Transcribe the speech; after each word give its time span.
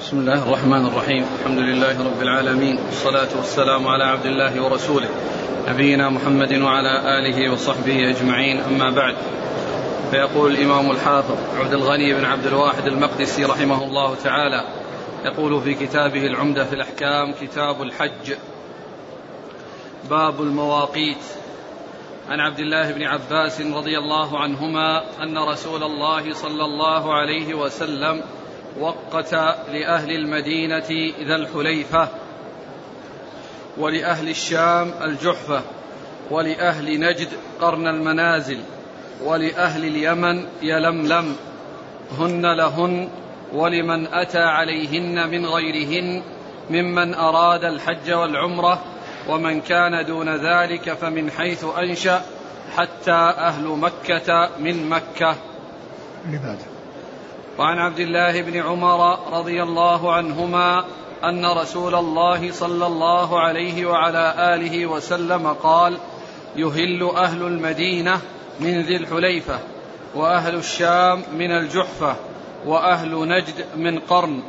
بسم 0.00 0.18
الله 0.18 0.42
الرحمن 0.48 0.86
الرحيم 0.86 1.26
الحمد 1.40 1.58
لله 1.58 2.04
رب 2.04 2.22
العالمين 2.22 2.78
والصلاة 2.86 3.28
والسلام 3.36 3.88
على 3.88 4.04
عبد 4.04 4.26
الله 4.26 4.62
ورسوله 4.62 5.08
نبينا 5.68 6.08
محمد 6.08 6.52
وعلى 6.52 7.18
آله 7.18 7.52
وصحبه 7.52 8.10
أجمعين 8.10 8.60
أما 8.60 8.90
بعد 8.90 9.16
فيقول 10.10 10.52
الإمام 10.52 10.90
الحافظ 10.90 11.36
عبد 11.58 11.72
الغني 11.72 12.14
بن 12.14 12.24
عبد 12.24 12.46
الواحد 12.46 12.86
المقدسي 12.86 13.44
رحمه 13.44 13.84
الله 13.84 14.14
تعالى 14.24 14.64
يقول 15.24 15.62
في 15.62 15.74
كتابه 15.74 16.26
العمدة 16.26 16.64
في 16.64 16.72
الأحكام 16.74 17.32
كتاب 17.40 17.82
الحج 17.82 18.32
باب 20.10 20.42
المواقيت 20.42 21.24
عن 22.28 22.40
عبد 22.40 22.58
الله 22.58 22.92
بن 22.92 23.02
عباس 23.02 23.60
رضي 23.60 23.98
الله 23.98 24.38
عنهما 24.38 25.02
أن 25.22 25.38
رسول 25.38 25.82
الله 25.82 26.32
صلى 26.34 26.64
الله 26.64 27.14
عليه 27.14 27.54
وسلم 27.54 28.22
وقت 28.80 29.34
لأهل 29.72 30.10
المدينة 30.10 31.12
ذا 31.26 31.36
الحليفة 31.36 32.08
ولأهل 33.78 34.28
الشام 34.28 34.90
الجحفة 35.02 35.62
ولأهل 36.30 37.00
نجد 37.00 37.28
قرن 37.60 37.86
المنازل 37.86 38.58
ولأهل 39.24 39.84
اليمن 39.84 40.46
يلملم 40.62 41.36
هن 42.18 42.46
لهن 42.56 43.08
ولمن 43.52 44.06
أتى 44.06 44.42
عليهن 44.42 45.30
من 45.30 45.46
غيرهن 45.46 46.22
ممن 46.70 47.14
أراد 47.14 47.64
الحج 47.64 48.12
والعمرة 48.12 48.82
ومن 49.28 49.60
كان 49.60 50.06
دون 50.06 50.36
ذلك 50.36 50.92
فمن 50.92 51.30
حيث 51.30 51.64
أنشأ 51.78 52.22
حتى 52.76 53.12
أهل 53.38 53.64
مكة 53.64 54.50
من 54.58 54.88
مكة. 54.88 55.36
لماذا؟ 56.26 56.75
وعن 57.58 57.78
عبد 57.78 57.98
الله 57.98 58.42
بن 58.42 58.56
عمر 58.56 59.18
رضي 59.38 59.62
الله 59.62 60.12
عنهما 60.12 60.84
أن 61.24 61.46
رسول 61.46 61.94
الله 61.94 62.52
صلى 62.52 62.86
الله 62.86 63.40
عليه 63.40 63.86
وعلى 63.86 64.54
آله 64.54 64.86
وسلم 64.86 65.46
قال 65.52 65.98
يهل 66.56 67.10
أهل 67.16 67.42
المدينة 67.42 68.20
من 68.60 68.80
ذي 68.82 68.96
الحليفة 68.96 69.58
وأهل 70.14 70.54
الشام 70.54 71.22
من 71.32 71.50
الجحفة 71.50 72.16
وأهل 72.66 73.28
نجد 73.28 73.64
من 73.76 73.98
قرن. 73.98 74.42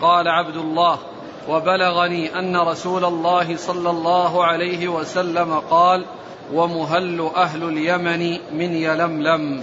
قال 0.00 0.28
عبد 0.28 0.56
الله 0.56 0.98
وبلغني 1.48 2.38
أن 2.38 2.56
رسول 2.56 3.04
الله 3.04 3.56
صلى 3.56 3.90
الله 3.90 4.44
عليه 4.44 4.88
وسلم 4.88 5.54
قال 5.54 6.04
ومهل 6.52 7.30
أهل 7.36 7.62
اليمن 7.64 8.38
من 8.58 8.74
يلملم. 8.74 9.62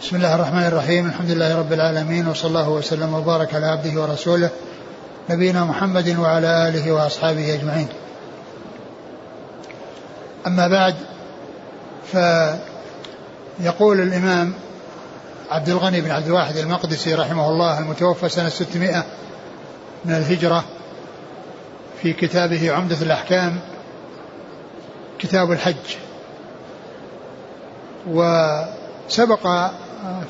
بسم 0.00 0.16
الله 0.16 0.34
الرحمن 0.34 0.66
الرحيم. 0.66 1.06
الحمد 1.06 1.30
لله 1.30 1.58
رب 1.58 1.72
العالمين 1.72 2.28
وصلى 2.28 2.48
الله 2.48 2.68
وسلم 2.68 3.14
وبارك 3.14 3.54
على 3.54 3.66
عبده 3.66 4.00
ورسوله 4.00 4.50
نبينا 5.30 5.64
محمد 5.64 6.18
وعلى 6.18 6.68
آله 6.68 6.92
وأصحابه 6.92 7.54
أجمعين. 7.54 7.88
أما 10.46 10.68
بعد 10.68 10.94
فيقول 12.12 14.00
الإمام 14.00 14.54
عبد 15.50 15.68
الغني 15.68 16.00
بن 16.00 16.10
عبد 16.10 16.26
الواحد 16.26 16.56
المقدسي 16.56 17.14
رحمه 17.14 17.48
الله 17.48 17.78
المتوفى 17.78 18.28
سنة 18.28 18.48
600 18.48 19.04
من 20.04 20.14
الهجرة 20.14 20.64
في 22.02 22.12
كتابه 22.12 22.72
عمدة 22.72 23.02
الأحكام 23.02 23.60
كتاب 25.18 25.52
الحج. 25.52 25.96
وسبق 28.08 29.70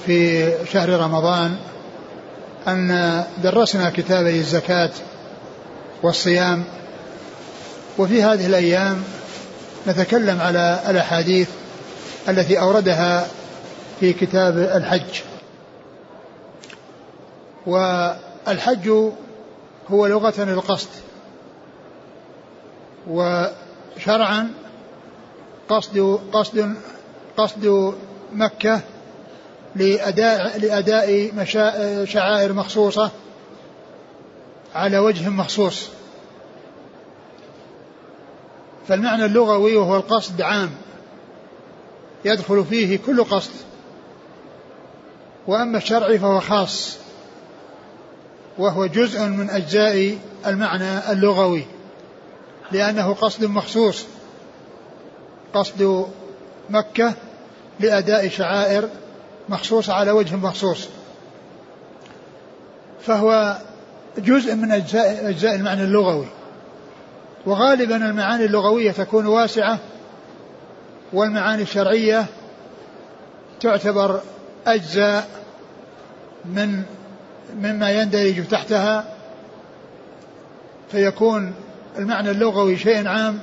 في 0.07 0.53
شهر 0.73 0.89
رمضان 0.89 1.57
أن 2.69 3.23
درسنا 3.43 3.91
كتابي 3.91 4.39
الزكاة 4.39 4.91
والصيام 6.03 6.65
وفي 7.99 8.23
هذه 8.23 8.47
الأيام 8.47 9.03
نتكلم 9.89 10.41
على 10.41 10.81
الأحاديث 10.89 11.49
التي 12.29 12.61
أوردها 12.61 13.27
في 14.01 14.13
كتاب 14.13 14.59
الحج. 14.59 15.21
والحج 17.67 18.89
هو 19.91 20.07
لغة 20.07 20.35
القصد 20.43 20.89
وشرعا 23.09 24.49
قصد 25.69 26.21
قصد 26.33 26.75
قصد 27.37 27.95
مكة 28.33 28.81
لأداء 29.77 30.59
لأداء 30.59 31.33
مشا... 31.35 32.05
شعائر 32.05 32.53
مخصوصة 32.53 33.11
على 34.75 34.99
وجه 34.99 35.29
مخصوص. 35.29 35.89
فالمعنى 38.89 39.25
اللغوي 39.25 39.77
وهو 39.77 39.97
القصد 39.97 40.43
عام 40.43 40.71
يدخل 42.25 42.65
فيه 42.65 42.99
كل 43.07 43.25
قصد. 43.25 43.53
وأما 45.47 45.79
الشرعي 45.79 46.19
فهو 46.19 46.41
خاص 46.41 46.97
وهو 48.59 48.87
جزء 48.87 49.27
من 49.27 49.51
أجزاء 49.51 50.19
المعنى 50.47 51.13
اللغوي 51.13 51.65
لأنه 52.73 53.15
قصد 53.15 53.45
مخصوص. 53.45 54.07
قصد 55.55 56.07
مكة 56.71 57.15
لأداء 57.81 58.29
شعائر 58.29 58.89
مخصوصة 59.51 59.93
على 59.93 60.11
وجه 60.11 60.37
مخصوص. 60.37 60.89
فهو 63.01 63.57
جزء 64.19 64.55
من 64.55 64.73
أجزاء, 64.73 65.29
أجزاء 65.29 65.55
المعنى 65.55 65.83
اللغوي. 65.83 66.27
وغالبا 67.47 67.97
المعاني 67.97 68.45
اللغوية 68.45 68.93
تكون 68.93 69.27
واسعة 69.27 69.79
والمعاني 71.13 71.63
الشرعية 71.63 72.27
تعتبر 73.61 74.21
أجزاء 74.67 75.29
من 76.45 76.83
مما 77.57 77.91
يندرج 77.91 78.47
تحتها. 78.49 79.05
فيكون 80.91 81.55
المعنى 81.99 82.31
اللغوي 82.31 82.77
شيء 82.77 83.09
عام 83.09 83.41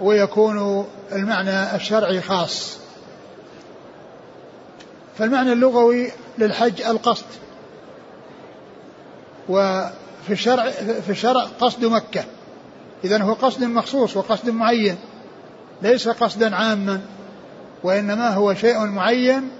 ويكون 0.00 0.86
المعنى 1.12 1.76
الشرعي 1.76 2.20
خاص. 2.20 2.79
فالمعنى 5.20 5.52
اللغوي 5.52 6.12
للحج 6.38 6.82
القصد. 6.82 7.24
وفي 9.48 10.30
الشرع 10.30 10.70
في 11.00 11.10
الشرع 11.10 11.44
قصد 11.60 11.84
مكة. 11.84 12.24
إذا 13.04 13.22
هو 13.22 13.32
قصد 13.32 13.64
مخصوص 13.64 14.16
وقصد 14.16 14.50
معين 14.50 14.96
ليس 15.82 16.08
قصدا 16.08 16.56
عاما 16.56 17.00
وإنما 17.82 18.34
هو 18.34 18.54
شيء 18.54 18.86
معين 18.86 19.50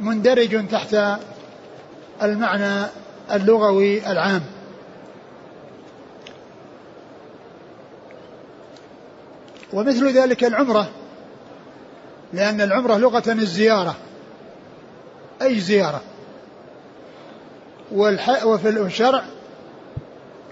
مندرج 0.00 0.68
تحت 0.68 0.96
المعنى 2.22 2.86
اللغوي 3.32 4.12
العام. 4.12 4.42
ومثل 9.72 10.12
ذلك 10.12 10.44
العمرة 10.44 10.88
لأن 12.32 12.60
العمرة 12.60 12.96
لغة 12.96 13.32
الزيارة. 13.32 13.96
أي 15.42 15.60
زيارة. 15.60 16.00
وفي 18.44 18.68
الشرع 18.68 19.22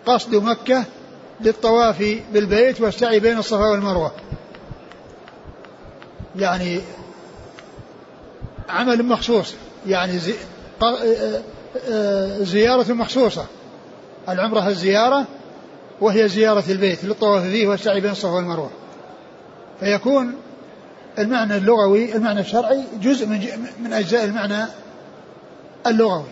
قصد 0.06 0.34
مكة 0.34 0.84
للطواف 1.40 2.22
بالبيت 2.32 2.80
والسعي 2.80 3.20
بين 3.20 3.38
الصفا 3.38 3.66
والمروة. 3.70 4.12
يعني 6.36 6.80
عمل 8.68 9.02
مخصوص 9.02 9.54
يعني 9.86 10.18
زي 10.18 10.34
زيارة 12.44 12.92
مخصوصة. 12.92 13.46
العمرة 14.28 14.68
الزيارة 14.68 15.24
وهي 16.00 16.28
زيارة 16.28 16.64
البيت 16.68 17.04
للطواف 17.04 17.42
فيه 17.42 17.66
والسعي 17.66 18.00
بين 18.00 18.10
الصفا 18.10 18.30
والمروة. 18.30 18.70
فيكون 19.80 20.34
المعنى 21.20 21.56
اللغوي 21.56 22.16
المعنى 22.16 22.40
الشرعي 22.40 22.84
جزء 23.02 23.26
من 23.26 23.68
من 23.84 23.92
أجزاء 23.92 24.24
المعنى 24.24 24.66
اللغوي. 25.86 26.28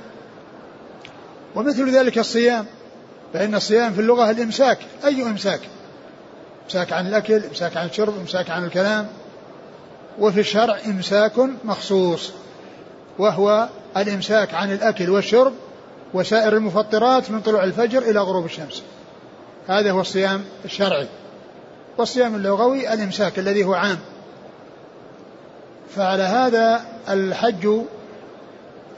ومثل 1.54 1.90
ذلك 1.90 2.18
الصيام 2.18 2.66
فإن 3.34 3.54
الصيام 3.54 3.92
في 3.92 4.00
اللغة 4.00 4.30
الإمساك. 4.30 4.78
أي 5.04 5.22
إمساك؟ 5.22 5.60
إمساك 6.64 6.92
عن 6.92 7.06
الأكل 7.06 7.44
إمساك 7.44 7.76
عن 7.76 7.86
الشرب 7.86 8.18
إمساك 8.20 8.50
عن 8.50 8.64
الكلام. 8.64 9.06
وفي 10.18 10.40
الشرع 10.40 10.78
إمساك 10.86 11.32
مخصوص 11.64 12.30
وهو 13.18 13.68
الإمساك 13.96 14.54
عن 14.54 14.72
الأكل 14.72 15.10
والشرب 15.10 15.52
وسائر 16.14 16.56
المفطرات 16.56 17.30
من 17.30 17.40
طلوع 17.40 17.64
الفجر 17.64 18.02
إلى 18.02 18.20
غروب 18.20 18.44
الشمس. 18.44 18.82
هذا 19.68 19.90
هو 19.90 20.00
الصيام 20.00 20.44
الشرعي. 20.64 21.08
والصيام 21.98 22.34
اللغوي 22.34 22.92
الإمساك 22.92 23.38
الذي 23.38 23.64
هو 23.64 23.74
عام. 23.74 23.98
فعلى 25.96 26.22
هذا 26.22 26.80
الحج 27.08 27.68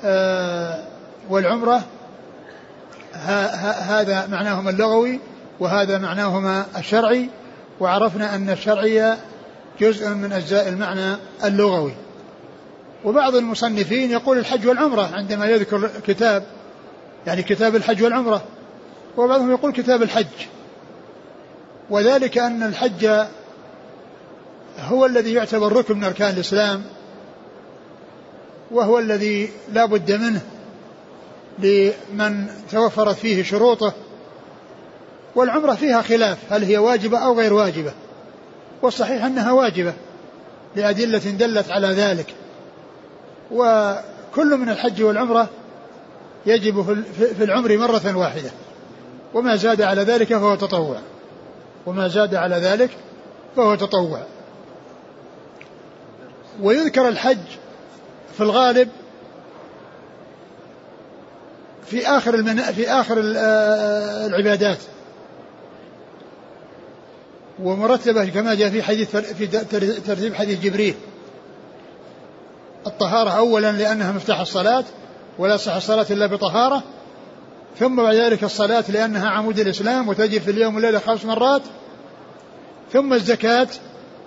آه، 0.04 0.84
والعمرة 1.30 1.82
هذا 3.82 4.26
معناهما 4.26 4.70
اللغوي 4.70 5.20
وهذا 5.60 5.98
معناهما 5.98 6.66
الشرعي 6.78 7.28
وعرفنا 7.80 8.34
أن 8.34 8.50
الشرعي 8.50 9.14
جزء 9.80 10.08
من 10.08 10.32
أجزاء 10.32 10.68
المعنى 10.68 11.16
اللغوي. 11.44 11.92
وبعض 13.04 13.34
المصنفين 13.34 14.10
يقول 14.10 14.38
الحج 14.38 14.66
والعمرة 14.66 15.10
عندما 15.14 15.46
يذكر 15.46 15.90
كتاب 16.06 16.42
يعني 17.26 17.42
كتاب 17.42 17.76
الحج 17.76 18.02
والعمرة 18.02 18.42
وبعضهم 19.16 19.50
يقول 19.50 19.72
كتاب 19.72 20.02
الحج. 20.02 20.26
وذلك 21.90 22.38
أن 22.38 22.62
الحج 22.62 23.26
هو 24.88 25.06
الذي 25.06 25.32
يعتبر 25.32 25.72
ركن 25.72 25.96
من 25.96 26.04
أركان 26.04 26.34
الإسلام 26.34 26.82
وهو 28.70 28.98
الذي 28.98 29.50
لا 29.72 29.84
بد 29.84 30.12
منه 30.12 30.40
لمن 31.58 32.46
توفرت 32.70 33.16
فيه 33.16 33.42
شروطه 33.42 33.92
والعمرة 35.34 35.74
فيها 35.74 36.02
خلاف 36.02 36.38
هل 36.50 36.64
هي 36.64 36.78
واجبة 36.78 37.18
أو 37.18 37.38
غير 37.38 37.52
واجبة؟ 37.52 37.92
والصحيح 38.82 39.24
أنها 39.24 39.52
واجبة 39.52 39.94
لأدلة 40.76 41.18
دلت 41.18 41.70
على 41.70 41.88
ذلك. 41.88 42.34
وكل 43.50 44.56
من 44.56 44.68
الحج 44.68 45.02
والعمرة 45.02 45.48
يجب 46.46 47.04
في 47.36 47.44
العمر 47.44 47.76
مرة 47.76 48.16
واحدة. 48.16 48.50
وما 49.34 49.56
زاد 49.56 49.82
على 49.82 50.02
ذلك 50.02 50.28
فهو 50.28 50.54
تطوع. 50.54 51.00
وما 51.86 52.08
زاد 52.08 52.34
على 52.34 52.56
ذلك 52.56 52.90
فهو 53.56 53.74
تطوع. 53.74 54.22
ويذكر 56.62 57.08
الحج 57.08 57.38
في 58.36 58.40
الغالب 58.40 58.88
في 61.86 62.06
آخر 62.06 62.34
المنا... 62.34 62.72
في 62.72 62.90
آخر 62.90 63.32
آه، 63.36 64.26
العبادات. 64.26 64.78
ومرتبة 67.62 68.24
كما 68.24 68.54
جاء 68.54 68.70
في 68.70 68.82
حديث 68.82 69.16
في 69.16 69.46
ترتيب 70.06 70.34
حديث 70.34 70.60
جبريل. 70.60 70.94
الطهارة 72.86 73.30
أولا 73.30 73.72
لأنها 73.72 74.12
مفتاح 74.12 74.40
الصلاة 74.40 74.84
ولا 75.38 75.56
صح 75.56 75.74
الصلاة 75.74 76.06
إلا 76.10 76.26
بطهارة. 76.26 76.82
ثم 77.78 77.96
بعد 77.96 78.14
ذلك 78.14 78.44
الصلاة 78.44 78.84
لأنها 78.88 79.28
عمود 79.28 79.58
الإسلام 79.58 80.08
وتجب 80.08 80.40
في 80.40 80.50
اليوم 80.50 80.74
والليلة 80.74 80.98
خمس 80.98 81.24
مرات. 81.24 81.62
ثم 82.92 83.12
الزكاة 83.12 83.68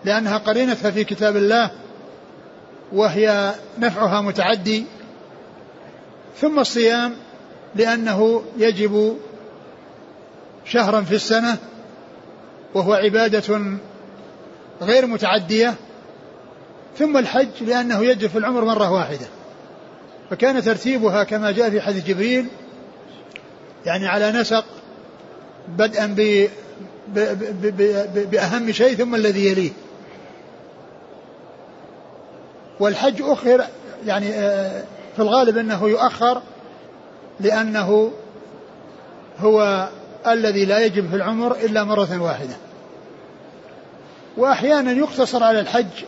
لأنها 0.06 0.38
قرينتها 0.38 0.92
في 0.92 1.04
كتاب 1.04 1.36
الله. 1.36 1.72
وهي 2.94 3.54
نفعها 3.80 4.22
متعدي 4.22 4.86
ثم 6.42 6.60
الصيام 6.60 7.16
لأنه 7.76 8.44
يجب 8.58 9.18
شهرا 10.66 11.02
في 11.02 11.16
السنة 11.16 11.58
وهو 12.74 12.94
عبادة 12.94 13.62
غير 14.82 15.06
متعدية 15.06 15.74
ثم 16.98 17.18
الحج 17.18 17.64
لأنه 17.64 18.06
يجب 18.06 18.30
في 18.30 18.38
العمر 18.38 18.66
مرة 18.66 18.92
واحدة. 18.92 19.26
فكان 20.30 20.62
ترتيبها 20.64 21.24
كما 21.24 21.52
جاء 21.52 21.70
في 21.70 21.82
حديث 21.82 22.06
جبريل 22.06 22.48
يعني 23.86 24.08
على 24.08 24.32
نسق 24.32 24.66
بدءا 25.68 26.16
بأهم 28.32 28.72
شيء 28.72 28.96
ثم 28.96 29.16
الذي 29.16 29.46
يليه. 29.52 29.72
والحج 32.84 33.22
أخر 33.22 33.64
يعني 34.06 34.34
آه، 34.34 34.84
في 35.16 35.22
الغالب 35.22 35.58
أنه 35.58 35.90
يؤخر 35.90 36.42
لأنه 37.40 38.12
هو 39.40 39.88
الذي 40.28 40.66
لا 40.66 40.80
يجب 40.80 41.10
في 41.10 41.16
العمر 41.16 41.56
إلا 41.56 41.84
مرة 41.84 42.22
واحدة. 42.22 42.54
وأحيانا 44.38 44.92
يقتصر 44.92 45.44
على 45.44 45.60
الحج 45.60 46.04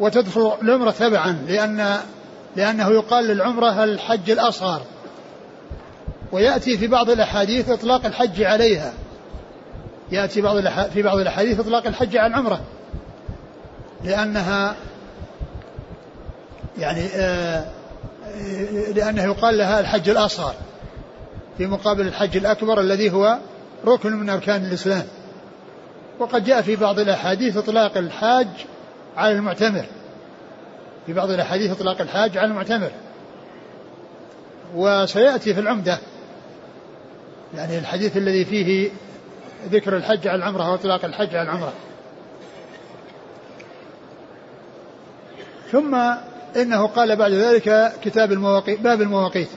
وتدخل 0.00 0.52
العمرة 0.62 0.90
تبعا 0.90 1.38
لأن 1.48 1.96
لأنه 2.56 2.90
يقال 2.90 3.24
للعمرة 3.24 3.84
الحج 3.84 4.30
الأصغر. 4.30 4.82
ويأتي 6.32 6.78
في 6.78 6.86
بعض 6.86 7.10
الأحاديث 7.10 7.70
إطلاق 7.70 8.06
الحج 8.06 8.42
عليها. 8.42 8.92
يأتي 10.12 10.40
بعض 10.40 10.56
في 10.88 11.02
بعض 11.02 11.18
الأحاديث 11.18 11.60
إطلاق 11.60 11.86
الحج 11.86 12.16
على 12.16 12.26
العمرة 12.26 12.60
لأنها 14.04 14.76
يعني 16.78 17.06
آه 17.14 17.64
لأنه 18.94 19.22
يقال 19.22 19.58
لها 19.58 19.80
الحج 19.80 20.08
الأصغر 20.08 20.54
في 21.58 21.66
مقابل 21.66 22.06
الحج 22.06 22.36
الأكبر 22.36 22.80
الذي 22.80 23.12
هو 23.12 23.38
ركن 23.86 24.12
من 24.12 24.30
أركان 24.30 24.64
الإسلام. 24.64 25.06
وقد 26.18 26.44
جاء 26.44 26.62
في 26.62 26.76
بعض 26.76 26.98
الأحاديث 26.98 27.56
إطلاق 27.56 27.96
الحاج 27.96 28.48
على 29.16 29.34
المعتمر. 29.34 29.84
في 31.06 31.12
بعض 31.12 31.30
الأحاديث 31.30 31.70
إطلاق 31.70 32.00
الحاج 32.00 32.38
على 32.38 32.46
المعتمر. 32.46 32.90
وسيأتي 34.74 35.54
في 35.54 35.60
العمدة. 35.60 35.98
يعني 37.54 37.78
الحديث 37.78 38.16
الذي 38.16 38.44
فيه 38.44 38.90
ذكر 39.70 39.96
الحج 39.96 40.28
على 40.28 40.38
العمرة 40.38 40.70
وإطلاق 40.70 41.04
الحج 41.04 41.34
على 41.34 41.42
العمرة. 41.42 41.72
ثم 45.72 45.96
إنه 46.56 46.86
قال 46.86 47.16
بعد 47.16 47.32
ذلك 47.32 47.92
كتاب 48.02 48.32
المواقيت 48.32 48.80
باب 48.80 49.02
المواقيت. 49.02 49.48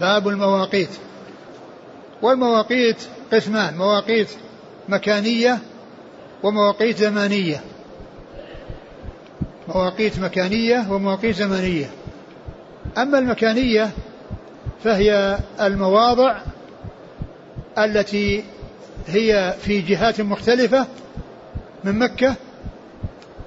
باب 0.00 0.28
المواقيت. 0.28 0.90
والمواقيت 2.22 2.96
قسمان 3.32 3.76
مواقيت 3.76 4.28
مكانية 4.88 5.58
ومواقيت 6.42 6.96
زمانية. 6.96 7.60
مواقيت 9.68 10.18
مكانية 10.18 10.86
ومواقيت 10.90 11.36
زمنية 11.36 11.90
أما 12.98 13.18
المكانية 13.18 13.90
فهي 14.84 15.38
المواضع 15.60 16.38
التي 17.78 18.44
هي 19.06 19.54
في 19.60 19.80
جهات 19.80 20.20
مختلفة 20.20 20.86
من 21.84 21.98
مكة 21.98 22.34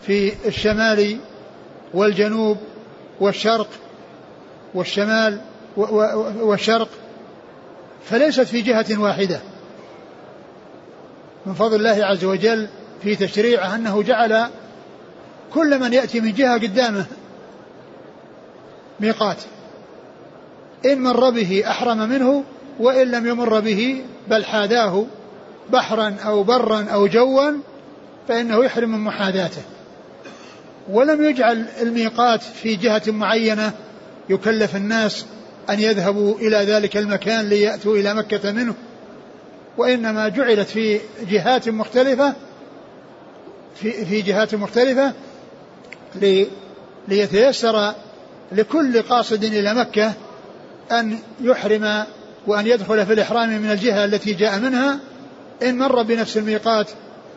في 0.01 0.33
الشمال 0.47 1.17
والجنوب 1.94 2.57
والشرق 3.19 3.68
والشمال 4.74 5.41
والشرق 6.39 6.90
فليست 8.04 8.42
في 8.42 8.61
جهة 8.61 8.97
واحدة. 8.97 9.40
من 11.45 11.54
فضل 11.54 11.75
الله 11.75 12.06
عز 12.06 12.25
وجل 12.25 12.68
في 13.04 13.16
تشريعه 13.16 13.75
أنه 13.75 14.04
جعل 14.04 14.47
كل 15.54 15.80
من 15.80 15.94
يأتي 15.94 16.19
من 16.19 16.33
جهة 16.33 16.54
قدامه 16.54 17.06
ميقات. 18.99 19.37
إن 20.85 21.02
مر 21.04 21.30
به 21.30 21.63
أحرم 21.68 21.97
منه 21.97 22.44
وإن 22.80 23.11
لم 23.11 23.28
يمر 23.28 23.59
به 23.59 24.04
بل 24.28 24.45
حاداه 24.45 25.06
بحرا 25.69 26.16
أو 26.25 26.44
برا 26.44 26.83
أو 26.94 27.07
جوا 27.07 27.52
فإنه 28.28 28.66
يحرم 28.66 28.90
من 28.90 28.99
محاذاته. 28.99 29.61
ولم 30.89 31.23
يجعل 31.23 31.65
الميقات 31.81 32.41
في 32.41 32.75
جهة 32.75 33.01
معينة 33.07 33.73
يكلف 34.29 34.75
الناس 34.75 35.25
أن 35.69 35.79
يذهبوا 35.79 36.35
إلى 36.35 36.57
ذلك 36.57 36.97
المكان 36.97 37.49
ليأتوا 37.49 37.95
إلى 37.95 38.13
مكة 38.13 38.51
منه 38.51 38.73
وإنما 39.77 40.29
جعلت 40.29 40.69
في 40.69 40.99
جهات 41.29 41.69
مختلفة 41.69 42.33
في, 43.75 44.05
في 44.05 44.21
جهات 44.21 44.55
مختلفة 44.55 45.13
ليتيسر 47.07 47.93
لكل 48.51 49.01
قاصد 49.01 49.43
إلى 49.43 49.73
مكة 49.73 50.13
أن 50.91 51.17
يحرم 51.41 52.03
وأن 52.47 52.67
يدخل 52.67 53.05
في 53.05 53.13
الإحرام 53.13 53.49
من 53.61 53.71
الجهة 53.71 54.05
التي 54.05 54.33
جاء 54.33 54.59
منها 54.59 54.99
إن 55.63 55.77
مر 55.77 56.03
بنفس 56.03 56.37
الميقات 56.37 56.87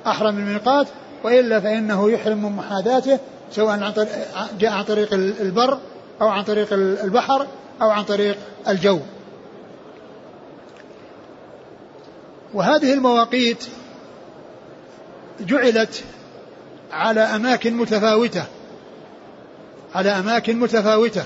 أحرم 0.06 0.38
الميقات 0.38 0.86
وإلا 1.24 1.60
فإنه 1.60 2.10
يحرم 2.10 2.42
من 2.42 2.52
محاذاته 2.52 3.18
سواء 3.52 3.80
عن 3.80 3.92
طريق 3.92 4.08
جاء 4.58 4.72
عن 4.72 4.84
طريق 4.84 5.12
البر 5.14 5.78
أو 6.20 6.28
عن 6.28 6.44
طريق 6.44 6.72
البحر 6.72 7.46
أو 7.82 7.90
عن 7.90 8.04
طريق 8.04 8.36
الجو. 8.68 9.00
وهذه 12.54 12.92
المواقيت 12.92 13.64
جعلت 15.40 16.04
على 16.92 17.20
أماكن 17.20 17.74
متفاوتة 17.74 18.44
على 19.94 20.10
أماكن 20.10 20.58
متفاوتة. 20.60 21.24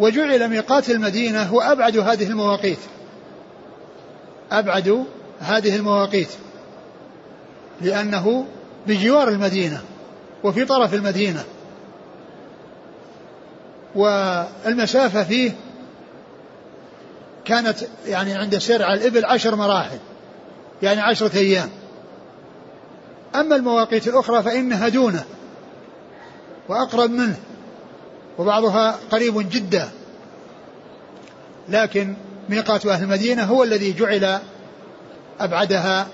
وجعل 0.00 0.48
ميقات 0.48 0.90
المدينة 0.90 1.42
هو 1.42 1.60
أبعد 1.60 1.96
هذه 1.96 2.26
المواقيت. 2.26 2.78
أبعد 4.52 5.04
هذه 5.40 5.76
المواقيت. 5.76 6.28
لأنه 7.80 8.46
بجوار 8.86 9.28
المدينة. 9.28 9.82
وفي 10.44 10.64
طرف 10.64 10.94
المدينة. 10.94 11.44
والمسافة 13.94 15.24
فيه 15.24 15.52
كانت 17.44 17.76
يعني 18.06 18.34
عند 18.34 18.58
سير 18.58 18.82
على 18.82 19.00
الإبل 19.00 19.24
عشر 19.24 19.56
مراحل 19.56 19.98
يعني 20.82 21.00
عشرة 21.00 21.38
أيام. 21.38 21.70
أما 23.34 23.56
المواقيت 23.56 24.08
الأخرى 24.08 24.42
فإنها 24.42 24.88
دونه 24.88 25.24
وأقرب 26.68 27.10
منه 27.10 27.36
وبعضها 28.38 28.98
قريب 29.10 29.50
جدا. 29.50 29.88
لكن 31.68 32.14
ميقات 32.48 32.86
أهل 32.86 33.02
المدينة 33.02 33.44
هو 33.44 33.62
الذي 33.62 33.92
جعل 33.92 34.38
أبعدها 35.40 36.06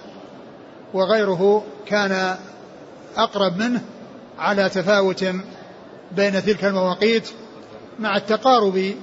وغيره 0.94 1.64
كان 1.86 2.36
أقرب 3.16 3.56
منه. 3.56 3.80
على 4.40 4.68
تفاوت 4.68 5.24
بين 6.12 6.44
تلك 6.44 6.64
المواقيت 6.64 7.28
مع 7.98 8.16
التقارب 8.16 8.94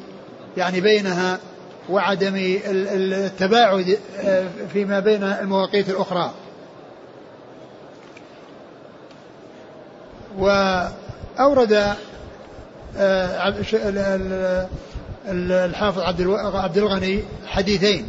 يعني 0.58 0.82
بينها 0.82 1.39
وعدم 1.89 2.34
التباعد 2.36 3.98
آه، 4.20 4.48
فيما 4.74 5.00
بين 5.00 5.24
المواقيت 5.24 5.89
الأخرى. 5.89 6.32
وأورد 10.38 11.96
آه، 12.98 13.56
الحافظ 15.29 16.01
عبد 16.56 16.77
الغني 16.77 17.24
حديثين 17.48 18.08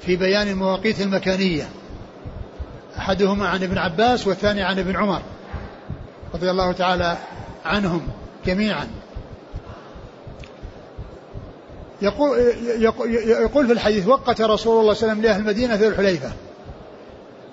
في 0.00 0.16
بيان 0.16 0.48
المواقيت 0.48 1.00
المكانية 1.00 1.68
أحدهما 2.98 3.48
عن 3.48 3.62
ابن 3.62 3.78
عباس 3.78 4.26
والثاني 4.26 4.62
عن 4.62 4.78
ابن 4.78 4.96
عمر. 4.96 5.22
رضي 6.34 6.50
الله 6.50 6.72
تعالى 6.72 7.16
عنهم 7.64 8.08
جميعا. 8.46 8.88
يقول, 12.02 12.38
يقول 13.26 13.66
في 13.66 13.72
الحديث 13.72 14.06
وقت 14.06 14.40
رسول 14.40 14.80
الله 14.80 14.94
صلى 14.94 15.12
الله 15.12 15.12
عليه 15.12 15.12
وسلم 15.12 15.22
لأهل 15.22 15.40
المدينة 15.40 15.74
ذو 15.74 15.88
الحليفة. 15.88 16.32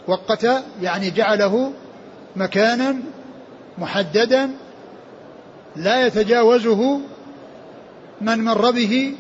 وقت 0.07 0.48
يعني 0.81 1.09
جعله 1.09 1.71
مكانا 2.36 2.95
محددا 3.77 4.50
لا 5.75 6.07
يتجاوزه 6.07 7.00
من 8.21 8.43
مر 8.43 8.71
به 8.71 9.15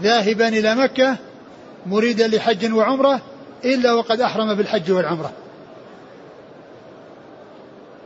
ذاهبا 0.00 0.48
إلى 0.48 0.74
مكة 0.74 1.16
مريدا 1.86 2.28
لحج 2.28 2.72
وعمرة 2.72 3.20
إلا 3.64 3.92
وقد 3.92 4.20
أحرم 4.20 4.54
بالحج 4.54 4.90
والعمرة. 4.92 5.32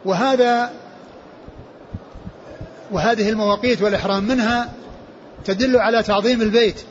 وهذا 0.07 0.71
وهذه 2.91 3.29
المواقيت 3.29 3.83
والإحرام 3.83 4.25
منها 4.25 4.73
تدل 5.45 5.77
على 5.77 6.03
تعظيم 6.03 6.43
البيت 6.43 6.83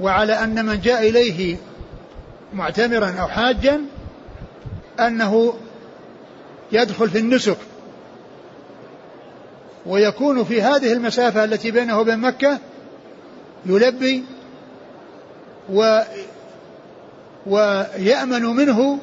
وعلى 0.00 0.32
أن 0.32 0.66
من 0.66 0.80
جاء 0.80 1.08
إليه 1.08 1.56
معتمرا 2.52 3.14
أو 3.20 3.28
حاجا 3.28 3.80
أنه 5.00 5.54
يدخل 6.72 7.10
في 7.10 7.18
النسك 7.18 7.56
ويكون 9.86 10.44
في 10.44 10.62
هذه 10.62 10.92
المسافة 10.92 11.44
التي 11.44 11.70
بينه 11.70 12.00
وبين 12.00 12.18
مكة 12.18 12.58
يلبي 13.66 14.24
و 15.72 16.00
ويأمن 17.46 18.42
منه 18.42 18.98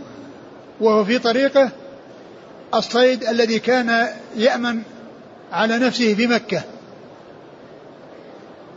وهو 0.80 1.06
في 1.06 1.20
طريقه 1.20 1.72
الصيد 2.74 3.24
الذي 3.24 3.60
كان 3.60 4.08
يأمن 4.36 4.82
على 5.52 5.78
نفسه 5.78 6.14
في 6.14 6.28
مكة. 6.28 6.64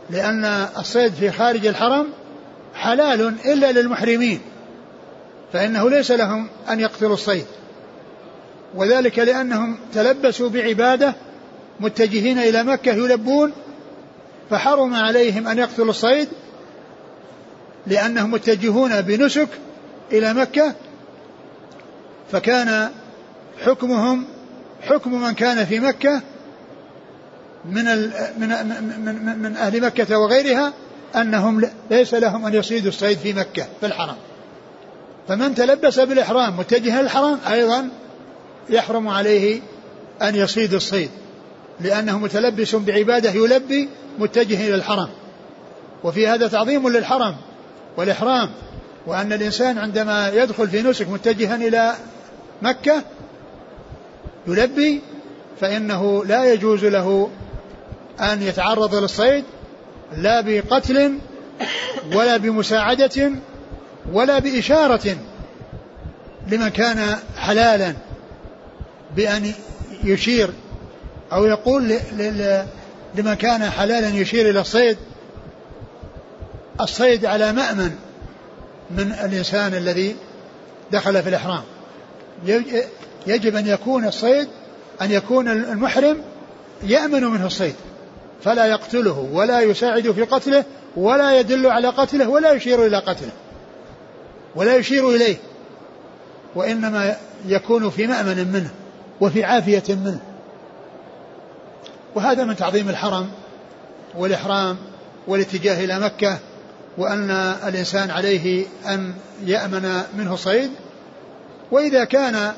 لأن 0.09 0.45
الصيد 0.77 1.13
في 1.13 1.31
خارج 1.31 1.65
الحرم 1.65 2.07
حلال 2.73 3.35
إلا 3.45 3.71
للمحرمين 3.71 4.41
فإنه 5.53 5.89
ليس 5.89 6.11
لهم 6.11 6.49
أن 6.69 6.79
يقتلوا 6.79 7.13
الصيد. 7.13 7.45
وذلك 8.75 9.19
لأنهم 9.19 9.77
تلبسوا 9.93 10.49
بعبادة 10.49 11.15
متجهين 11.79 12.39
إلى 12.39 12.63
مكة 12.63 12.91
يلبون 12.91 13.53
فحرم 14.49 14.95
عليهم 14.95 15.47
أن 15.47 15.57
يقتلوا 15.57 15.89
الصيد 15.89 16.27
لأنهم 17.87 18.31
متجهون 18.31 19.01
بنسك 19.01 19.47
إلى 20.11 20.33
مكة. 20.33 20.75
فكان 22.31 22.89
حكمهم 23.65 24.25
حكم 24.81 25.21
من 25.21 25.31
كان 25.31 25.65
في 25.65 25.79
مكة 25.79 26.21
من 27.65 27.85
من 28.37 28.49
من, 29.05 29.39
من 29.39 29.57
أهل 29.57 29.81
مكة 29.81 30.19
وغيرها 30.19 30.73
أنهم 31.15 31.69
ليس 31.91 32.13
لهم 32.13 32.45
أن 32.45 32.53
يصيدوا 32.53 32.89
الصيد 32.89 33.17
في 33.17 33.33
مكة 33.33 33.67
في 33.79 33.85
الحرم. 33.85 34.15
فمن 35.27 35.55
تلبس 35.55 35.99
بالإحرام 35.99 36.57
متجها 36.57 37.01
للحرم 37.01 37.39
أيضا 37.51 37.89
يحرم 38.69 39.07
عليه 39.07 39.61
أن 40.21 40.35
يصيد 40.35 40.73
الصيد 40.73 41.09
لأنه 41.81 42.19
متلبس 42.19 42.75
بعبادة 42.75 43.31
يلبي 43.31 43.89
متجه 44.19 44.67
إلى 44.67 44.75
الحرم. 44.75 45.09
وفي 46.03 46.27
هذا 46.27 46.47
تعظيم 46.47 46.89
للحرم 46.89 47.35
والإحرام 47.97 48.49
وأن 49.07 49.33
الإنسان 49.33 49.77
عندما 49.77 50.29
يدخل 50.29 50.67
في 50.67 50.81
نسك 50.81 51.09
متجها 51.09 51.55
إلى 51.55 51.93
مكة 52.61 53.03
يلبي 54.53 55.01
فإنه 55.61 56.25
لا 56.25 56.53
يجوز 56.53 56.85
له 56.85 57.29
أن 58.19 58.41
يتعرض 58.43 58.95
للصيد 58.95 59.43
لا 60.17 60.41
بقتل 60.41 61.19
ولا 62.13 62.37
بمساعدة 62.37 63.31
ولا 64.13 64.39
بإشارة 64.39 65.15
لمن 66.47 66.69
كان 66.69 67.15
حلالا 67.37 67.93
بأن 69.15 69.51
يشير 70.03 70.49
أو 71.33 71.45
يقول 71.45 71.93
لمن 73.15 73.33
كان 73.33 73.69
حلالا 73.69 74.09
يشير 74.09 74.49
إلى 74.49 74.61
الصيد. 74.61 74.97
الصيد 76.81 77.25
على 77.25 77.53
مأمن 77.53 77.91
من 78.91 79.11
الإنسان 79.11 79.73
الذي 79.73 80.15
دخل 80.91 81.23
في 81.23 81.29
الإحرام. 81.29 81.63
يجب 83.29 83.55
أن 83.55 83.67
يكون 83.67 84.07
الصيد 84.07 84.47
أن 85.01 85.11
يكون 85.11 85.47
المحرم 85.47 86.21
يأمن 86.83 87.23
منه 87.23 87.45
الصيد 87.45 87.75
فلا 88.43 88.65
يقتله 88.65 89.29
ولا 89.33 89.61
يساعد 89.61 90.11
في 90.11 90.23
قتله 90.23 90.65
ولا 90.95 91.39
يدل 91.39 91.67
على 91.67 91.87
قتله 91.87 92.29
ولا 92.29 92.51
يشير 92.51 92.85
إلى 92.85 92.97
قتله 92.97 93.31
ولا 94.55 94.75
يشير 94.75 95.09
إليه 95.09 95.35
وإنما 96.55 97.15
يكون 97.45 97.89
في 97.89 98.07
مأمن 98.07 98.51
منه 98.53 98.69
وفي 99.21 99.43
عافية 99.43 99.83
منه. 99.89 100.19
وهذا 102.15 102.43
من 102.43 102.55
تعظيم 102.55 102.89
الحرم 102.89 103.29
والإحرام 104.15 104.77
والاتجاه 105.27 105.85
إلى 105.85 105.99
مكة 105.99 106.39
وأن 106.97 107.31
الإنسان 107.67 108.11
عليه 108.11 108.65
أن 108.87 109.13
يأمن 109.45 110.01
منه 110.17 110.33
الصيد 110.33 110.71
وإذا 111.71 112.03
كان 112.03 112.53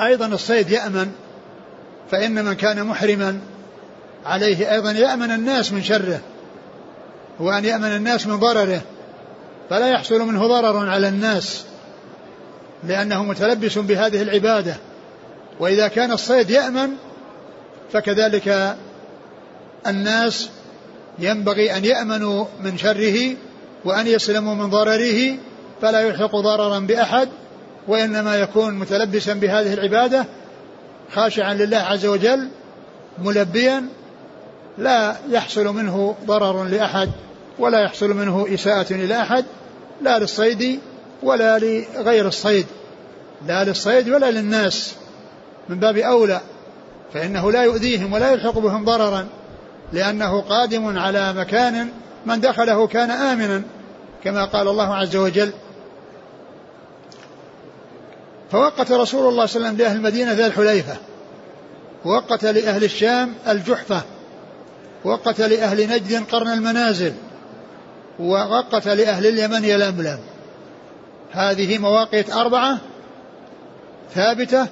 أيضا 0.00 0.26
الصيد 0.26 0.70
يأمن 0.70 1.12
فإن 2.10 2.44
من 2.44 2.52
كان 2.52 2.84
محرما 2.86 3.40
عليه 4.26 4.72
أيضا 4.72 4.92
يأمن 4.92 5.30
الناس 5.30 5.72
من 5.72 5.82
شره 5.82 6.20
وأن 7.40 7.64
يأمن 7.64 7.96
الناس 7.96 8.26
من 8.26 8.36
ضرره 8.36 8.80
فلا 9.70 9.88
يحصل 9.88 10.20
منه 10.20 10.46
ضرر 10.46 10.88
على 10.88 11.08
الناس 11.08 11.64
لأنه 12.84 13.24
متلبس 13.24 13.78
بهذه 13.78 14.22
العبادة. 14.22 14.76
وإذا 15.60 15.88
كان 15.88 16.12
الصيد 16.12 16.50
يأمن 16.50 16.90
فكذلك 17.92 18.76
الناس 19.86 20.48
ينبغي 21.18 21.76
أن 21.76 21.84
يأمنوا 21.84 22.44
من 22.60 22.78
شره 22.78 23.36
وأن 23.84 24.06
يسلموا 24.06 24.54
من 24.54 24.70
ضرره 24.70 25.34
فلا 25.82 26.00
يلحق 26.00 26.36
ضررا 26.36 26.78
بأحد. 26.78 27.28
وإنما 27.88 28.36
يكون 28.36 28.74
متلبسا 28.74 29.34
بهذه 29.34 29.74
العبادة 29.74 30.26
خاشعا 31.14 31.54
لله 31.54 31.76
عز 31.78 32.06
وجل 32.06 32.48
ملبيا 33.18 33.84
لا 34.78 35.16
يحصل 35.30 35.66
منه 35.66 36.14
ضرر 36.26 36.64
لأحد 36.64 37.10
ولا 37.58 37.80
يحصل 37.80 38.10
منه 38.10 38.46
إساءة 38.54 38.92
إلى 38.92 39.20
أحد 39.20 39.44
لا 40.02 40.18
للصيد 40.18 40.80
ولا 41.22 41.58
لغير 41.58 42.28
الصيد 42.28 42.66
لا 43.46 43.64
للصيد 43.64 44.08
ولا 44.08 44.30
للناس. 44.30 44.94
من 45.68 45.80
باب 45.80 45.96
أولى 45.96 46.40
فإنه 47.14 47.52
لا 47.52 47.62
يؤذيهم 47.62 48.12
ولا 48.12 48.32
يلحق 48.32 48.58
بهم 48.58 48.84
ضررا 48.84 49.26
لأنه 49.92 50.40
قادم 50.40 50.98
على 50.98 51.32
مكان 51.32 51.88
من 52.26 52.40
دخله 52.40 52.86
كان 52.86 53.10
آمنا 53.10 53.62
كما 54.24 54.44
قال 54.44 54.68
الله 54.68 54.94
عز 54.94 55.16
وجل 55.16 55.52
فوقت 58.54 58.92
رسول 58.92 59.28
الله 59.28 59.46
صلى 59.46 59.56
الله 59.56 59.68
عليه 59.68 59.76
وسلم 59.76 59.76
لأهل 59.76 59.96
المدينة 59.96 60.32
ذا 60.32 60.46
الحليفة. 60.46 60.96
وقت 62.04 62.44
لأهل 62.44 62.84
الشام 62.84 63.34
الجحفة. 63.48 64.02
وقت 65.04 65.40
لأهل 65.40 65.88
نجد 65.88 66.24
قرن 66.32 66.48
المنازل. 66.48 67.12
ووقت 68.20 68.88
لأهل 68.88 69.26
اليمن 69.26 69.64
يلملم. 69.64 70.18
هذه 71.32 71.78
مواقيت 71.78 72.32
أربعة 72.32 72.78
ثابتة 74.14 74.66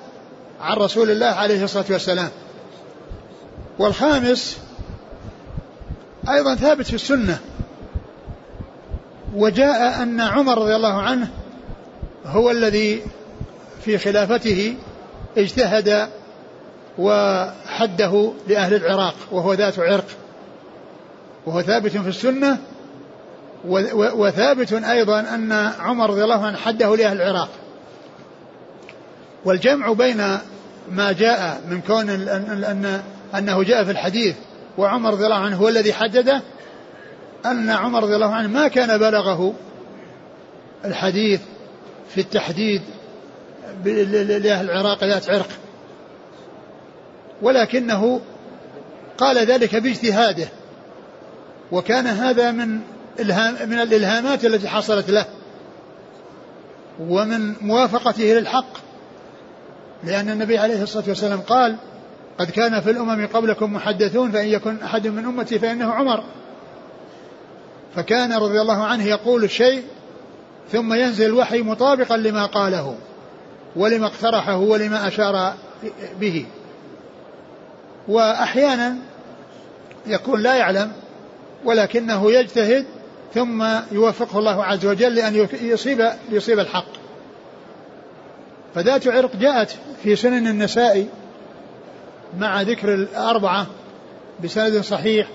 عن 0.61 0.77
رسول 0.77 1.11
الله 1.11 1.27
عليه 1.27 1.65
الصلاة 1.65 1.87
والسلام. 1.91 2.31
والخامس 3.79 4.59
أيضا 6.29 6.55
ثابت 6.55 6.87
في 6.87 6.95
السنة. 6.95 7.39
وجاء 9.35 10.03
أن 10.03 10.21
عمر 10.21 10.59
رضي 10.59 10.77
الله 10.77 11.03
عنه 11.03 11.29
هو 12.27 12.51
الذي 12.51 13.03
في 13.85 13.99
خلافته 13.99 14.75
اجتهد 15.37 16.09
وحده 16.99 18.33
لأهل 18.49 18.75
العراق 18.75 19.15
وهو 19.31 19.55
ذات 19.55 19.79
عرق 19.79 20.07
وهو 21.47 21.63
ثابت 21.63 21.91
في 21.91 22.09
السنة 22.09 22.59
وثابت 23.95 24.73
أيضا 24.73 25.21
أن 25.21 25.53
عمر 25.81 26.11
رضي 26.11 26.25
الله 26.25 26.47
عنه 26.47 26.57
حده 26.57 26.97
لأهل 26.97 27.23
العراق. 27.23 27.49
والجمع 29.45 29.93
بين 29.93 30.39
ما 30.91 31.13
جاء 31.13 31.61
من 31.69 31.81
كون 31.81 32.11
أن 32.11 33.03
أنه 33.35 33.63
جاء 33.63 33.85
في 33.85 33.91
الحديث 33.91 34.37
وعمر 34.79 35.11
رضي 35.11 35.25
الله 35.25 35.37
عنه 35.37 35.57
هو 35.57 35.69
الذي 35.69 35.93
حدده 35.93 36.43
أن 37.47 37.71
عمر 37.71 38.03
رضي 38.03 38.15
الله 38.15 38.35
عنه 38.35 38.49
ما 38.49 38.69
كان 38.69 38.99
بلغه 38.99 39.55
الحديث 40.85 41.41
في 42.09 42.21
التحديد 42.21 42.83
لأهل 43.85 44.71
العراق 44.71 45.05
ذات 45.05 45.31
عرق. 45.31 45.49
ولكنه 47.43 48.21
قال 49.19 49.39
ذلك 49.39 49.77
باجتهاده. 49.77 50.49
وكان 51.73 52.07
هذا 52.07 52.51
من 52.51 52.81
إلهام 53.21 53.69
من 53.69 53.81
الإلهامات 53.81 54.45
التي 54.45 54.69
حصلت 54.69 55.11
له. 55.11 55.25
ومن 57.01 57.55
موافقته 57.61 58.25
للحق. 58.25 58.79
لأن 60.05 60.31
النبي 60.31 60.59
عليه 60.59 60.83
الصلاة 60.83 61.05
والسلام 61.09 61.41
قال 61.41 61.77
قد 62.39 62.51
كان 62.51 62.81
في 62.81 62.91
الأمم 62.91 63.27
قبلكم 63.27 63.73
محدثون 63.73 64.31
فإن 64.31 64.47
يكن 64.47 64.83
أحد 64.83 65.07
من 65.07 65.25
أمتي 65.25 65.59
فإنه 65.59 65.93
عمر. 65.93 66.25
فكان 67.97 68.33
رضي 68.33 68.61
الله 68.61 68.85
عنه 68.85 69.05
يقول 69.05 69.45
الشيء 69.45 69.83
ثم 70.73 70.95
ينزل 70.95 71.27
الوحي 71.27 71.63
مطابقا 71.63 72.17
لما 72.17 72.47
قاله. 72.47 72.97
ولما 73.77 74.07
اقترحه 74.07 74.57
ولما 74.57 75.09
أشار 75.09 75.55
به. 76.21 76.47
وأحيانا 78.09 78.97
يكون 80.07 80.41
لا 80.43 80.55
يعلم 80.55 80.93
ولكنه 81.65 82.33
يجتهد 82.33 82.87
ثم 83.35 83.67
يوفقه 83.93 84.39
الله 84.39 84.65
عز 84.65 84.87
وجل 84.87 85.15
لأن 85.15 85.49
يصيب 85.63 86.11
يصيب 86.31 86.59
الحق. 86.59 87.03
فذات 88.75 89.09
عرق 89.09 89.37
جاءت 89.37 89.77
في 90.03 90.17
سنن 90.17 90.47
النسائي 90.47 91.09
مع 92.39 92.63
ذكر 92.63 92.95
الأربعة 92.95 93.67
بسند 94.45 94.81
صحيح 94.81 95.29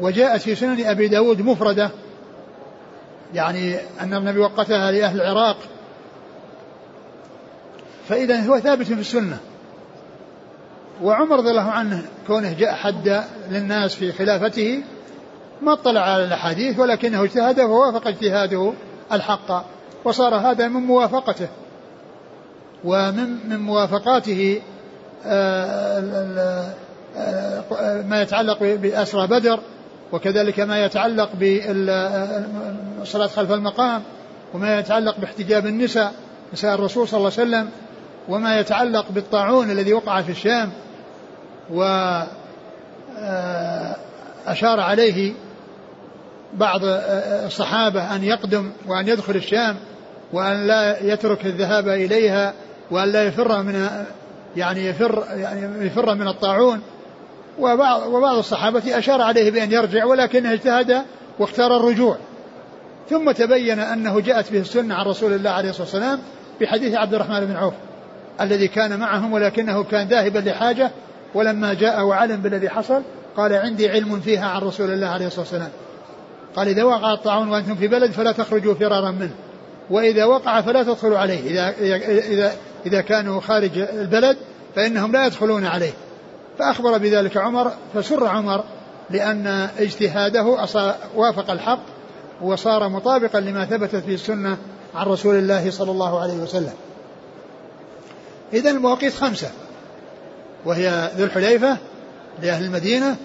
وجاءت 0.00 0.40
في 0.40 0.54
سنن 0.54 0.86
أبي 0.86 1.08
داود 1.08 1.40
مفردة 1.40 1.90
يعني 3.34 3.76
أن 4.00 4.14
النبي 4.14 4.38
وقتها 4.38 4.90
لأهل 4.90 5.20
العراق 5.20 5.56
فإذا 8.10 8.40
هو 8.40 8.58
ثابت 8.58 8.86
في 8.86 8.92
السنة. 8.94 9.38
وعمر 11.02 11.36
رضي 11.36 11.50
الله 11.50 11.70
عنه 11.70 12.02
كونه 12.26 12.52
جاء 12.52 12.74
حد 12.74 13.24
للناس 13.50 13.94
في 13.94 14.12
خلافته 14.12 14.82
ما 15.62 15.72
اطلع 15.72 16.00
على 16.00 16.24
الأحاديث 16.24 16.78
ولكنه 16.78 17.24
اجتهد 17.24 17.60
ووافق 17.60 18.06
اجتهاده 18.06 18.72
الحق 19.12 19.64
وصار 20.04 20.34
هذا 20.34 20.68
من 20.68 20.80
موافقته. 20.80 21.48
ومن 22.84 23.48
من 23.48 23.60
موافقاته 23.60 24.62
آه، 25.26 26.74
آه، 27.16 28.02
ما 28.02 28.22
يتعلق 28.22 28.58
بأسرى 28.62 29.26
بدر 29.26 29.60
وكذلك 30.12 30.60
ما 30.60 30.84
يتعلق 30.84 31.30
بالصلاة 31.34 33.26
خلف 33.26 33.52
المقام 33.52 34.02
وما 34.54 34.78
يتعلق 34.78 35.18
باحتجاب 35.18 35.66
النساء 35.66 36.12
نساء 36.52 36.74
الرسول 36.74 37.08
صلى 37.08 37.18
الله 37.18 37.32
عليه 37.38 37.42
وسلم. 37.48 37.70
وما 38.30 38.60
يتعلق 38.60 39.06
بالطاعون 39.10 39.70
الذي 39.70 39.92
وقع 39.92 40.22
في 40.22 40.32
الشام 40.32 40.70
وأشار 41.70 42.28
آه، 44.78 44.82
عليه 44.82 45.32
بعض 46.54 46.80
الصحابة 47.46 48.16
أن 48.16 48.24
يقدم 48.24 48.70
وأن 48.86 49.08
يدخل 49.08 49.36
الشام 49.36 49.76
وأن 50.32 50.66
لا 50.66 51.04
يترك 51.12 51.46
الذهاب 51.46 51.88
إليها 51.88 52.54
وأن 52.90 53.08
لا 53.08 53.24
يفر 53.24 53.62
من 53.62 53.88
يعني 54.56 54.86
يفر 54.86 55.24
يعني 55.34 55.86
يفر 55.86 56.14
من 56.14 56.28
الطاعون. 56.28 56.80
وبعض 57.58 58.06
وبعض 58.06 58.36
الصحابة 58.36 58.98
أشار 58.98 59.22
عليه 59.22 59.50
بأن 59.50 59.72
يرجع 59.72 60.04
ولكنه 60.04 60.52
اجتهد 60.52 61.02
واختار 61.38 61.76
الرجوع. 61.76 62.16
ثم 63.10 63.30
تبين 63.30 63.78
أنه 63.78 64.20
جاءت 64.20 64.52
به 64.52 64.60
السنة 64.60 64.94
عن 64.94 65.06
رسول 65.06 65.32
الله 65.32 65.50
عليه 65.50 65.70
الصلاة 65.70 65.84
والسلام 65.84 66.18
في 66.58 66.66
حديث 66.66 66.94
عبد 66.94 67.14
الرحمن 67.14 67.40
بن 67.40 67.56
عوف. 67.56 67.74
الذي 68.40 68.68
كان 68.68 68.98
معهم 68.98 69.32
ولكنه 69.32 69.84
كان 69.84 70.08
ذاهبا 70.08 70.38
لحاجة 70.38 70.90
ولما 71.34 71.74
جاء 71.74 72.04
وعلم 72.04 72.36
بالذي 72.36 72.68
حصل 72.68 73.02
قال 73.36 73.52
عندي 73.52 73.88
علم 73.88 74.20
فيها 74.20 74.48
عن 74.48 74.60
رسول 74.60 74.90
الله 74.90 75.06
عليه 75.06 75.26
الصلاة 75.26 75.40
والسلام. 75.40 75.70
قال 76.56 76.68
إذا 76.68 76.82
وقع 76.82 77.14
الطاعون 77.14 77.48
وأنتم 77.48 77.74
في 77.74 77.88
بلد 77.88 78.10
فلا 78.10 78.32
تخرجوا 78.32 78.74
فرارا 78.74 79.10
منه. 79.10 79.30
وإذا 79.90 80.24
وقع 80.24 80.60
فلا 80.60 80.82
تدخلوا 80.82 81.18
عليه. 81.18 81.50
إذا, 81.50 81.74
إذا, 82.20 82.52
إذا 82.86 83.00
كانوا 83.00 83.40
خارج 83.40 83.78
البلد 83.78 84.36
فإنهم 84.76 85.12
لا 85.12 85.26
يدخلون 85.26 85.66
عليه. 85.66 85.92
فأخبر 86.58 86.98
بذلك 86.98 87.36
عمر 87.36 87.72
فسر 87.94 88.26
عمر 88.26 88.64
لأن 89.10 89.46
اجتهاده 89.78 90.42
وافق 91.16 91.50
الحق 91.50 91.82
وصار 92.42 92.88
مطابقا 92.88 93.40
لما 93.40 93.64
ثبتت 93.64 93.96
في 93.96 94.14
السنة 94.14 94.56
عن 94.94 95.06
رسول 95.06 95.34
الله 95.34 95.70
صلى 95.70 95.90
الله 95.90 96.20
عليه 96.20 96.34
وسلم. 96.34 96.72
إذا 98.52 98.70
المواقيت 98.70 99.14
خمسة. 99.14 99.50
وهي 100.64 101.10
ذو 101.16 101.24
الحليفة 101.24 101.76
لأهل 102.42 102.64
المدينة 102.64 103.16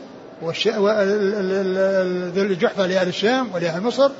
ذو 2.36 2.42
الجحفة 2.42 2.86
لأهل 2.88 3.08
الشام 3.08 3.50
ولأهل 3.54 3.82
مصر 3.82 4.12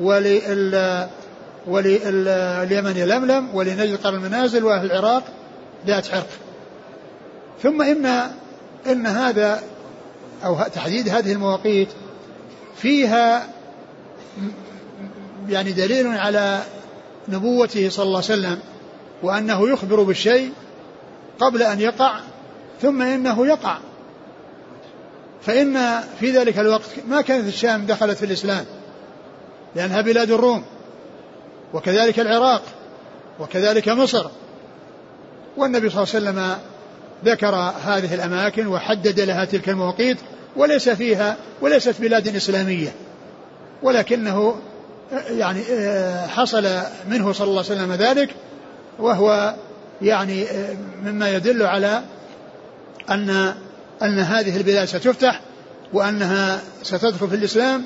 ولل 0.00 1.08
ولليمن 1.66 2.96
يلملم 2.96 3.54
ولنجد 3.54 3.96
قرن 3.96 4.14
المنازل 4.14 4.64
وأهل 4.64 4.92
العراق 4.92 5.22
ذات 5.86 6.14
عرق 6.14 6.28
ثم 7.62 7.82
ان 7.82 8.06
إن 8.86 9.06
هذا 9.06 9.62
أو 10.44 10.62
تحديد 10.74 11.08
هذه 11.08 11.32
المواقيت 11.32 11.88
فيها 12.76 13.48
يعني 15.48 15.72
دليل 15.72 16.06
على 16.06 16.62
نبوته 17.28 17.88
صلى 17.88 18.04
الله 18.04 18.22
عليه 18.30 18.38
وسلم. 18.40 18.58
وأنه 19.22 19.68
يخبر 19.68 20.02
بالشيء 20.02 20.52
قبل 21.38 21.62
أن 21.62 21.80
يقع 21.80 22.20
ثم 22.82 23.02
إنه 23.02 23.46
يقع. 23.46 23.78
فإن 25.42 26.00
في 26.20 26.30
ذلك 26.30 26.58
الوقت 26.58 26.90
ما 27.08 27.20
كانت 27.20 27.48
الشام 27.48 27.86
دخلت 27.86 28.18
في 28.18 28.24
الإسلام 28.24 28.64
لأنها 29.76 30.00
بلاد 30.00 30.30
الروم 30.30 30.64
وكذلك 31.74 32.20
العراق 32.20 32.62
وكذلك 33.40 33.88
مصر. 33.88 34.26
والنبي 35.56 35.90
صلى 35.90 36.02
الله 36.02 36.14
عليه 36.14 36.40
وسلم 36.40 36.56
ذكر 37.24 37.54
هذه 37.84 38.14
الأماكن 38.14 38.66
وحدد 38.66 39.20
لها 39.20 39.44
تلك 39.44 39.68
المواقيت 39.68 40.16
وليس 40.56 40.88
فيها 40.88 41.36
وليست 41.60 42.00
بلاد 42.00 42.36
إسلامية. 42.36 42.92
ولكنه 43.82 44.56
يعني 45.28 45.62
حصل 46.28 46.64
منه 47.08 47.32
صلى 47.32 47.48
الله 47.48 47.64
عليه 47.70 47.80
وسلم 47.80 47.92
ذلك 47.92 48.34
وهو 49.00 49.54
يعني 50.02 50.46
مما 51.04 51.30
يدل 51.30 51.62
على 51.62 52.02
أن 53.10 53.54
أن 54.02 54.18
هذه 54.18 54.56
البلاد 54.56 54.88
ستفتح 54.88 55.40
وأنها 55.92 56.60
ستدخل 56.82 57.28
في 57.28 57.34
الإسلام 57.34 57.84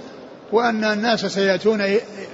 وأن 0.53 0.85
الناس 0.85 1.27
سيأتون 1.27 1.83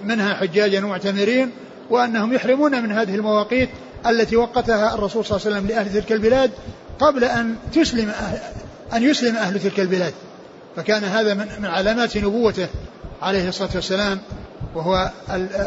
منها 0.05 0.35
حجاجا 0.35 0.85
ومعتمرين 0.85 1.51
وأنهم 1.91 2.33
يحرمون 2.33 2.83
من 2.83 2.93
هذه 2.93 3.15
المواقيت 3.15 3.69
التي 4.07 4.37
وقتها 4.37 4.95
الرسول 4.95 5.25
صلى 5.25 5.37
الله 5.37 5.47
عليه 5.47 5.57
وسلم 5.57 5.69
لأهل 5.69 5.93
تلك 5.93 6.13
البلاد 6.13 6.51
قبل 7.01 7.25
أن 7.25 7.57
تسلم 7.73 8.09
أهل 8.11 8.39
أن 8.95 9.03
يسلم 9.03 9.37
أهل 9.37 9.61
تلك 9.61 9.81
البلاد. 9.81 10.13
فكان 10.77 11.05
هذا 11.05 11.35
من 11.35 11.67
علامات 11.67 12.17
نبوته 12.17 12.69
عليه 13.23 13.49
الصلاة 13.49 13.71
والسلام 13.75 14.19
وهو 14.75 15.11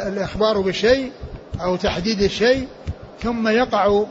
الإخبار 0.08 0.62
بالشيء 0.62 1.12
أو 1.62 1.76
تحديد 1.76 2.22
الشيء 2.22 2.68
ثم 3.22 3.48
يقع 3.48 4.04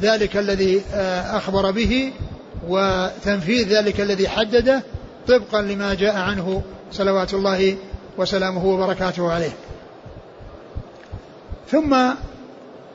ذلك 0.00 0.36
الذي 0.36 0.82
آه، 0.94 1.36
أخبر 1.36 1.70
به 1.70 2.12
وتنفيذ 2.68 3.68
ذلك 3.68 4.00
الذي 4.00 4.28
حدده 4.28 4.82
طبقا 5.28 5.62
لما 5.62 5.94
جاء 5.94 6.16
عنه 6.16 6.62
صلوات 6.92 7.34
الله 7.34 7.76
وسلامه 8.18 8.66
وبركاته 8.66 9.32
عليه. 9.32 9.52
ثم 11.70 11.94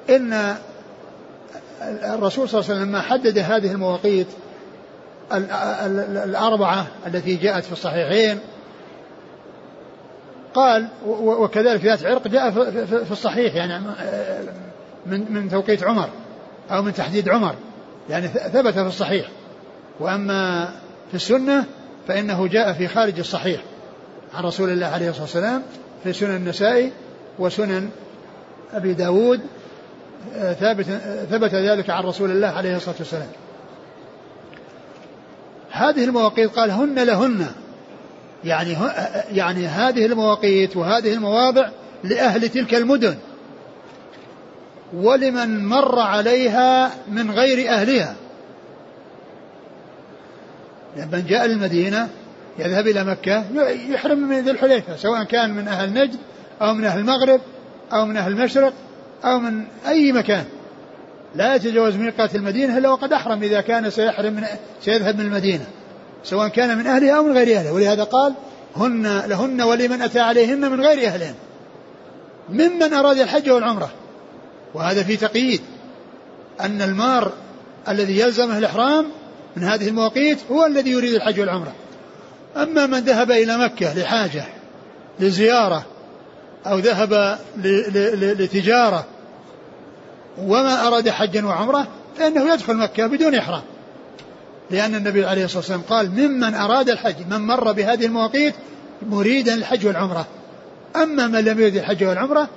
إن 0.09 0.55
الرسول 2.03 2.49
صلى 2.49 2.59
الله 2.59 2.71
عليه 2.71 2.79
وسلم 2.79 2.89
لما 2.89 3.01
حدد 3.01 3.37
هذه 3.37 3.71
المواقيت 3.71 4.27
الأربعة 6.25 6.87
التي 7.07 7.35
جاءت 7.35 7.63
في 7.63 7.71
الصحيحين 7.71 8.39
قال 10.53 10.87
وكذلك 11.07 11.85
ذات 11.85 12.05
عرق 12.05 12.27
جاء 12.27 12.51
في 12.85 13.11
الصحيح 13.11 13.55
يعني 13.55 13.85
من 15.05 15.31
من 15.31 15.49
توقيت 15.49 15.83
عمر 15.83 16.09
أو 16.71 16.81
من 16.81 16.93
تحديد 16.93 17.29
عمر. 17.29 17.55
يعني 18.09 18.27
ثبت 18.27 18.73
في 18.73 18.81
الصحيح. 18.81 19.29
وأما 19.99 20.69
في 21.09 21.15
السنة 21.15 21.65
فإنه 22.07 22.47
جاء 22.47 22.73
في 22.73 22.87
خارج 22.87 23.19
الصحيح 23.19 23.61
عن 24.33 24.43
رسول 24.43 24.69
الله 24.69 24.87
عليه 24.87 25.09
الصلاة 25.09 25.23
والسلام 25.23 25.63
في 26.03 26.13
سنن 26.13 26.35
النسائي 26.35 26.91
وسنن 27.39 27.89
أبي 28.73 28.93
داود 28.93 29.41
ثابت 30.33 30.85
ثبت 31.31 31.53
ذلك 31.53 31.89
عن 31.89 32.03
رسول 32.03 32.31
الله 32.31 32.47
عليه 32.47 32.75
الصلاة 32.75 32.95
والسلام. 32.99 33.27
هذه 35.71 36.03
المواقيت 36.03 36.49
قال 36.49 36.71
هن 36.71 36.99
لهن. 36.99 37.45
يعني 38.43 38.77
يعني 39.31 39.67
هذه 39.67 40.05
المواقيت 40.05 40.77
وهذه 40.77 41.13
المواضع 41.13 41.69
لأهل 42.03 42.49
تلك 42.49 42.75
المدن. 42.75 43.17
ولمن 44.93 45.65
مر 45.65 45.99
عليها 45.99 46.91
من 47.07 47.31
غير 47.31 47.69
أهلها. 47.69 48.15
من 50.97 51.25
جاء 51.27 51.45
للمدينة 51.45 52.09
يذهب 52.59 52.87
إلى 52.87 53.03
مكة 53.03 53.43
يحرم 53.89 54.19
من 54.19 54.39
ذي 54.39 54.51
الحليفة 54.51 54.95
سواء 54.95 55.23
كان 55.23 55.53
من 55.53 55.67
أهل 55.67 55.93
نجد 55.93 56.19
أو 56.61 56.73
من 56.73 56.85
أهل 56.85 56.99
المغرب 56.99 57.41
أو 57.93 58.05
من 58.05 58.17
أهل 58.17 58.31
المشرق 58.31 58.73
أو 59.25 59.39
من 59.39 59.63
أي 59.87 60.11
مكان. 60.11 60.43
لا 61.35 61.55
يتجاوز 61.55 61.95
ميقات 61.95 62.35
المدينة 62.35 62.77
إلا 62.77 62.89
وقد 62.89 63.13
أحرم 63.13 63.43
إذا 63.43 63.61
كان 63.61 63.89
سيحرم 63.89 64.33
من 64.33 64.43
سيذهب 64.81 65.15
من 65.15 65.25
المدينة 65.25 65.65
سواء 66.23 66.47
كان 66.47 66.77
من 66.77 66.87
أهلها 66.87 67.17
أو 67.17 67.23
من 67.23 67.33
غير 67.33 67.57
أهلها. 67.57 67.71
ولهذا 67.71 68.03
قال 68.03 68.33
هن 68.75 69.21
لهن 69.27 69.61
ولمن 69.61 70.01
أتى 70.01 70.19
عليهن 70.19 70.71
من 70.71 70.81
غير 70.81 71.07
أهلهن 71.07 71.35
ممن 72.49 72.93
أراد 72.93 73.19
الحج 73.19 73.49
والعمرة. 73.49 73.89
وهذا 74.73 75.03
في 75.03 75.17
تقييد 75.17 75.61
أن 76.61 76.81
المار 76.81 77.31
الذي 77.87 78.19
يلزمه 78.19 78.57
الإحرام 78.57 79.05
من 79.55 79.63
هذه 79.63 79.87
المواقيت 79.87 80.39
هو 80.51 80.65
الذي 80.65 80.89
يريد 80.89 81.13
الحج 81.13 81.39
والعمرة. 81.39 81.73
أما 82.55 82.85
من 82.85 82.99
ذهب 82.99 83.31
إلى 83.31 83.57
مكة 83.57 83.93
لحاجة 83.93 84.45
لزيارة 85.19 85.85
أو 86.65 86.79
ذهب 86.79 87.39
لتجارة 88.23 89.05
وما 90.37 90.87
أراد 90.87 91.09
حجا 91.09 91.45
وعمرة 91.45 91.87
فإنه 92.17 92.53
يدخل 92.53 92.77
مكة 92.77 93.07
بدون 93.07 93.35
إحرام. 93.35 93.61
لأن 94.71 94.95
النبي 94.95 95.25
عليه 95.25 95.45
الصلاة 95.45 95.59
والسلام 95.59 95.81
قال 95.81 96.11
ممن 96.11 96.53
أراد 96.53 96.89
الحج 96.89 97.15
من 97.29 97.37
مر 97.37 97.71
بهذه 97.71 98.05
المواقيت 98.05 98.55
مريدا 99.09 99.53
الحج 99.53 99.87
والعمرة. 99.87 100.27
أما 100.95 101.27
من 101.27 101.39
لم 101.39 101.59
يريد 101.59 101.75
الحج 101.75 102.03
والعمرة 102.03 102.49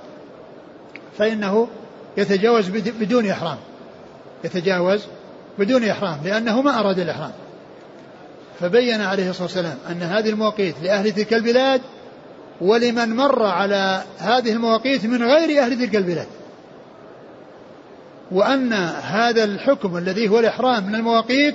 فإنه 1.18 1.68
يتجاوز 2.16 2.68
بدون 2.68 3.26
إحرام. 3.26 3.56
يتجاوز 4.44 5.06
بدون 5.58 5.84
إحرام 5.84 6.18
لأنه 6.24 6.62
ما 6.62 6.80
أراد 6.80 6.98
الإحرام. 6.98 7.32
فبين 8.60 9.00
عليه 9.00 9.30
الصلاة 9.30 9.46
والسلام 9.46 9.78
أن 9.90 10.02
هذه 10.02 10.28
المواقيت 10.28 10.74
لأهل 10.82 11.12
تلك 11.12 11.34
البلاد 11.34 11.80
ولمن 12.60 13.16
مر 13.16 13.42
على 13.46 14.02
هذه 14.18 14.52
المواقيت 14.52 15.06
من 15.06 15.22
غير 15.22 15.62
أهل 15.62 15.78
تلك 15.78 15.96
البلاد. 15.96 16.26
وأن 18.30 18.72
هذا 19.02 19.44
الحكم 19.44 19.96
الذي 19.96 20.28
هو 20.28 20.38
الإحرام 20.38 20.86
من 20.86 20.94
المواقيت 20.94 21.54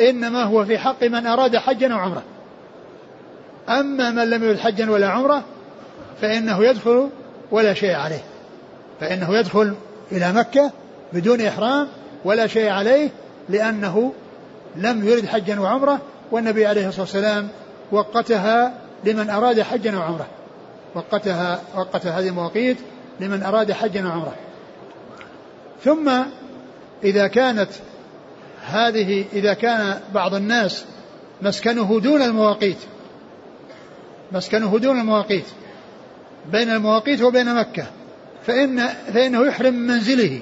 إنما 0.00 0.42
هو 0.42 0.64
في 0.64 0.78
حق 0.78 1.04
من 1.04 1.26
أراد 1.26 1.56
حجا 1.56 1.92
أو 1.92 1.98
عمرة. 1.98 2.22
أما 3.68 4.10
من 4.10 4.30
لم 4.30 4.44
يرد 4.44 4.58
حجا 4.58 4.90
ولا 4.90 5.08
عمرة 5.08 5.44
فإنه 6.20 6.64
يدخل 6.64 7.08
ولا 7.50 7.74
شيء 7.74 7.94
عليه. 7.94 8.33
فإنه 9.00 9.38
يدخل 9.38 9.74
إلى 10.12 10.32
مكة 10.32 10.72
بدون 11.12 11.40
إحرام 11.40 11.88
ولا 12.24 12.46
شيء 12.46 12.70
عليه 12.70 13.10
لأنه 13.48 14.12
لم 14.76 15.08
يرد 15.08 15.26
حجا 15.26 15.60
وعمرة 15.60 16.00
والنبي 16.30 16.66
عليه 16.66 16.88
الصلاة 16.88 17.02
والسلام 17.02 17.48
وقتها 17.92 18.74
لمن 19.04 19.30
أراد 19.30 19.62
حجا 19.62 19.98
وعمرة. 19.98 20.26
وقتها 20.94 21.60
وقت 21.76 22.06
هذه 22.06 22.28
المواقيت 22.28 22.76
لمن 23.20 23.42
أراد 23.42 23.72
حجا 23.72 24.06
وعمرة. 24.06 24.34
ثم 25.84 26.10
إذا 27.04 27.26
كانت 27.26 27.70
هذه 28.66 29.24
إذا 29.32 29.54
كان 29.54 30.00
بعض 30.14 30.34
الناس 30.34 30.84
مسكنه 31.42 32.00
دون 32.00 32.22
المواقيت 32.22 32.78
مسكنه 34.32 34.78
دون 34.78 35.00
المواقيت 35.00 35.44
بين 36.52 36.70
المواقيت 36.70 37.22
وبين 37.22 37.54
مكة 37.54 37.86
فإن 38.46 38.88
فإنه 39.14 39.46
يحرم 39.46 39.74
من 39.74 39.86
منزله. 39.86 40.40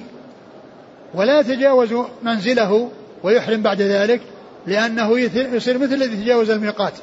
ولا 1.13 1.39
يتجاوز 1.39 1.93
منزله 2.23 2.91
ويحرم 3.23 3.61
بعد 3.61 3.81
ذلك 3.81 4.21
لأنه 4.67 5.19
يصير 5.19 5.77
مثل 5.77 5.93
الذي 5.93 6.21
يتجاوز 6.21 6.49
الميقات. 6.49 6.93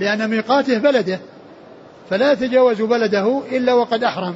لأن 0.00 0.30
ميقاته 0.30 0.78
بلده. 0.78 1.18
فلا 2.10 2.32
يتجاوز 2.32 2.82
بلده 2.82 3.42
إلا 3.52 3.74
وقد 3.74 4.04
أحرم. 4.04 4.34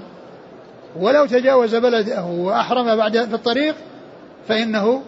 ولو 0.97 1.27
تجاوز 1.27 1.75
بلده 1.75 2.25
وأحرم 2.25 2.97
بعد 2.97 3.25
في 3.25 3.35
الطريق 3.35 3.75
فإنه 4.49 5.03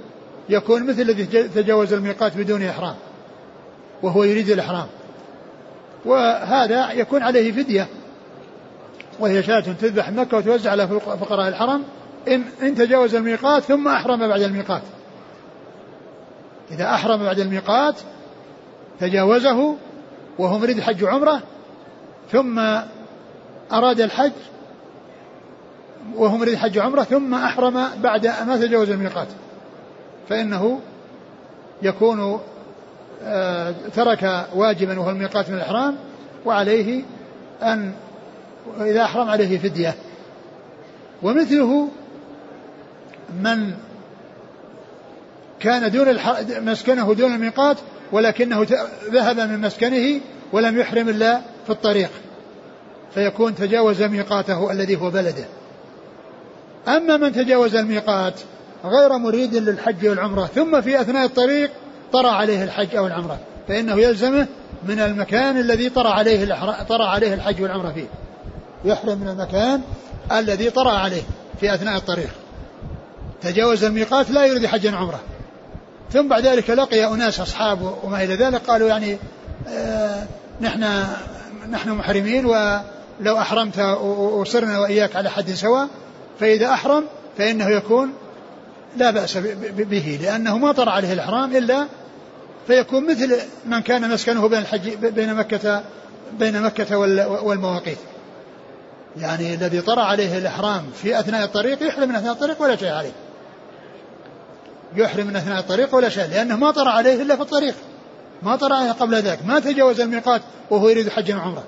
يكون 0.49 0.87
مثل 0.87 1.03
الذي 1.03 1.25
تجاوز 1.49 1.93
الميقات 1.93 2.37
بدون 2.37 2.63
إحرام. 2.63 2.95
وهو 4.03 4.25
يريد 4.25 4.51
الإحرام. 4.51 4.87
وهذا 6.05 6.93
يكون 6.93 7.23
عليه 7.23 7.53
فدية. 7.53 7.87
وهي 9.21 9.43
شاة 9.43 9.61
تذبح 9.61 10.11
مكة 10.11 10.37
وتوزع 10.37 10.71
على 10.71 10.89
فقراء 10.89 11.49
الحرم 11.49 11.83
إن, 12.29 12.43
إن 12.63 12.75
تجاوز 12.75 13.15
الميقات 13.15 13.63
ثم 13.63 13.89
أحرم 13.89 14.29
بعد 14.29 14.43
الميقات. 14.43 14.83
إذا 16.71 16.85
أحرم 16.85 17.23
بعد 17.23 17.41
الميقات 17.41 17.95
تجاوزه 19.01 19.77
وهو 20.39 20.59
مريد 20.59 20.81
حج 20.81 21.05
عمرة 21.05 21.41
ثم 22.33 22.59
أراد 23.73 24.01
الحج 24.01 24.33
وهو 26.15 26.37
مريد 26.37 26.57
حج 26.57 26.79
عمرة 26.79 27.03
ثم 27.03 27.35
أحرم 27.35 27.89
بعد 28.03 28.27
ما 28.27 28.57
تجاوز 28.57 28.91
الميقات. 28.91 29.29
فإنه 30.29 30.81
يكون 31.83 32.41
آه، 33.23 33.75
ترك 33.95 34.47
واجبا 34.55 35.01
وهو 35.01 35.11
الميقات 35.11 35.51
من 35.51 35.57
الإحرام 35.57 35.97
وعليه 36.47 37.03
أن 37.63 37.93
إذا 38.81 39.03
أحرم 39.03 39.29
عليه 39.29 39.59
فدية. 39.59 39.95
ومثله 41.23 41.89
من 43.43 43.75
كان 45.61 45.91
دون 45.91 46.19
مسكنه 46.61 47.15
دون 47.15 47.35
الميقات 47.35 47.77
ولكنه 48.13 48.67
ذهب 49.11 49.41
من 49.41 49.61
مسكنه 49.61 50.21
ولم 50.53 50.79
يحرم 50.79 51.09
إلا 51.09 51.41
في 51.67 51.71
الطريق. 51.71 52.11
فيكون 53.15 53.55
تجاوز 53.55 54.03
ميقاته 54.03 54.73
الذي 54.73 54.97
هو 54.97 55.11
بلده. 55.11 55.45
أما 56.89 57.17
من 57.17 57.33
تجاوز 57.33 57.75
الميقات 57.75 58.35
غير 58.85 59.19
مريد 59.19 59.55
للحج 59.55 60.07
والعمرة 60.07 60.47
ثم 60.47 60.81
في 60.81 61.01
أثناء 61.01 61.25
الطريق 61.25 61.71
طرى 62.13 62.29
عليه 62.29 62.65
الحج 62.65 62.97
أو 62.97 63.07
العمرة 63.07 63.39
فإنه 63.69 64.01
يلزمه 64.01 64.47
من 64.89 65.01
المكان 65.01 65.59
الذي 65.59 65.89
طرى 65.89 66.09
عليه 66.09 66.55
طرى 66.89 67.05
عليه 67.05 67.35
الحج 67.35 67.63
والعمرة 67.63 67.93
فيه. 67.93 68.07
يحرم 68.85 69.19
من 69.19 69.29
المكان 69.29 69.81
الذي 70.33 70.71
طرى 70.71 70.91
عليه 70.91 71.23
في 71.61 71.75
أثناء 71.75 71.97
الطريق. 71.97 72.31
تجاوز 73.43 73.85
الميقات 73.85 74.31
لا 74.31 74.47
يريد 74.47 74.67
حجا 74.67 74.97
عمرة. 74.97 75.21
ثم 76.13 76.29
بعد 76.29 76.47
ذلك 76.47 76.71
لقي 76.71 77.07
أناس 77.07 77.41
أصحابه 77.41 77.95
وما 78.03 78.25
إلى 78.25 78.35
ذلك 78.35 78.61
قالوا 78.61 78.89
يعني 78.89 79.19
آه 79.69 80.25
نحن 80.61 81.05
نحن 81.71 81.91
محرمين 81.91 82.47
ولو 82.47 83.39
أحرمت 83.39 83.79
وصرنا 84.39 84.79
وإياك 84.79 85.17
على 85.17 85.31
حد 85.31 85.51
سواء 85.51 85.89
فإذا 86.41 86.69
أحرم 86.71 87.05
فإنه 87.39 87.69
يكون 87.69 88.13
لا 88.97 89.11
بأس 89.11 89.37
به 89.79 90.19
لأنه 90.23 90.59
ما 90.59 90.73
طرأ 90.73 90.91
عليه 90.91 91.13
الإحرام 91.13 91.57
إلا 91.57 91.87
فيكون 92.67 93.11
مثل 93.11 93.37
من 93.67 93.81
كان 93.81 94.11
مسكنه 94.11 94.49
بين 94.49 94.59
الحج 94.59 94.95
بين 94.95 95.35
مكة 95.35 95.83
بين 96.39 96.63
مكة 96.63 96.99
والمواقيت. 97.43 97.99
يعني 99.17 99.55
الذي 99.55 99.81
طرأ 99.81 100.03
عليه 100.03 100.39
الإحرام 100.39 100.85
في 101.03 101.21
أثناء 101.21 101.45
الطريق 101.45 101.83
يحرم 101.83 102.09
من 102.09 102.15
أثناء 102.15 102.33
الطريق 102.33 102.63
ولا 102.63 102.77
شيء 102.77 102.93
عليه. 102.93 103.13
يحرم 104.97 105.27
من 105.27 105.37
أثناء 105.37 105.59
الطريق 105.61 105.95
ولا 105.95 106.09
شيء 106.09 106.27
لأنه 106.27 106.57
ما 106.57 106.71
طرأ 106.71 106.91
عليه 106.91 107.23
إلا 107.23 107.37
في 107.37 107.43
الطريق. 107.43 107.75
ما 108.43 108.57
طرأ 108.57 108.75
عليه 108.75 108.93
قبل 108.93 109.15
ذلك. 109.15 109.39
ما 109.47 109.61
تجاوز 109.61 110.01
الميقات 110.01 110.43
وهو 110.71 110.89
يريد 110.89 111.09
حجا 111.09 111.37
وعمرة 111.37 111.65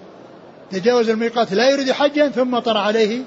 تجاوز 0.71 1.09
الميقات 1.09 1.53
لا 1.53 1.71
يريد 1.71 1.93
حجا 1.93 2.29
ثم 2.29 2.59
طرأ 2.59 2.81
عليه 2.81 3.23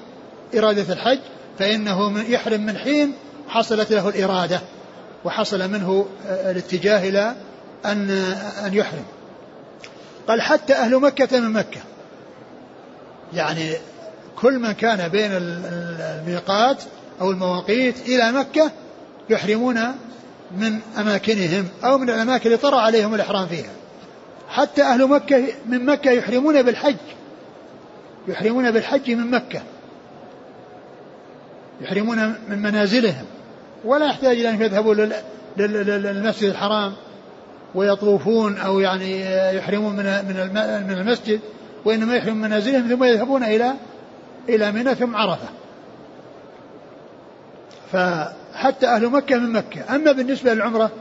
إرادة 0.57 0.93
الحج 0.93 1.19
فإنه 1.59 2.09
من 2.09 2.23
يحرم 2.27 2.61
من 2.61 2.77
حين 2.77 3.13
حصلت 3.47 3.91
له 3.91 4.09
الإرادة 4.09 4.61
وحصل 5.25 5.69
منه 5.69 6.05
الاتجاه 6.29 7.09
إلى 7.09 7.35
أن 7.85 8.09
أن 8.65 8.73
يحرم. 8.73 9.05
قال 10.27 10.41
حتى 10.41 10.73
أهل 10.73 10.95
مكة 10.95 11.39
من 11.39 11.53
مكة. 11.53 11.81
يعني 13.33 13.73
كل 14.41 14.59
من 14.59 14.71
كان 14.71 15.07
بين 15.07 15.31
الميقات 15.31 16.83
أو 17.21 17.31
المواقيت 17.31 17.95
إلى 18.07 18.31
مكة 18.31 18.71
يحرمون 19.29 19.79
من 20.57 20.79
أماكنهم 20.97 21.67
أو 21.83 21.97
من 21.97 22.09
الأماكن 22.09 22.45
اللي 22.45 22.57
طرأ 22.57 22.77
عليهم 22.77 23.15
الإحرام 23.15 23.47
فيها. 23.47 23.69
حتى 24.49 24.83
أهل 24.83 25.07
مكة 25.07 25.43
من 25.65 25.85
مكة 25.85 26.11
يحرمون 26.11 26.61
بالحج. 26.61 26.95
يحرمون 28.27 28.71
بالحج 28.71 29.11
من 29.11 29.31
مكة. 29.31 29.61
يحرمون 31.81 32.35
من 32.49 32.61
منازلهم. 32.61 33.25
ولا 33.85 34.05
يحتاج 34.05 34.39
إلى 34.39 34.49
أن 34.49 34.61
يذهبوا 34.61 34.95
للمسجد 35.57 36.49
الحرام 36.49 36.93
ويطوفون 37.75 38.57
أو 38.57 38.79
يعني 38.79 39.21
يحرمون 39.57 39.95
من 39.95 40.49
من 40.87 40.97
المسجد 40.97 41.39
وإنما 41.85 42.15
يحرمون 42.15 42.41
من 42.41 42.47
منازلهم 42.47 42.87
ثم 42.87 43.03
يذهبون 43.03 43.43
إلى 43.43 43.73
إلى 44.55 44.71
منى 44.71 44.95
ثم 44.95 45.15
عرفة. 45.15 45.47
فحتى 47.91 48.87
أهل 48.87 49.09
مكة 49.09 49.37
من 49.37 49.51
مكة. 49.51 49.95
أما 49.95 50.11
بالنسبة 50.11 50.53
للعمرة 50.53 50.91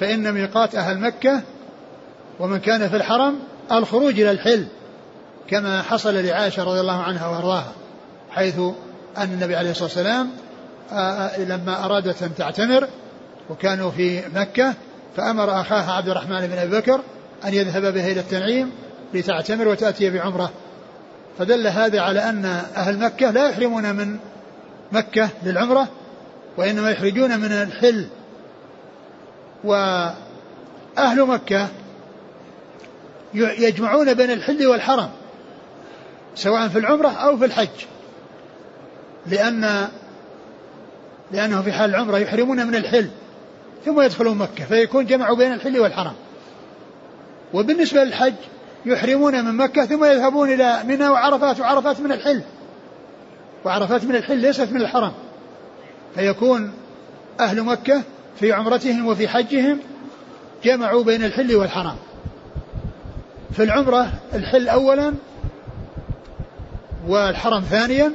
فإن 0.00 0.32
ميقات 0.32 0.74
أهل 0.74 0.98
مكة 0.98 1.42
ومن 2.40 2.58
كان 2.58 2.88
في 2.88 2.96
الحرم 2.96 3.38
الخروج 3.72 4.20
إلى 4.20 4.30
الحل 4.30 4.66
كما 5.48 5.82
حصل 5.82 6.14
لعائشة 6.14 6.64
رضي 6.64 6.80
الله 6.80 7.02
عنها 7.02 7.28
وأرضاها 7.28 7.72
حيث 8.30 8.58
أن 9.18 9.32
النبي 9.32 9.56
عليه 9.56 9.70
الصلاة 9.70 9.88
والسلام 9.88 10.30
لما 11.38 11.84
أرادت 11.84 12.22
أن 12.22 12.34
تعتمر 12.34 12.88
وكانوا 13.50 13.90
في 13.90 14.22
مكة 14.34 14.74
فأمر 15.16 15.60
أخاها 15.60 15.92
عبد 15.92 16.08
الرحمن 16.08 16.46
بن 16.46 16.58
أبي 16.58 16.76
بكر 16.76 17.00
أن 17.44 17.54
يذهب 17.54 17.94
بها 17.94 18.12
إلى 18.12 18.20
التنعيم 18.20 18.70
لتعتمر 19.14 19.68
وتأتي 19.68 20.10
بعمرة. 20.10 20.50
فدل 21.38 21.66
هذا 21.66 22.00
على 22.00 22.20
أن 22.28 22.44
أهل 22.76 22.98
مكة 22.98 23.30
لا 23.30 23.48
يحرمون 23.48 23.94
من 23.94 24.18
مكة 24.92 25.28
للعمرة 25.42 25.88
وإنما 26.56 26.90
يخرجون 26.90 27.40
من 27.40 27.52
الحل. 27.52 28.06
وأهل 29.64 31.26
مكة 31.26 31.68
يجمعون 33.34 34.14
بين 34.14 34.30
الحل 34.30 34.66
والحرم 34.66 35.10
سواء 36.34 36.68
في 36.68 36.78
العمرة 36.78 37.08
أو 37.08 37.36
في 37.36 37.44
الحج. 37.44 37.84
لأن 39.26 39.88
لأنه 41.32 41.62
في 41.62 41.72
حال 41.72 41.90
العمرة 41.90 42.18
يحرمون 42.18 42.66
من 42.66 42.74
الحل 42.74 43.08
ثم 43.84 44.00
يدخلون 44.00 44.38
مكة 44.38 44.64
فيكون 44.64 45.06
جمعوا 45.06 45.36
بين 45.36 45.52
الحل 45.52 45.78
والحرم. 45.78 46.14
وبالنسبة 47.54 48.04
للحج 48.04 48.34
يحرمون 48.86 49.44
من 49.44 49.56
مكة 49.56 49.86
ثم 49.86 50.04
يذهبون 50.04 50.52
إلى 50.52 50.82
منى 50.84 51.08
وعرفات 51.08 51.60
وعرفات 51.60 52.00
من 52.00 52.12
الحل. 52.12 52.42
وعرفات 53.64 54.04
من 54.04 54.16
الحل 54.16 54.38
ليست 54.38 54.72
من 54.72 54.80
الحرم. 54.80 55.12
فيكون 56.14 56.72
أهل 57.40 57.62
مكة 57.62 58.02
في 58.40 58.52
عمرتهم 58.52 59.06
وفي 59.06 59.28
حجهم 59.28 59.78
جمعوا 60.64 61.04
بين 61.04 61.24
الحل 61.24 61.56
والحرم 61.56 61.96
في 63.56 63.62
العمرة 63.62 64.12
الحل 64.34 64.68
أولا 64.68 65.14
والحرم 67.08 67.60
ثانيا 67.60 68.12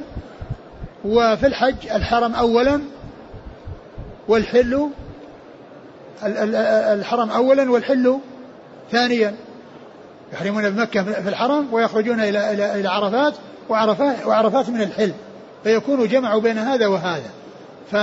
وفي 1.04 1.46
الحج 1.46 1.88
الحرم 1.94 2.34
أولا 2.34 2.80
والحل 4.28 4.90
الحرم 6.22 7.30
أولا 7.30 7.70
والحل 7.70 8.18
ثانيا. 8.92 9.34
يحرمون 10.32 10.70
بمكة 10.70 11.02
في 11.02 11.28
الحرم 11.28 11.68
ويخرجون 11.72 12.20
إلى 12.20 12.52
إلى 12.52 12.80
إلى 12.80 12.88
عرفات 12.88 13.34
وعرفات 13.68 14.26
وعرفات 14.26 14.68
من 14.68 14.82
الحل 14.82 15.12
فيكون 15.64 16.08
جمعوا 16.08 16.40
بين 16.40 16.58
هذا 16.58 16.86
وهذا. 16.86 17.30
ف 17.90 17.96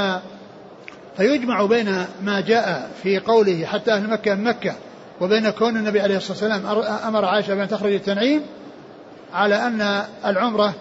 فيجمع 1.18 1.66
بين 1.66 2.06
ما 2.24 2.42
جاء 2.42 2.92
في 3.04 3.20
قوله 3.20 3.66
حتى 3.66 3.94
أهل 3.94 4.10
مكة 4.10 4.36
من 4.36 4.44
مكة 4.44 4.76
وبين 5.22 5.50
كون 5.50 5.78
النبي 5.78 6.02
عليه 6.02 6.18
الصلاة 6.18 6.56
والسلام 6.56 6.88
أمر 7.08 7.26
عائشة 7.26 7.56
بأن 7.56 7.68
تخرج 7.68 7.94
التنعيم 7.94 8.42
على 9.34 9.56
أن 9.56 10.04
العمرة 10.26 10.74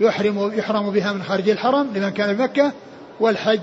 يحرم 0.00 0.52
يحرم 0.58 0.90
بها 0.90 1.12
من 1.12 1.22
خارج 1.22 1.48
الحرم 1.48 1.90
لمن 1.94 2.10
كان 2.10 2.36
بمكة 2.36 2.72
والحج 3.20 3.60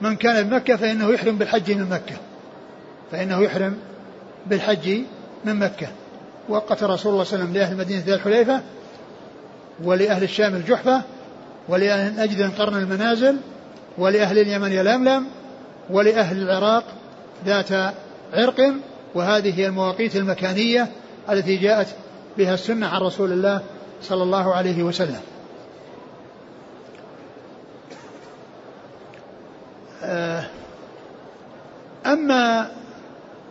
من 0.00 0.16
كان 0.16 0.48
بمكة 0.48 0.76
فإنه 0.76 1.10
يحرم 1.10 1.38
بالحج 1.38 1.72
من 1.72 1.88
مكة. 1.90 2.16
فإنه 3.12 3.42
يحرم 3.42 3.76
بالحج 4.46 5.00
من 5.44 5.56
مكة. 5.56 5.88
وقت 6.48 6.82
رسول 6.82 6.86
الله 6.86 6.96
صلى 6.96 7.10
الله 7.12 7.16
عليه 7.16 7.20
وسلم 7.20 7.52
لأهل 7.52 7.72
المدينة 7.72 8.02
ذي 8.04 8.14
الحليفة 8.14 8.60
ولأهل 9.84 10.22
الشام 10.22 10.54
الجحفة 10.54 11.02
ولأهل 11.68 12.20
نجد 12.20 12.52
قرن 12.58 12.76
المنازل 12.76 13.36
ولأهل 13.98 14.38
اليمن 14.38 14.72
يلملم 14.72 15.26
ولأهل 15.90 16.42
العراق 16.42 16.84
ذات 17.46 17.94
عرق. 18.32 18.74
وهذه 19.14 19.60
هي 19.60 19.66
المواقيت 19.66 20.16
المكانية 20.16 20.88
التي 21.30 21.56
جاءت 21.56 21.86
بها 22.38 22.54
السنة 22.54 22.86
عن 22.86 23.00
رسول 23.00 23.32
الله 23.32 23.60
صلى 24.02 24.22
الله 24.22 24.54
عليه 24.54 24.82
وسلم. 24.82 25.20
آه، 30.02 30.44
أما 32.06 32.70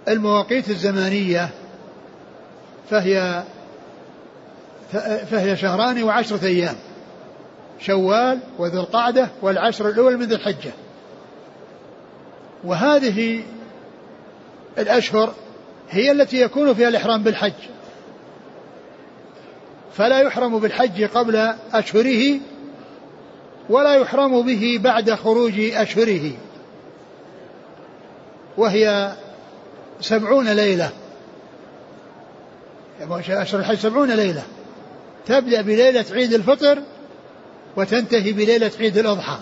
المواقيت 0.08 0.70
الزمانية 0.70 1.50
فهي 2.90 3.44
فهي 5.32 5.58
شهران 5.58 6.04
وعشرة 6.04 6.46
أيام. 6.46 6.76
شوال 7.80 8.40
وذو 8.60 8.80
القعدة 8.80 9.30
والعشر 9.42 9.90
الأول 9.90 10.18
من 10.18 10.26
ذي 10.26 10.36
الحجة. 10.36 10.72
وهذه 12.64 13.44
الأشهر 14.78 15.34
هي 15.90 16.12
التي 16.12 16.42
يكون 16.42 16.74
فيها 16.74 16.88
الإحرام 16.88 17.24
بالحج. 17.24 17.54
فلا 19.94 20.20
يحرم 20.20 20.60
بالحج 20.60 21.04
قبل 21.04 21.54
أشهره 21.74 22.40
ولا 23.70 23.94
يحرم 23.94 24.42
به 24.42 24.80
بعد 24.84 25.12
خروج 25.12 25.60
أشهره. 25.60 26.32
وهي 28.58 29.14
سبعون 30.02 30.50
ليلة. 30.50 30.90
أشهر 33.02 33.60
الحج 33.60 33.78
سبعون 33.78 34.12
ليلة. 34.12 34.44
تبدأ 35.26 35.62
بليلة 35.62 36.06
عيد 36.12 36.34
الفطر 36.34 36.82
وتنتهي 37.78 38.32
بليلة 38.32 38.72
عيد 38.80 38.98
الأضحى. 38.98 39.38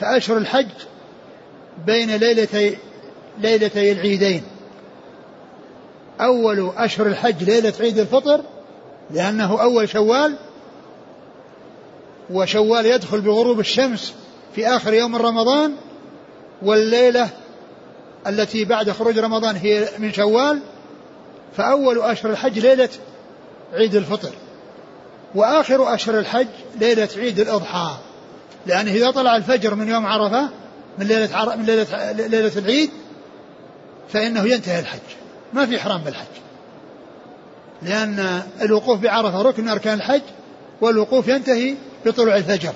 فأشهر 0.00 0.38
الحج 0.38 0.68
بين 1.86 2.16
ليلتي 2.16 2.78
ليلتي 3.38 3.92
العيدين. 3.92 4.42
أول 6.20 6.72
أشهر 6.76 7.06
الحج 7.06 7.44
ليلة 7.44 7.72
عيد 7.80 7.98
الفطر 7.98 8.40
لأنه 9.10 9.62
أول 9.62 9.88
شوال 9.88 10.36
وشوال 12.30 12.86
يدخل 12.86 13.20
بغروب 13.20 13.60
الشمس 13.60 14.14
في 14.54 14.66
آخر 14.66 14.94
يوم 14.94 15.16
رمضان 15.16 15.74
والليلة 16.62 17.28
التي 18.26 18.64
بعد 18.64 18.90
خروج 18.90 19.18
رمضان 19.18 19.56
هي 19.56 19.88
من 19.98 20.12
شوال 20.12 20.60
فأول 21.56 21.98
أشهر 21.98 22.32
الحج 22.32 22.58
ليلة 22.58 22.88
عيد 23.72 23.94
الفطر 23.94 24.32
وآخر 25.34 25.94
أشهر 25.94 26.18
الحج 26.18 26.46
ليلة 26.80 27.08
عيد 27.16 27.40
الأضحى. 27.40 27.96
لأنه 28.66 28.90
إذا 28.90 29.10
طلع 29.10 29.36
الفجر 29.36 29.74
من 29.74 29.88
يوم 29.88 30.06
عرفة 30.06 30.48
من 30.98 31.06
ليلة 31.06 31.36
عر... 31.36 31.56
من 31.56 31.64
ليلة 31.64 32.12
ليلة 32.12 32.52
العيد 32.56 32.90
فإنه 34.08 34.46
ينتهي 34.46 34.80
الحج. 34.80 34.98
ما 35.52 35.66
في 35.66 35.76
إحرام 35.76 36.00
بالحج. 36.00 36.26
لأن 37.82 38.42
الوقوف 38.62 39.00
بعرفة 39.00 39.42
ركن 39.42 39.62
من 39.62 39.68
أركان 39.68 39.94
الحج 39.94 40.22
والوقوف 40.80 41.28
ينتهي 41.28 41.74
بطلوع 42.06 42.36
الفجر. 42.36 42.72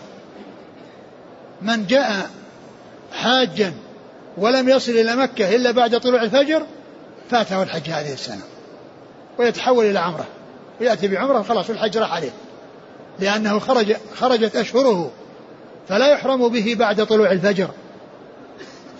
من 1.62 1.86
جاء 1.86 2.30
حاجا 3.12 3.72
ولم 4.38 4.68
يصل 4.68 4.92
إلى 4.92 5.16
مكة 5.16 5.56
إلا 5.56 5.70
بعد 5.70 6.00
طلوع 6.00 6.22
الفجر 6.22 6.62
فاته 7.30 7.62
الحج 7.62 7.90
هذه 7.90 8.12
السنة. 8.12 8.53
ويتحول 9.38 9.84
إلى 9.84 9.98
عمرة. 9.98 10.26
ويأتي 10.80 11.08
بعمرة 11.08 11.42
خلاص 11.42 11.70
الحج 11.70 11.98
راح 11.98 12.12
عليه. 12.12 12.30
لأنه 13.18 13.58
خرج 13.58 13.96
خرجت 14.14 14.56
أشهره 14.56 15.10
فلا 15.88 16.12
يحرم 16.12 16.48
به 16.48 16.74
بعد 16.78 17.06
طلوع 17.06 17.30
الفجر. 17.32 17.70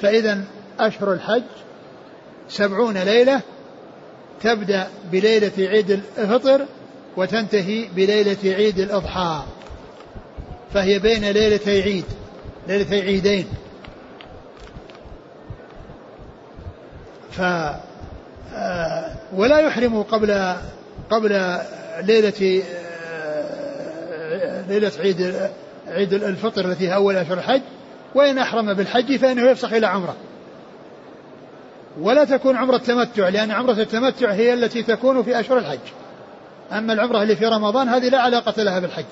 فإذا 0.03 0.45
أشهر 0.81 1.13
الحج 1.13 1.43
سبعون 2.49 2.99
ليلة 2.99 3.41
تبدأ 4.43 4.89
بليلة 5.13 5.53
عيد 5.59 5.91
الفطر 6.19 6.67
وتنتهي 7.17 7.89
بليلة 7.97 8.37
عيد 8.45 8.79
الأضحى. 8.79 9.43
فهي 10.75 10.99
بين 10.99 11.25
ليلتي 11.25 11.83
عيد 11.83 12.05
ليلتي 12.69 13.01
عيدين. 13.01 13.47
ف 17.31 17.41
ولا 19.33 19.59
يحرم 19.59 20.03
قبل 20.03 20.55
قبل 21.11 21.59
ليلة 22.03 22.63
آه، 24.33 24.63
ليلة 24.69 24.93
عيد 24.99 25.51
عيد 25.89 26.13
الفطر 26.13 26.65
التي 26.65 26.89
هي 26.89 26.95
أول 26.95 27.17
أشهر 27.17 27.39
الحج 27.39 27.61
وإن 28.15 28.39
أحرم 28.39 28.75
بالحج 28.75 29.17
فإنه 29.17 29.43
يفسخ 29.43 29.73
إلى 29.73 29.87
عمرة. 29.87 30.17
ولا 32.01 32.25
تكون 32.25 32.57
عمرة 32.57 32.77
تمتع 32.77 33.29
لأن 33.29 33.51
عمرة 33.51 33.73
التمتع 33.73 34.33
هي 34.33 34.55
التي 34.55 34.83
تكون 34.83 35.23
في 35.23 35.41
أشهر 35.41 35.59
الحج. 35.59 35.79
أما 36.73 36.93
العمرة 36.93 37.23
اللي 37.23 37.37
في 37.37 37.47
رمضان 37.47 37.89
هذه 37.89 38.09
لا 38.09 38.21
علاقة 38.21 38.63
لها 38.63 38.79
بالحج. 38.79 39.05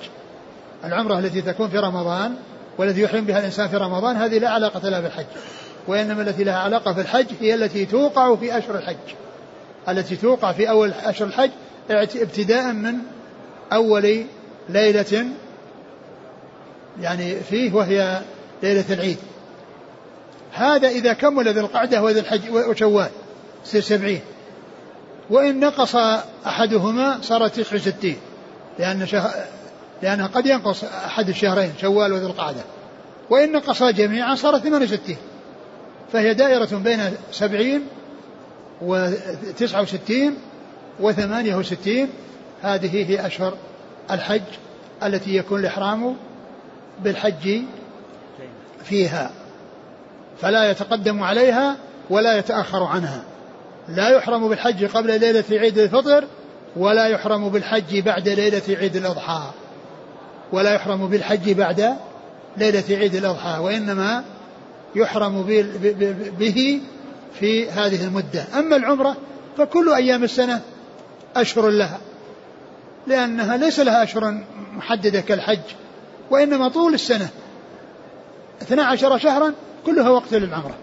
العمرة 0.85 1.19
التي 1.19 1.41
تكون 1.41 1.69
في 1.69 1.77
رمضان 1.77 2.35
والتي 2.77 3.01
يحرم 3.01 3.25
بها 3.25 3.39
الإنسان 3.39 3.67
في 3.67 3.77
رمضان 3.77 4.15
هذه 4.15 4.37
لا 4.39 4.49
علاقة 4.49 4.89
لها 4.89 4.99
بالحج. 4.99 5.25
وإنما 5.87 6.21
التي 6.21 6.43
لها 6.43 6.57
علاقة 6.57 6.93
في 6.93 7.01
الحج 7.01 7.27
هي 7.41 7.53
التي 7.53 7.85
توقع 7.85 8.35
في 8.35 8.57
أشهر 8.57 8.75
الحج. 8.75 9.13
التي 9.89 10.15
توقع 10.15 10.51
في 10.51 10.69
أول 10.69 10.91
أشهر 10.91 11.27
الحج 11.27 11.51
ابتداء 12.15 12.73
من 12.73 12.93
أول 13.73 14.25
ليلة 14.69 15.25
يعني 17.01 17.35
فيه 17.35 17.73
وهي 17.73 18.21
ليلة 18.63 18.85
العيد. 18.89 19.17
هذا 20.53 20.87
إذا 20.87 21.13
كمل 21.13 21.47
ذي 21.47 21.59
القعدة 21.59 22.03
وذي 22.03 22.19
الحج 22.19 22.49
وشوال 22.51 23.09
يصير 23.65 23.81
سبعين. 23.81 24.21
وإن 25.29 25.59
نقص 25.59 25.95
أحدهما 26.45 27.17
صار 27.21 27.47
تسع 27.47 27.75
وستين 27.75 28.17
لأن. 28.79 29.07
لأنها 30.01 30.27
قد 30.27 30.45
ينقص 30.45 30.83
أحد 30.83 31.29
الشهرين 31.29 31.73
شوال 31.81 32.13
وذي 32.13 32.25
القعدة. 32.25 32.61
وإن 33.29 33.51
نقصا 33.51 33.91
جميعا 33.91 34.35
صار 34.35 34.59
ثمان 34.59 34.83
وستين. 34.83 35.17
فهي 36.13 36.33
دائرة 36.33 36.77
بين 36.83 36.99
سبعين 37.31 37.87
وتسعة 38.83 39.81
وستين 39.81 40.37
وثمانية 40.99 41.55
وستين 41.55 42.09
هذه 42.61 43.09
هي 43.09 43.25
أشهر 43.25 43.53
الحج 44.11 44.41
التي 45.03 45.35
يكون 45.35 45.59
الإحرام 45.59 46.15
بالحج 47.03 47.61
فيها. 48.83 49.31
فلا 50.41 50.71
يتقدم 50.71 51.23
عليها 51.23 51.77
ولا 52.09 52.37
يتأخر 52.37 52.83
عنها. 52.83 53.23
لا 53.87 54.09
يحرم 54.09 54.49
بالحج 54.49 54.85
قبل 54.85 55.19
ليلة 55.19 55.43
عيد 55.51 55.77
الفطر 55.77 56.25
ولا 56.75 57.07
يحرم 57.07 57.49
بالحج 57.49 57.99
بعد 57.99 58.29
ليلة 58.29 58.61
عيد 58.69 58.95
الأضحى. 58.95 59.51
ولا 60.51 60.73
يحرم 60.73 61.07
بالحج 61.07 61.51
بعد 61.51 61.95
ليلة 62.57 62.83
عيد 62.89 63.15
الأضحى 63.15 63.59
وإنما 63.59 64.23
يحرم 64.95 65.43
به 66.39 66.81
في 67.39 67.69
هذه 67.69 68.05
المدة. 68.05 68.45
أما 68.59 68.75
العمرة 68.75 69.17
فكل 69.57 69.93
أيام 69.93 70.23
السنة 70.23 70.61
أشهر 71.35 71.69
لها 71.69 71.99
لأنها 73.07 73.57
ليس 73.57 73.79
لها 73.79 74.03
أشهر 74.03 74.43
محددة 74.73 75.21
كالحج 75.21 75.59
وإنما 76.31 76.67
طول 76.67 76.93
السنة. 76.93 77.29
12 78.61 79.17
شهرا 79.17 79.53
كلها 79.85 80.09
وقت 80.09 80.33
للعمرة. 80.33 80.75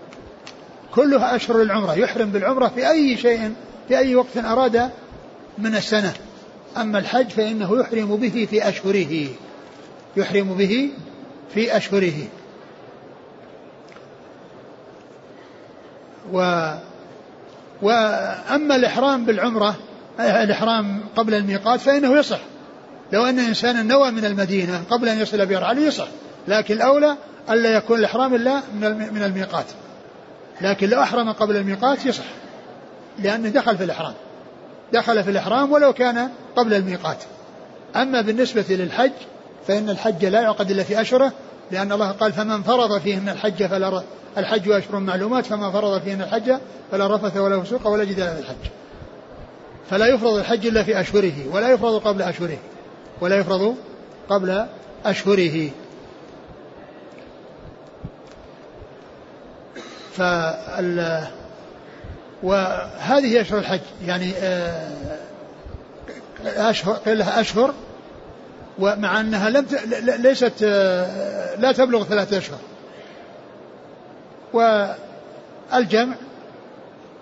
كلها 0.95 1.37
أشهر 1.37 1.63
للعمرة. 1.63 1.95
يحرم 1.95 2.31
بالعمرة 2.31 2.69
في 2.69 2.91
أي 2.91 3.17
شيء 3.17 3.55
في 3.89 3.99
أي 3.99 4.15
وقت 4.15 4.37
أراد 4.37 4.91
من 5.59 5.77
السنة. 5.77 6.13
أما 6.77 6.99
الحج 6.99 7.29
فإنه 7.29 7.81
يحرم 7.81 8.17
به 8.17 8.47
في 8.51 8.69
أشهره. 8.69 9.29
يحرم 10.17 10.55
به 10.55 10.91
في 11.55 11.77
أشهره. 11.77 12.29
و 16.33 16.71
وأما 17.83 18.77
الإحرام 18.77 19.25
بالعمرة 19.25 19.77
الإحرام 20.21 21.01
قبل 21.17 21.35
الميقات 21.35 21.81
فإنه 21.81 22.19
يصح. 22.19 22.41
لو 23.13 23.27
أن 23.27 23.39
إنسانا 23.39 23.83
نوى 23.83 24.11
من 24.11 24.25
المدينة 24.25 24.83
قبل 24.91 25.09
أن 25.09 25.19
يصل 25.19 25.47
بئر 25.47 25.65
علي 25.65 25.83
يصح 25.87 26.07
لكن 26.49 26.75
الأولى 26.75 27.17
ألا 27.51 27.71
يكون 27.77 27.99
الإحرام 27.99 28.35
إلا 28.35 28.61
من 29.13 29.23
الميقات. 29.23 29.67
لكن 30.61 30.89
لو 30.89 31.03
أحرم 31.03 31.33
قبل 31.33 31.57
الميقات 31.57 32.07
يصح 32.07 32.25
لأنه 33.19 33.49
دخل 33.49 33.77
في 33.77 33.85
الإحرام. 33.85 34.15
دخل 34.93 35.25
في 35.25 35.31
الإحرام 35.31 35.73
ولو 35.73 35.93
كان 35.93 36.31
قبل 36.57 36.75
الميقات. 36.75 37.19
أما 37.97 38.21
بالنسبة 38.21 38.65
للحج 38.69 39.13
فإن 39.67 39.91
الحج 39.91 40.25
لا 40.25 40.41
يعقد 40.41 40.71
إلا 40.71 40.83
في 40.83 41.01
أشهره 41.01 41.33
لأن 41.71 41.93
الله 41.93 42.11
قال 42.11 42.33
فمن 42.33 42.63
فرض 42.63 43.01
فيهن 43.01 43.29
الحج 43.29 43.67
فلا 43.67 44.03
الحج 44.39 44.71
أشهر 44.71 44.99
معلومات 44.99 45.47
فمن 45.47 45.73
فرض 45.73 46.01
فيهن 46.01 46.23
الحج 46.23 46.57
فلا 46.91 47.17
رفث 47.17 47.37
ولا 47.37 47.63
فسوق 47.63 47.87
ولا 47.87 48.05
جدال 48.05 48.35
في 48.35 48.41
الحج. 48.41 48.71
فلا 49.91 50.07
يفرض 50.07 50.35
الحج 50.35 50.67
إلا 50.67 50.83
في 50.83 51.01
أشهره 51.01 51.33
ولا 51.53 51.73
يفرض 51.73 52.01
قبل 52.01 52.23
أشهره 52.23 52.59
ولا 53.21 53.37
يفرض 53.37 53.75
قبل 54.29 54.67
أشهره. 55.05 55.71
فال 60.13 61.27
وهذه 62.43 63.41
أشهر 63.41 63.59
الحج 63.59 63.81
يعني 64.07 64.33
آه، 64.37 64.91
أشهر 66.45 66.95
قيل 66.95 67.19
لها 67.19 67.41
أشهر 67.41 67.75
ومع 68.79 69.21
أنها 69.21 69.51
لم 69.51 69.65
ت... 69.65 69.75
ليست 70.19 70.53
آه، 70.63 71.57
لا 71.57 71.73
تبلغ 71.73 72.05
ثلاثة 72.05 72.39
أشهر. 72.39 72.59
والجمع 74.53 76.15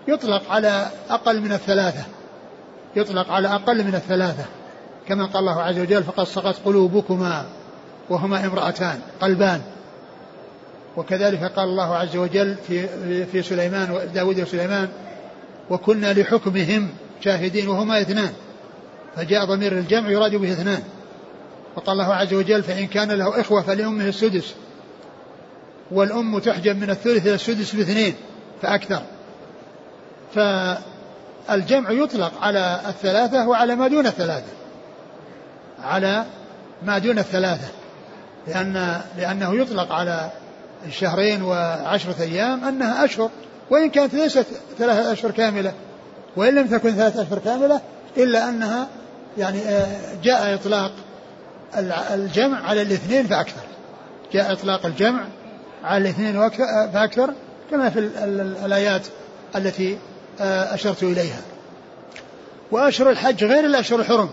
يطلق 0.08 0.50
على 0.50 0.86
أقل 1.10 1.40
من 1.40 1.52
الثلاثة. 1.52 2.04
يطلق 2.96 3.30
على 3.30 3.48
أقل 3.48 3.84
من 3.84 3.94
الثلاثة. 3.94 4.44
كما 5.08 5.26
قال 5.26 5.36
الله 5.36 5.62
عز 5.62 5.78
وجل 5.78 6.04
فقد 6.04 6.26
صغت 6.26 6.56
قلوبكما 6.64 7.46
وهما 8.10 8.46
امرأتان 8.46 9.00
قلبان. 9.20 9.60
وكذلك 10.96 11.44
قال 11.44 11.68
الله 11.68 11.96
عز 11.96 12.16
وجل 12.16 12.56
في 12.66 12.86
في 13.26 13.42
سليمان 13.42 13.90
وداود 13.90 14.40
وسليمان 14.40 14.88
وكنا 15.70 16.12
لحكمهم 16.12 16.88
شاهدين 17.20 17.68
وهما 17.68 18.00
اثنان. 18.00 18.32
فجاء 19.16 19.44
ضمير 19.44 19.72
الجمع 19.72 20.10
يراد 20.10 20.34
به 20.34 20.52
اثنان. 20.52 20.82
وقال 21.78 22.00
الله 22.00 22.14
عز 22.14 22.34
وجل 22.34 22.62
فإن 22.62 22.86
كان 22.86 23.12
له 23.12 23.40
إخوة 23.40 23.62
فلأمه 23.62 24.08
السدس 24.08 24.54
والأم 25.90 26.38
تحجب 26.38 26.76
من 26.76 26.90
الثلث 26.90 27.26
إلى 27.26 27.34
السدس 27.34 27.74
باثنين 27.74 28.14
فأكثر. 28.62 29.02
فالجمع 30.34 31.90
يطلق 31.90 32.32
على 32.42 32.80
الثلاثة 32.88 33.48
وعلى 33.48 33.76
ما 33.76 33.88
دون 33.88 34.06
الثلاثة 34.06 34.52
على 35.82 36.24
ما 36.82 36.98
دون 36.98 37.18
الثلاثة 37.18 37.68
لأن 38.46 39.00
لأنه 39.18 39.54
يطلق 39.54 39.92
على 39.92 40.30
الشهرين 40.86 41.42
وعشرة 41.42 42.22
أيام 42.22 42.64
أنها 42.64 43.04
أشهر 43.04 43.30
وإن 43.70 43.90
كانت 43.90 44.14
ليست 44.14 44.46
ثلاثة 44.78 45.12
أشهر 45.12 45.30
كاملة 45.30 45.72
وإن 46.36 46.54
لم 46.54 46.66
تكن 46.66 46.92
ثلاثة 46.92 47.22
أشهر 47.22 47.38
كاملة 47.38 47.80
إلا 48.16 48.48
أنها 48.48 48.88
يعني 49.38 49.58
آه، 49.58 49.86
جاء 50.22 50.54
إطلاق 50.54 50.92
الجمع 52.14 52.68
على 52.68 52.82
الاثنين 52.82 53.26
فأكثر. 53.26 53.62
جاء 54.32 54.52
إطلاق 54.52 54.86
الجمع 54.86 55.24
على 55.84 56.02
الاثنين 56.02 56.50
فأكثر 56.92 57.34
كما 57.70 57.90
في 57.90 57.98
الآيات 58.64 59.06
التي 59.56 59.98
آه، 60.40 60.74
أشرت 60.74 61.02
إليها. 61.02 61.40
وأشهر 62.70 63.10
الحج 63.10 63.44
غير 63.44 63.64
الأشهر 63.64 64.00
الحرم. 64.00 64.30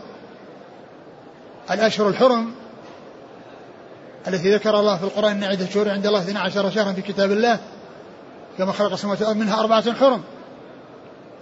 الأشهر 1.71 2.07
الحرم 2.07 2.51
التي 4.27 4.55
ذكر 4.55 4.79
الله 4.79 4.97
في 4.97 5.03
القرآن 5.03 5.31
أن 5.31 5.43
عدة 5.43 5.65
شهور 5.65 5.89
عند 5.89 6.07
الله 6.07 6.19
12 6.19 6.69
شهرا 6.69 6.93
في 6.93 7.01
كتاب 7.01 7.31
الله 7.31 7.59
كما 8.57 8.71
خلق 8.71 8.91
السماوات 8.91 9.21
والأرض 9.21 9.37
منها 9.37 9.59
أربعة 9.59 9.93
حرم. 9.93 10.21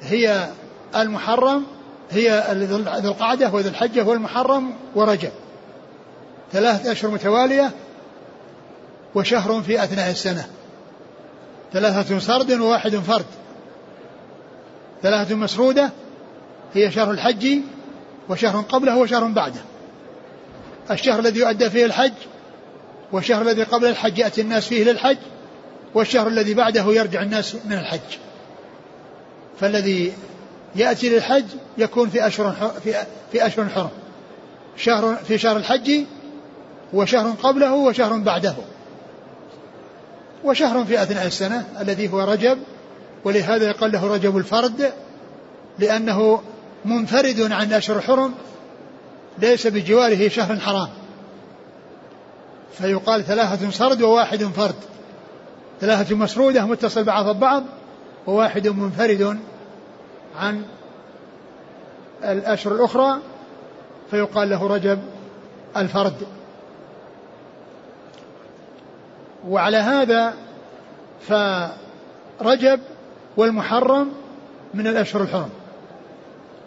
هي 0.01 0.49
المحرم 0.95 1.63
هي 2.11 2.43
ذو 2.51 3.11
القعدة 3.11 3.53
وذو 3.53 3.69
الحجة 3.69 4.03
والمحرم 4.03 4.73
ورجب. 4.95 5.31
ثلاثة 6.53 6.91
أشهر 6.91 7.11
متوالية 7.11 7.71
وشهر 9.15 9.61
في 9.61 9.83
أثناء 9.83 10.11
السنة. 10.11 10.47
ثلاثة 11.73 12.19
سرد 12.19 12.51
وواحد 12.51 12.95
فرد. 12.95 13.25
ثلاثة 15.03 15.35
مسرودة 15.35 15.89
هي 16.73 16.91
شهر 16.91 17.11
الحج 17.11 17.59
وشهر 18.29 18.61
قبله 18.61 18.97
وشهر 18.97 19.23
بعده. 19.23 19.61
الشهر 20.91 21.19
الذي 21.19 21.39
يؤدى 21.39 21.69
فيه 21.69 21.85
الحج 21.85 22.13
والشهر 23.11 23.41
الذي 23.41 23.63
قبل 23.63 23.87
الحج 23.87 24.17
يأتي 24.17 24.41
الناس 24.41 24.67
فيه 24.67 24.83
للحج 24.83 25.17
والشهر 25.93 26.27
الذي 26.27 26.53
بعده 26.53 26.85
يرجع 26.91 27.21
الناس 27.21 27.55
من 27.65 27.73
الحج. 27.73 28.17
فالذي 29.59 30.13
يأتي 30.75 31.09
للحج 31.09 31.45
يكون 31.77 32.09
في 32.09 32.27
أشهر 32.27 32.73
في 32.83 32.93
في 33.31 33.45
أشهر 33.47 33.69
حرم. 33.69 33.89
شهر 34.77 35.15
في 35.15 35.37
شهر 35.37 35.57
الحج 35.57 36.03
وشهر 36.93 37.31
قبله 37.43 37.73
وشهر 37.73 38.17
بعده. 38.17 38.55
وشهر 40.43 40.85
في 40.85 41.03
أثناء 41.03 41.25
السنة 41.27 41.67
الذي 41.81 42.11
هو 42.13 42.21
رجب 42.21 42.57
ولهذا 43.23 43.67
يقال 43.67 43.91
له 43.91 44.13
رجب 44.13 44.37
الفرد 44.37 44.93
لأنه 45.79 46.41
منفرد 46.85 47.51
عن 47.51 47.73
أشهر 47.73 47.97
الحرم 47.97 48.33
ليس 49.37 49.67
بجواره 49.67 50.27
شهر 50.27 50.59
حرام. 50.59 50.89
فيقال 52.77 53.23
ثلاثة 53.23 53.69
سرد 53.69 54.01
وواحد 54.01 54.43
فرد. 54.43 54.75
ثلاثة 55.81 56.15
مسرودة 56.15 56.65
متصل 56.65 57.03
بعض 57.03 57.27
البعض 57.27 57.63
وواحد 58.27 58.67
منفرد 58.67 59.39
عن 60.39 60.65
الأشهر 62.23 62.75
الأخرى 62.75 63.17
فيقال 64.11 64.49
له 64.49 64.67
رجب 64.67 64.99
الفرد. 65.77 66.15
وعلى 69.47 69.77
هذا 69.77 70.33
فرجب 72.39 72.79
والمحرم 73.37 74.11
من 74.73 74.87
الأشهر 74.87 75.21
الحرم 75.21 75.49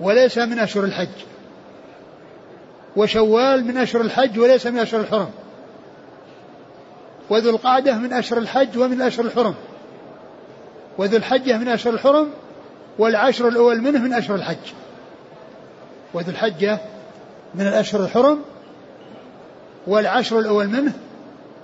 وليس 0.00 0.38
من 0.38 0.58
أشهر 0.58 0.84
الحج. 0.84 1.08
وشوال 2.96 3.64
من 3.64 3.76
أشهر 3.76 4.02
الحج 4.02 4.38
وليس 4.38 4.66
من 4.66 4.78
أشهر 4.78 5.00
الحرم. 5.00 5.30
وذو 7.30 7.50
القعدة 7.50 7.94
من 7.94 8.12
أشهر 8.12 8.38
الحج 8.38 8.78
ومن 8.78 9.02
أشهر 9.02 9.26
الحرم. 9.26 9.54
وذو 10.98 11.16
الحجة 11.16 11.58
من 11.58 11.68
أشهر 11.68 11.94
الحرم 11.94 12.30
والعشر 12.98 13.48
الأول 13.48 13.80
منه 13.80 13.98
من 13.98 14.12
أشهر 14.12 14.36
الحج. 14.36 14.72
وذو 16.14 16.30
الحجة 16.30 16.78
من 17.54 17.66
الأشهر 17.66 18.04
الحرم 18.04 18.42
والعشر 19.86 20.38
الأول 20.38 20.68
منه 20.68 20.92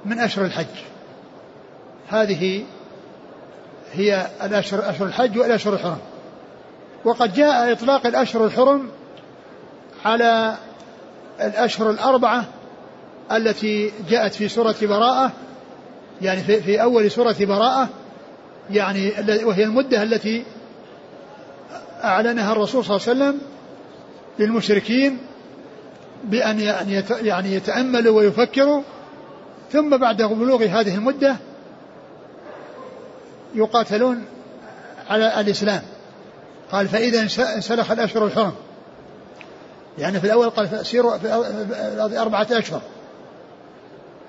من 0.05 0.21
أشهر 0.21 0.45
الحج. 0.45 0.92
هذه 2.13 2.65
هي 3.93 4.27
الأشهر 4.43 4.91
أشهر 4.91 5.07
الحج 5.07 5.39
والأشهر 5.39 5.75
الحرم. 5.75 5.99
وقد 7.05 7.35
جاء 7.35 7.73
إطلاق 7.73 8.07
الأشهر 8.07 8.45
الحرم 8.45 8.89
على 10.05 10.57
الأشهر 11.41 11.91
الأربعة 11.91 12.45
التي 13.33 13.93
جاءت 14.09 14.35
في 14.35 14.49
سورة 14.49 14.75
براءة 14.83 15.33
يعني 16.23 16.41
في, 16.43 16.63
في 16.63 16.83
أول 16.83 17.11
سورة 17.11 17.37
براءة 17.41 17.89
يعني 18.71 19.13
وهي 19.45 19.65
المدة 19.65 20.03
التي 20.03 20.45
أعلنها 22.05 22.53
الرسول 22.53 22.85
صلى 22.85 22.97
الله 22.97 23.09
عليه 23.09 23.35
وسلم 23.35 23.41
للمشركين 24.39 25.19
بأن 26.25 26.61
يعني 27.23 27.55
يتأملوا 27.55 28.17
ويفكروا 28.17 28.83
ثم 29.73 29.97
بعد 29.97 30.23
بلوغ 30.23 30.65
هذه 30.65 30.95
المدة 30.95 31.37
يقاتلون 33.55 34.25
على 35.09 35.41
الإسلام. 35.41 35.83
قال 36.73 36.89
فإذا 36.89 37.21
انسلخ 37.57 37.91
الأشهر 37.91 38.27
الحرم. 38.27 38.53
يعني 39.99 40.21
في 40.21 40.27
الأول 40.27 40.51
قال 40.51 40.87
سيروا 40.87 41.19
في 42.09 42.19
أربعة 42.19 42.47
أشهر. 42.51 42.83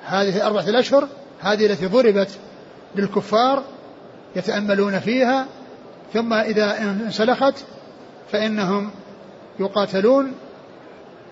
هذه 0.05 0.47
أربعة 0.47 0.69
الأشهر 0.69 1.07
هذه 1.39 1.65
التي 1.65 1.85
ضربت 1.85 2.29
للكفار 2.95 3.63
يتأملون 4.35 4.99
فيها 4.99 5.45
ثم 6.13 6.33
إذا 6.33 6.81
انسلخت 6.81 7.53
فإنهم 8.31 8.91
يقاتلون 9.59 10.31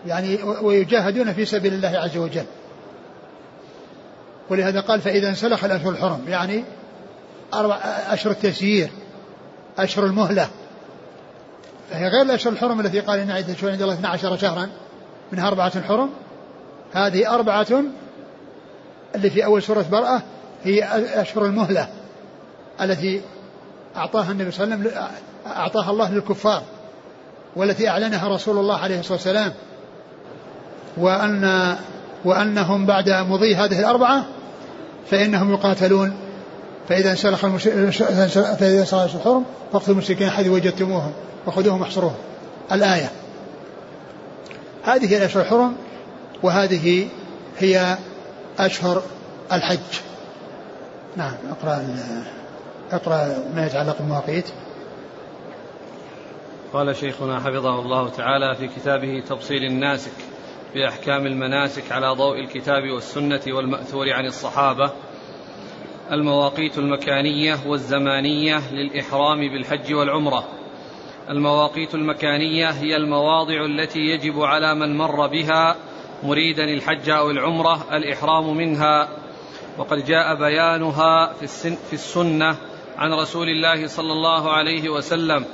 يعني 0.08 0.44
ويجاهدون 0.44 1.34
في 1.34 1.46
سبيل 1.46 1.74
الله 1.74 2.00
عز 2.00 2.18
وجل. 2.18 2.46
ولهذا 4.50 4.80
قال 4.80 5.02
فإذا 5.02 5.30
انسلخ 5.30 5.64
الأشهر 5.64 5.90
الحرم 5.92 6.26
يعني 6.28 6.64
أشهر 7.54 8.32
التسيير 8.32 8.90
أشهر 9.78 10.06
المهلة. 10.06 10.48
فهي 11.92 12.08
غير 12.08 12.22
الأشهر 12.22 12.54
الحرم 12.54 12.80
التي 12.80 13.00
قال 13.00 13.20
إن 13.20 13.32
عدة 13.32 13.54
شهور 13.56 13.72
عند 13.72 13.82
الله 13.82 13.94
12 13.94 14.38
شهرا 14.38 14.70
منها 15.32 15.48
أربعة 15.48 15.82
حرم 15.82 16.10
هذه 16.94 17.34
أربعة 17.34 17.84
اللي 19.16 19.30
في 19.30 19.46
أول 19.46 19.64
سورة 19.64 19.86
برأة 19.92 20.22
هي 20.64 20.84
أشهر 21.22 21.46
المهلة 21.46 21.88
التي 22.82 23.22
أعطاها 23.96 24.32
النبي 24.32 24.52
صلى 24.52 24.64
الله 24.64 24.76
عليه 24.76 24.86
وسلم 24.86 25.02
أعطاها 25.48 25.92
الله 25.92 26.12
للكفار 26.12 26.64
والتي 27.56 27.90
أعلنها 27.90 28.28
رسول 28.28 28.58
الله 28.58 28.78
عليه 28.78 29.00
الصلاة 29.00 29.14
والسلام. 29.14 29.54
وأن 30.98 31.76
وأنهم 32.26 32.86
بعد 32.86 33.10
مضي 33.10 33.56
هذه 33.56 33.80
الأربعة 33.80 34.26
فإنهم 35.12 35.54
يقاتلون 35.54 36.14
فإذا 36.90 37.12
انسلخ. 37.12 37.46
فإذا 38.56 38.80
انسلخ 38.80 39.16
الحرم 39.16 39.46
فاقتلوا 39.74 39.96
المشركين 39.96 40.30
حيث 40.30 40.48
وجدتموهم 40.48 41.14
وخذوهم 41.48 41.82
واحصروهم 41.82 42.16
الآية. 42.72 43.12
هذه 44.84 45.14
هي 45.14 45.18
الأشهر 45.18 45.42
الحرم 45.44 45.76
وهذه 46.44 47.08
هي 47.60 47.98
أشهر 48.60 49.04
الحج. 49.52 49.80
نعم 51.18 51.34
اقرأ 51.50 51.86
اقرأ 52.92 53.44
ما 53.56 53.66
يتعلق 53.66 53.98
بالمواقيت 53.98 54.46
قال 56.74 56.96
شيخنا 56.96 57.40
حفظه 57.40 57.80
الله 57.80 58.10
تعالى 58.10 58.56
في 58.56 58.68
كتابه 58.68 59.24
تبصير 59.30 59.62
الناسك 59.62 60.12
بأحكام 60.74 61.26
المناسك 61.26 61.92
على 61.92 62.08
ضوء 62.08 62.40
الكتاب 62.40 62.84
والسنة 62.96 63.42
والمأثور 63.48 64.10
عن 64.14 64.26
الصحابة. 64.26 64.92
المواقيت 66.12 66.78
المكانية 66.78 67.60
والزمانية 67.68 68.74
للإحرام 68.74 69.40
بالحج 69.40 69.94
والعمرة. 69.94 70.48
المواقيت 71.30 71.96
المكانية 71.96 72.70
هي 72.70 72.96
المواضع 72.96 73.66
التي 73.66 74.00
يجب 74.00 74.42
على 74.42 74.76
من 74.76 74.98
مر 74.98 75.28
بها 75.28 75.76
مريدا 76.24 76.64
الحج 76.64 77.10
أو 77.10 77.30
العمرة 77.30 77.86
الإحرام 77.92 78.58
منها. 78.58 79.10
وقد 79.78 80.06
جاء 80.06 80.36
بيانها 80.36 81.34
في, 81.34 81.44
السن 81.44 81.76
في 81.76 81.94
السنة 81.94 82.56
عن 82.98 83.14
رسول 83.14 83.50
الله 83.50 83.88
صلى 83.88 84.14
الله 84.14 84.52
عليه 84.52 84.90
وسلم. 84.90 85.46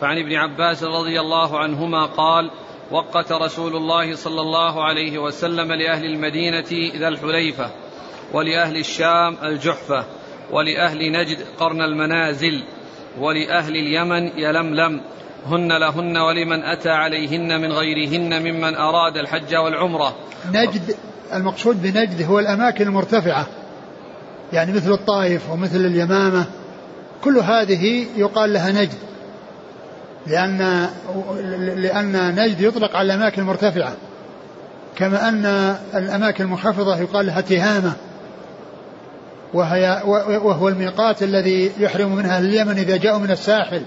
فعن 0.00 0.18
ابن 0.18 0.34
عباس 0.34 0.84
رضي 0.84 1.20
الله 1.20 1.58
عنهما 1.58 2.06
قال 2.06 2.50
وقت 2.90 3.32
رسول 3.32 3.76
الله 3.76 4.14
صلى 4.14 4.40
الله 4.40 4.84
عليه 4.84 5.18
وسلم 5.18 5.72
لأهل 5.72 6.04
المدينة 6.04 6.98
ذا 6.98 7.08
الحليفة. 7.08 7.85
ولأهل 8.32 8.76
الشام 8.76 9.36
الجحفة 9.42 10.04
ولأهل 10.50 11.12
نجد 11.12 11.38
قرن 11.58 11.82
المنازل 11.82 12.62
ولأهل 13.20 13.76
اليمن 13.76 14.30
يلملم 14.36 15.00
هن 15.46 15.72
لهن 15.72 16.16
ولمن 16.16 16.62
أتى 16.62 16.90
عليهن 16.90 17.60
من 17.60 17.72
غيرهن 17.72 18.42
ممن 18.42 18.74
أراد 18.74 19.16
الحج 19.16 19.54
والعمرة. 19.56 20.16
نجد 20.52 20.96
المقصود 21.32 21.82
بنجد 21.82 22.22
هو 22.22 22.38
الأماكن 22.38 22.86
المرتفعة 22.86 23.46
يعني 24.52 24.72
مثل 24.72 24.92
الطائف 24.92 25.50
ومثل 25.50 25.76
اليمامة 25.76 26.46
كل 27.24 27.38
هذه 27.38 28.06
يقال 28.16 28.52
لها 28.52 28.72
نجد 28.72 28.98
لأن 30.26 30.88
لأن 31.76 32.34
نجد 32.34 32.60
يطلق 32.60 32.96
على 32.96 33.14
الأماكن 33.14 33.42
المرتفعة 33.42 33.96
كما 34.96 35.28
أن 35.28 35.46
الأماكن 35.94 36.44
المنخفضة 36.44 36.98
يقال 36.98 37.26
لها 37.26 37.40
تهامة. 37.40 37.92
وهي 39.56 40.02
وهو 40.42 40.68
الميقات 40.68 41.22
الذي 41.22 41.72
يحرم 41.78 42.16
منها 42.16 42.38
اليمن 42.38 42.78
إذا 42.78 42.96
جاءوا 42.96 43.18
من 43.18 43.30
الساحل. 43.30 43.82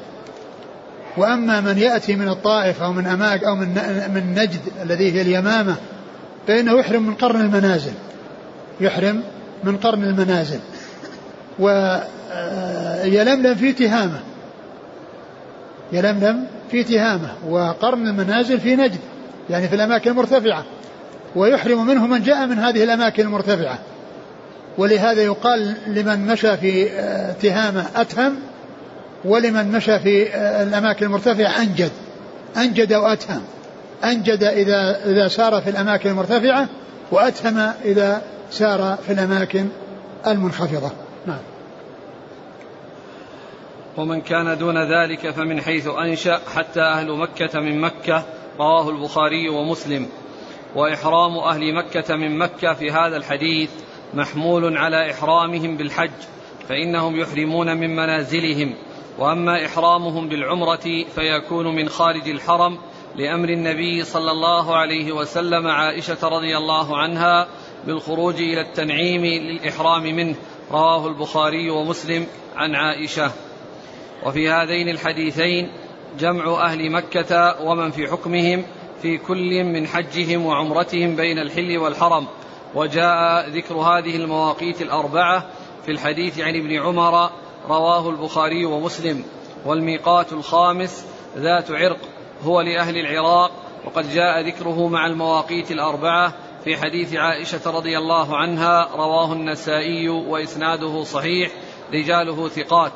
وأما 1.18 1.62
من 1.62 1.78
يأتي 1.78 2.16
من 2.16 2.28
الطائف 2.28 2.84
أو 2.84 2.94
من 2.94 3.08
أماك 3.08 3.44
أو 3.44 3.56
من 3.56 3.68
من 4.14 4.34
نجد 4.36 4.60
الذي 4.84 5.12
هي 5.14 5.22
اليمامة 5.22 5.76
فإنه 6.48 6.80
يحرم 6.80 7.04
من 7.04 7.14
قرن 7.14 7.42
المنازل. 7.42 7.92
يحرم 8.82 9.24
من 9.64 9.78
قرن 9.78 10.04
المنازل. 10.04 10.60
ويلملم 11.60 13.56
في 13.56 13.74
تهامة. 13.74 14.20
يلملم 15.92 16.48
في 16.72 16.84
تهامة. 16.84 17.30
وقرن 17.50 18.08
المنازل 18.08 18.60
في 18.60 18.76
نجد 18.76 19.00
يعني 19.50 19.68
في 19.68 19.76
الأماكن 19.76 20.12
المرتفعة. 20.12 20.64
ويحرم 21.36 21.88
منه 21.88 22.08
من 22.08 22.24
جاء 22.24 22.48
من 22.48 22.60
هذه 22.60 22.84
الأماكن 22.84 23.24
المرتفعة. 23.24 23.80
ولهذا 24.78 25.22
يقال 25.22 25.76
لمن 25.88 26.28
مشى 26.28 26.58
في 26.58 26.92
آه، 26.92 27.32
تهامة 27.32 27.86
أتهم 27.96 28.36
ولمن 29.26 29.72
مشى 29.72 30.00
في 30.00 30.34
آه، 30.34 30.64
الأماكن 30.64 31.06
المرتفعة 31.06 31.62
أنجد 31.62 31.92
أنجد 32.58 32.94
وأتهم 32.94 33.42
أنجد 34.04 34.44
إذا 34.44 35.06
إذا 35.06 35.28
سار 35.28 35.62
في 35.62 35.70
الأماكن 35.70 36.10
المرتفعة 36.10 36.68
وأتهم 37.12 37.58
إذا 37.86 38.22
سار 38.52 38.98
في 39.08 39.14
الأماكن 39.14 39.68
المنخفضة. 40.28 40.92
نعم. 41.28 41.40
ومن 43.98 44.22
كان 44.22 44.58
دون 44.58 44.78
ذلك 44.78 45.32
فمن 45.32 45.62
حيث 45.62 45.88
أنشأ 45.88 46.40
حتى 46.56 46.82
أهل 46.82 47.18
مكة 47.18 47.60
من 47.60 47.82
مكة 47.82 48.24
رواه 48.60 48.90
البخاري 48.90 49.50
ومسلم. 49.50 50.08
وإحرام 50.76 51.38
أهل 51.38 51.76
مكة 51.76 52.16
من 52.16 52.38
مكة 52.38 52.74
في 52.74 52.92
هذا 52.92 53.18
الحديث 53.18 53.70
محمول 54.14 54.78
على 54.78 55.12
إحرامهم 55.12 55.78
بالحج 55.78 56.12
فإنهم 56.70 57.20
يحرمون 57.20 57.78
من 57.78 57.96
منازلهم. 57.96 58.74
وأما 59.20 59.66
إحرامهم 59.66 60.30
بالعمرة 60.30 61.06
فيكون 61.16 61.76
من 61.76 61.90
خارج 61.90 62.30
الحرم 62.30 62.78
لأمر 63.16 63.50
النبي 63.50 64.04
صلى 64.04 64.32
الله 64.32 64.76
عليه 64.76 65.12
وسلم 65.12 65.68
عائشة 65.68 66.18
رضي 66.24 66.58
الله 66.58 66.98
عنها 66.98 67.48
بالخروج 67.88 68.36
إلى 68.36 68.62
التنعيم 68.62 69.26
للإحرام 69.26 70.04
منه. 70.04 70.36
رواه 70.72 71.08
البخاري 71.08 71.70
ومسلم 71.70 72.28
عن 72.56 72.76
عائشة. 72.76 73.32
وفي 74.26 74.50
هذين 74.50 74.90
الحديثين 74.90 75.72
جمع 76.20 76.66
أهل 76.66 76.92
مكة 76.92 77.62
ومن 77.62 77.92
في 77.92 78.08
حكمهم 78.08 78.64
في 79.02 79.18
كل 79.18 79.64
من 79.64 79.88
حجهم 79.88 80.46
وعمرتهم 80.46 81.16
بين 81.16 81.40
الحل 81.40 81.78
والحرم. 81.78 82.28
وجاء 82.76 83.50
ذكر 83.50 83.76
هذه 83.76 84.16
المواقيت 84.16 84.82
الأربعة 84.82 85.46
في 85.86 85.92
الحديث 85.92 86.40
عن 86.40 86.56
ابن 86.56 86.80
عمر 86.80 87.30
رواه 87.68 88.10
البخاري 88.10 88.66
ومسلم 88.66 89.24
والميقات 89.66 90.34
الخامس 90.34 91.06
ذات 91.38 91.72
عرق 91.72 92.00
هو 92.44 92.62
لأهل 92.62 92.98
العراق 92.98 93.52
وقد 93.86 94.14
جاء 94.14 94.42
ذكره 94.48 94.88
مع 94.88 95.06
المواقيت 95.06 95.72
الأربعة 95.72 96.34
في 96.64 96.78
حديث 96.78 97.16
عائشة 97.16 97.72
رضي 97.72 97.98
الله 97.98 98.38
عنها 98.38 98.90
رواه 98.96 99.34
النسائي 99.34 100.10
وإسناده 100.10 101.04
صحيح 101.04 101.52
رجاله 101.94 102.50
ثقات. 102.50 102.92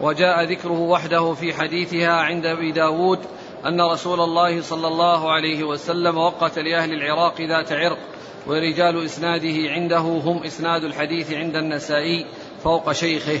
وجاء 0.00 0.44
ذكره 0.44 0.80
وحده 0.80 1.34
في 1.34 1.54
حديثها 1.54 2.12
عند 2.12 2.46
أبي 2.46 2.72
داود 2.72 3.18
أن 3.66 3.80
رسول 3.80 4.20
الله 4.20 4.62
صلى 4.62 4.88
الله 4.88 5.32
عليه 5.32 5.64
وسلم 5.64 6.18
وقت 6.18 6.58
لأهل 6.58 6.92
العراق 6.92 7.40
ذات 7.40 7.72
عرق. 7.72 7.98
ورجال 8.46 9.04
إسناده 9.04 9.70
عنده 9.70 9.98
هم 9.98 10.42
إسناد 10.42 10.84
الحديث 10.84 11.32
عند 11.32 11.56
النسائي 11.56 12.26
فوق 12.64 12.92
شيخه. 12.92 13.40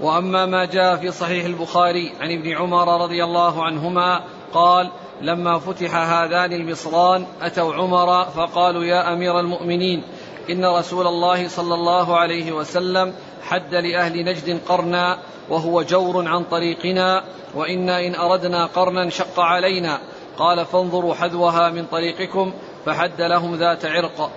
وأما 0.00 0.46
ما 0.46 0.64
جاء 0.64 0.96
في 0.96 1.10
صحيح 1.10 1.44
البخاري 1.44 2.12
عن 2.20 2.30
ابن 2.30 2.56
عمر 2.56 3.02
رضي 3.02 3.24
الله 3.24 3.64
عنهما 3.64 4.24
قال 4.52 4.90
لما 5.22 5.58
فتح 5.58 5.94
هذان 5.94 6.52
المصران 6.52 7.26
أتوا 7.42 7.74
عمر 7.74 8.24
فقالوا 8.24 8.84
يا 8.84 9.12
أمير 9.12 9.40
المؤمنين 9.40 10.02
إن 10.50 10.64
رسول 10.64 11.06
الله 11.06 11.48
صلى 11.48 11.74
الله 11.74 12.16
عليه 12.16 12.52
وسلم 12.52 13.14
حد 13.42 13.74
لأهل 13.74 14.24
نجد 14.24 14.60
قرنا 14.68 15.18
وهو 15.48 15.82
جور 15.82 16.28
عن 16.28 16.44
طريقنا 16.44 17.24
وإنا 17.54 18.06
إن 18.06 18.14
أردنا 18.14 18.66
قرنا 18.66 19.10
شق 19.10 19.40
علينا. 19.40 19.98
قال 20.38 20.66
فانظروا 20.66 21.14
حذوها 21.14 21.70
من 21.70 21.86
طريقكم 21.86 22.52
فحد 22.86 23.20
لهم 23.20 23.54
ذات 23.54 23.84
عرق 23.84 24.30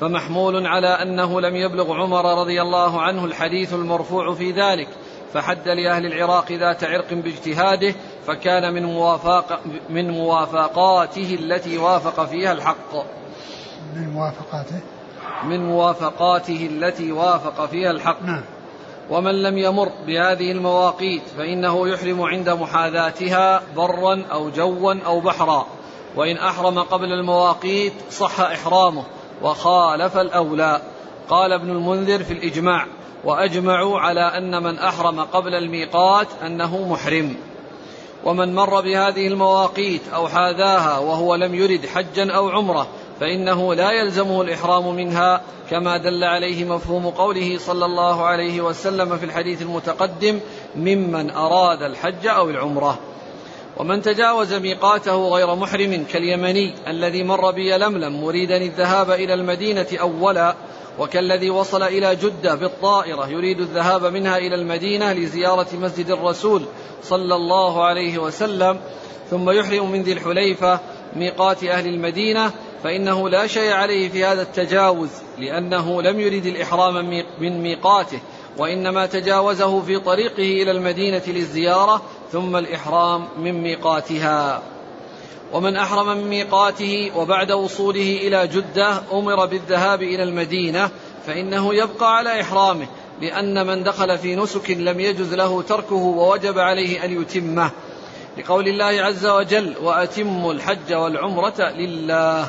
فمحمول 0.00 0.66
على 0.66 0.88
أنه 0.88 1.40
لم 1.40 1.56
يبلغ 1.56 1.94
عمر 1.94 2.40
رضي 2.40 2.62
الله 2.62 3.02
عنه 3.02 3.24
الحديث 3.24 3.74
المرفوع 3.74 4.34
في 4.34 4.50
ذلك 4.50 4.88
فحد 5.34 5.68
لأهل 5.68 6.06
العراق 6.06 6.52
ذات 6.52 6.84
عرق 6.84 7.12
باجتهاده 7.14 7.94
فكان 8.26 8.74
من 8.74 8.84
موافق 8.84 9.60
من 9.90 10.10
موافقاته 10.10 11.38
التي 11.40 11.78
وافق 11.78 12.24
فيها 12.24 12.52
الحق. 12.52 12.94
من 13.96 14.10
موافقاته؟ 14.10 14.80
من 15.44 15.66
موافقاته 15.66 16.68
التي 16.72 17.12
وافق 17.12 17.66
فيها 17.66 17.90
الحق. 17.90 18.22
نعم. 18.22 18.42
ومن 19.10 19.42
لم 19.42 19.58
يمر 19.58 19.92
بهذه 20.06 20.52
المواقيت 20.52 21.22
فإنه 21.38 21.88
يحرم 21.88 22.22
عند 22.22 22.48
محاذاتها 22.48 23.62
برا 23.76 24.22
أو 24.32 24.50
جوا 24.50 24.94
أو 25.06 25.20
بحرا. 25.20 25.66
وإن 26.16 26.36
أحرم 26.36 26.78
قبل 26.78 27.12
المواقيت 27.12 27.92
صح 28.10 28.40
إحرامه 28.40 29.04
وخالف 29.42 30.16
الأولى. 30.16 30.82
قال 31.28 31.52
ابن 31.52 31.70
المنذر 31.70 32.24
في 32.24 32.32
الإجماع 32.32 32.86
وأجمعوا 33.24 33.98
على 33.98 34.20
أن 34.20 34.62
من 34.62 34.78
أحرم 34.78 35.20
قبل 35.20 35.54
الميقات 35.54 36.26
أنه 36.46 36.88
محرم. 36.88 37.36
ومن 38.24 38.54
مر 38.54 38.80
بهذه 38.80 39.26
المواقيت 39.26 40.02
أو 40.14 40.28
حاذاها 40.28 40.98
وهو 40.98 41.34
لم 41.34 41.54
يرد 41.54 41.86
حجا 41.86 42.32
أو 42.32 42.48
عمرة 42.48 42.86
فإنه 43.20 43.74
لا 43.74 43.90
يلزمه 43.90 44.42
الإحرام 44.42 44.94
منها 44.94 45.40
كما 45.70 45.96
دل 45.96 46.24
عليه 46.24 46.64
مفهوم 46.64 47.06
قوله 47.06 47.58
صلى 47.58 47.84
الله 47.84 48.24
عليه 48.24 48.60
وسلم 48.60 49.16
في 49.16 49.24
الحديث 49.24 49.62
المتقدم 49.62 50.40
ممن 50.76 51.30
أراد 51.30 51.82
الحج 51.82 52.26
أو 52.26 52.50
العمرة. 52.50 52.98
ومن 53.80 54.02
تجاوز 54.02 54.54
ميقاته 54.54 55.28
غير 55.28 55.54
محرم 55.54 56.04
كاليمني 56.12 56.74
الذي 56.88 57.22
مر 57.22 57.50
بيلملم 57.50 58.24
مريدا 58.24 58.56
الذهاب 58.56 59.10
إلى 59.10 59.34
المدينة 59.34 59.86
أولا 60.00 60.54
وكالذي 60.98 61.50
وصل 61.50 61.82
إلى 61.82 62.16
جدة 62.16 62.54
بالطائرة 62.54 63.28
يريد 63.28 63.60
الذهاب 63.60 64.04
منها 64.04 64.38
إلى 64.38 64.54
المدينة 64.54 65.12
لزيارة 65.12 65.66
مسجد 65.72 66.10
الرسول 66.10 66.62
صلى 67.02 67.34
الله 67.34 67.84
عليه 67.84 68.18
وسلم 68.18 68.80
ثم 69.30 69.50
يحرم 69.50 69.90
من 69.90 70.02
ذي 70.02 70.12
الحليفة 70.12 70.80
ميقات 71.16 71.64
أهل 71.64 71.86
المدينة 71.86 72.52
فإنه 72.84 73.28
لا 73.28 73.46
شيء 73.46 73.72
عليه 73.72 74.08
في 74.08 74.24
هذا 74.24 74.42
التجاوز 74.42 75.10
لأنه 75.38 76.02
لم 76.02 76.20
يرد 76.20 76.46
الإحرام 76.46 77.24
من 77.40 77.62
ميقاته. 77.62 78.20
وإنما 78.58 79.06
تجاوزه 79.06 79.80
في 79.80 79.98
طريقه 79.98 80.62
إلى 80.62 80.70
المدينة 80.70 81.22
للزيارة 81.26 82.02
ثم 82.32 82.56
الإحرام 82.56 83.28
من 83.38 83.62
ميقاتها. 83.62 84.62
ومن 85.52 85.76
أحرم 85.76 86.16
من 86.16 86.28
ميقاته 86.28 87.10
وبعد 87.16 87.52
وصوله 87.52 88.18
إلى 88.22 88.46
جدة 88.46 89.02
أمر 89.12 89.46
بالذهاب 89.46 90.02
إلى 90.02 90.22
المدينة 90.22 90.90
فإنه 91.26 91.74
يبقى 91.74 92.16
على 92.16 92.40
إحرامه 92.40 92.86
لأن 93.20 93.66
من 93.66 93.82
دخل 93.82 94.18
في 94.18 94.36
نسك 94.36 94.70
لم 94.70 95.00
يجز 95.00 95.34
له 95.34 95.62
تركه 95.62 95.94
ووجب 95.94 96.58
عليه 96.58 97.04
أن 97.04 97.22
يتمه. 97.22 97.70
لقول 98.38 98.68
الله 98.68 99.02
عز 99.02 99.26
وجل 99.26 99.74
وأتموا 99.82 100.52
الحج 100.52 100.94
والعمرة 100.94 101.70
لله 101.70 102.48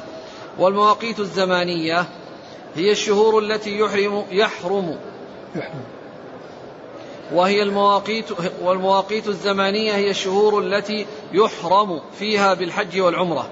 والمواقيت 0.60 1.20
الزمانية 1.20 2.06
هي 2.76 2.91
الشهور 2.91 3.39
التي 3.39 3.80
يحرم 3.80 4.26
يحرم 4.32 4.97
يحرم 5.56 5.84
وهي 7.34 7.64
المواقيت 7.64 8.26
والمواقيت 8.62 9.28
الزمانية 9.28 9.95
هي 9.95 10.10
الشهور 10.10 10.60
التي 10.60 11.06
يحرم 11.34 12.02
فيها 12.20 12.54
بالحج 12.54 12.99
والعمرة. 12.99 13.49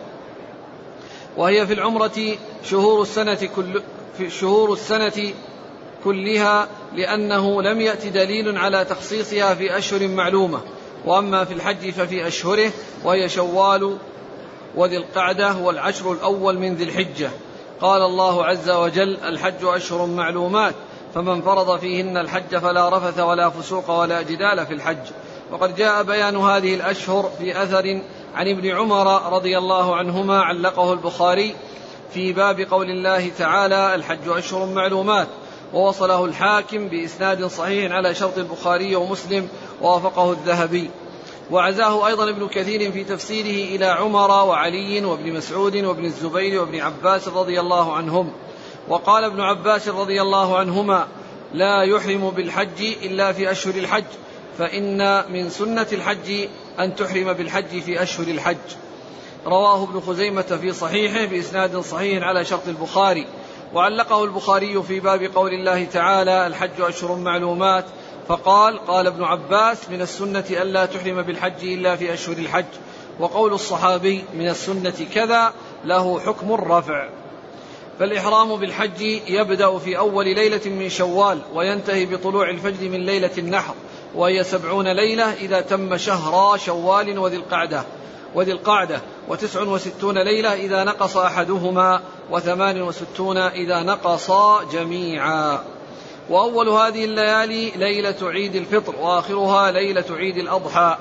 وهي 1.37 1.67
في 1.67 1.73
العمرة 1.73 2.35
شهور 2.63 3.01
السنة 3.01 3.49
كل 3.55 3.81
في 4.17 4.29
شهور 4.29 4.73
السنة 4.73 5.33
كلها 6.03 6.67
لأنه 6.95 7.61
لم 7.61 7.81
يأت 7.81 8.07
دليل 8.07 8.57
على 8.57 8.85
تخصيصها 8.85 9.55
في 9.55 9.77
أشهر 9.77 10.07
معلومة. 10.07 10.59
وأما 11.05 11.45
في 11.45 11.53
الحج 11.53 11.89
ففي 11.89 12.27
أشهره 12.27 12.71
وهي 13.03 13.29
شوال 13.29 13.97
وذي 14.75 14.97
القعدة 14.97 15.57
والعشر 15.57 16.11
الأول 16.11 16.59
من 16.59 16.75
ذي 16.75 16.83
الحجة. 16.83 17.29
قال 17.81 18.01
الله 18.01 18.45
عز 18.45 18.69
وجل 18.69 19.17
الحج 19.23 19.63
أشهر 19.63 20.05
معلومات. 20.05 20.75
فمن 21.15 21.41
فرض 21.41 21.79
فيهن 21.79 22.17
الحج 22.17 22.57
فلا 22.57 22.97
رفث 22.97 23.19
ولا 23.19 23.49
فسوق 23.49 23.89
ولا 23.89 24.21
جدال 24.21 24.65
في 24.65 24.73
الحج. 24.73 25.11
وقد 25.51 25.75
جاء 25.75 26.03
بيان 26.03 26.37
هذه 26.37 26.75
الأشهر 26.75 27.31
في 27.37 27.63
أثر 27.63 28.01
عن 28.35 28.47
ابن 28.47 28.69
عمر 28.69 29.33
رضي 29.33 29.57
الله 29.57 29.95
عنهما 29.95 30.41
علقه 30.41 30.93
البخاري 30.93 31.55
في 32.13 32.33
باب 32.33 32.59
قول 32.59 32.89
الله 32.89 33.29
تعالى 33.37 33.95
الحج 33.95 34.27
أشهر 34.27 34.65
معلومات. 34.65 35.27
ووصله 35.73 36.25
الحاكم 36.25 36.87
بإسناد 36.87 37.45
صحيح 37.45 37.91
على 37.91 38.15
شرط 38.15 38.37
البخاري 38.37 38.95
ومسلم 38.95 39.47
ووافقه 39.81 40.31
الذهبي. 40.31 40.89
وعزاه 41.51 42.07
أيضا 42.07 42.29
ابن 42.29 42.47
كثير 42.47 42.91
في 42.91 43.03
تفسيره 43.03 43.75
إلى 43.75 43.85
عمر 43.85 44.31
وعلي 44.31 45.05
وابن 45.05 45.33
مسعود 45.33 45.75
وابن 45.75 46.05
الزبير 46.05 46.61
وابن 46.61 46.79
عباس 46.79 47.27
رضي 47.27 47.59
الله 47.59 47.93
عنهم. 47.93 48.31
وقال 48.89 49.23
ابن 49.23 49.41
عباس 49.41 49.87
رضي 49.87 50.21
الله 50.21 50.57
عنهما 50.57 51.07
لا 51.53 51.83
يحرم 51.83 52.29
بالحج 52.29 52.81
إلا 52.81 53.31
في 53.31 53.51
أشهر 53.51 53.75
الحج 53.75 54.03
فإن 54.57 55.23
من 55.33 55.49
سنة 55.49 55.87
الحج 55.91 56.47
أن 56.79 56.95
تحرم 56.95 57.33
بالحج 57.33 57.79
في 57.79 58.03
أشهر 58.03 58.27
الحج. 58.27 58.57
رواه 59.45 59.83
ابن 59.83 59.99
خزيمة 59.99 60.41
في 60.61 60.73
صحيحه 60.73 61.25
بإسناد 61.25 61.77
صحيح 61.77 62.23
على 62.23 62.45
شرط 62.45 62.67
البخاري 62.67 63.27
وعلقه 63.73 64.23
البخاري 64.23 64.83
في 64.83 64.99
باب 64.99 65.23
قول 65.35 65.53
الله 65.53 65.83
تعالى 65.85 66.47
الحج 66.47 66.81
أشهر 66.81 67.15
معلومات. 67.15 67.85
فقال 68.27 68.79
قال 68.79 69.07
ابن 69.07 69.23
عباس 69.23 69.89
من 69.89 70.01
السنة 70.01 70.45
ألا 70.49 70.85
تحرم 70.85 71.21
بالحج 71.21 71.63
إلا 71.63 71.95
في 71.95 72.13
أشهر 72.13 72.37
الحج 72.37 72.65
وقول 73.19 73.53
الصحابي 73.53 74.23
من 74.33 74.49
السنة 74.49 75.07
كذا 75.13 75.53
له 75.85 76.19
حكم 76.19 76.53
الرفع. 76.53 77.09
فالإحرام 77.99 78.55
بالحج 78.55 79.01
يبدأ 79.27 79.77
في 79.77 79.97
أول 79.97 80.25
ليلة 80.25 80.61
من 80.65 80.89
شوال 80.89 81.39
وينتهي 81.53 82.05
بطلوع 82.05 82.49
الفجر 82.49 82.89
من 82.89 83.05
ليلة 83.05 83.31
النحر 83.37 83.73
وهي 84.15 84.43
سبعون 84.43 84.87
ليلة 84.87 85.33
إذا 85.33 85.61
تم 85.61 85.97
شهر 85.97 86.57
شوال 86.57 87.19
وذي 87.19 87.35
القعدة. 87.35 87.83
وذي 88.35 88.51
القعدة. 88.51 89.01
وتسع 89.27 89.61
وستون 89.61 90.17
ليلة 90.17 90.53
إذا 90.53 90.83
نقص 90.83 91.17
أحدهما 91.17 92.01
وثمان 92.31 92.81
وستون 92.81 93.37
إذا 93.37 93.83
نقصا 93.83 94.63
جميعا. 94.63 95.63
وأول 96.29 96.69
هذه 96.69 97.05
الليالي 97.05 97.71
ليلة 97.75 98.15
عيد 98.21 98.55
الفطر 98.55 98.95
وآخرها 98.95 99.71
ليلة 99.71 100.05
عيد 100.09 100.37
الأضحى. 100.37 100.97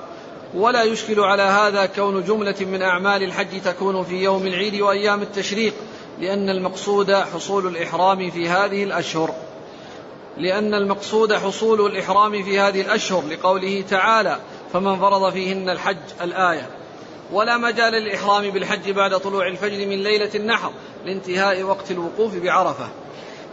ولا 0.53 0.83
يشكل 0.83 1.19
على 1.19 1.43
هذا 1.43 1.85
كون 1.85 2.23
جملة 2.23 2.55
من 2.61 2.81
أعمال 2.81 3.23
الحج 3.23 3.61
تكون 3.61 4.03
في 4.03 4.15
يوم 4.23 4.47
العيد 4.47 4.81
وأيام 4.81 5.21
التشريق. 5.21 5.73
لأن 6.19 6.49
المقصود 6.49 7.13
حصول 7.13 7.67
الإحرام 7.67 8.31
في 8.31 8.49
هذه 8.49 8.83
الأشهر. 8.83 9.33
لأن 10.37 10.73
المقصود 10.73 11.33
حصول 11.33 11.85
الإحرام 11.85 12.43
في 12.43 12.59
هذه 12.59 12.81
الأشهر 12.81 13.23
لقوله 13.27 13.83
تعالى 13.89 14.39
فمن 14.73 14.99
فرض 14.99 15.33
فيهن 15.33 15.69
الحج 15.69 15.97
الآية 16.21 16.69
ولا 17.31 17.57
مجال 17.57 17.93
للإحرام 17.93 18.49
بالحج 18.49 18.91
بعد 18.91 19.19
طلوع 19.19 19.47
الفجر 19.47 19.85
من 19.85 20.03
ليلة 20.03 20.29
النحر 20.35 20.71
لانتهاء 21.05 21.63
وقت 21.63 21.91
الوقوف 21.91 22.35
بعرفة. 22.35 22.89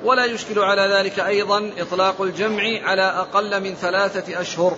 ولا 0.05 0.25
يشكل 0.25 0.59
على 0.59 0.83
ذلك 0.83 1.21
أيضا 1.21 1.71
إطلاق 1.79 2.23
الجمع 2.23 2.62
على 2.83 3.03
أقل 3.03 3.62
من 3.62 3.75
ثلاثة 3.75 4.41
أشهر. 4.41 4.77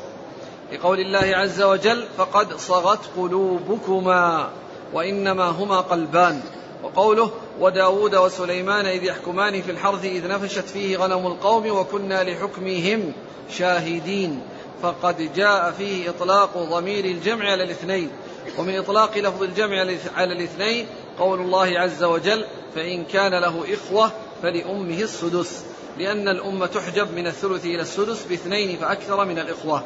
لقول 0.72 1.00
الله 1.00 1.36
عز 1.36 1.62
وجل 1.62 2.04
فقد 2.18 2.56
صغت 2.56 3.00
قلوبكما 3.16 4.50
وإنما 4.92 5.44
هما 5.44 5.80
قلبان 5.80 6.40
وقوله 6.82 7.30
وداود 7.60 8.14
وسليمان 8.14 8.86
إذ 8.86 9.04
يحكمان 9.04 9.62
في 9.62 9.70
الحرث 9.70 10.04
إذ 10.04 10.28
نفشت 10.28 10.68
فيه 10.68 10.96
غنم 10.96 11.26
القوم 11.26 11.70
وكنا 11.70 12.24
لحكمهم 12.24 13.12
شاهدين. 13.50 14.42
فقد 14.82 15.34
جاء 15.34 15.70
فيه 15.70 16.10
إطلاق 16.10 16.58
ضمير 16.58 17.04
الجمع 17.04 17.50
على 17.50 17.64
الاثنين. 17.64 18.10
ومن 18.58 18.78
إطلاق 18.78 19.18
لفظ 19.18 19.42
الجمع 19.42 19.76
على 20.16 20.32
الاثنين 20.32 20.86
قول 21.18 21.40
الله 21.40 21.78
عز 21.78 22.04
وجل 22.04 22.44
فإن 22.74 23.04
كان 23.04 23.34
له 23.34 23.64
إخوة 23.74 24.12
فلأمه 24.42 25.02
السدس. 25.02 25.64
لأن 25.98 26.28
الأمة 26.28 26.66
تحجب 26.66 27.12
من 27.12 27.26
الثلث 27.26 27.64
إلى 27.64 27.82
السدس 27.82 28.24
باثنين 28.24 28.76
فأكثر 28.76 29.24
من 29.24 29.38
الإخوة. 29.38 29.84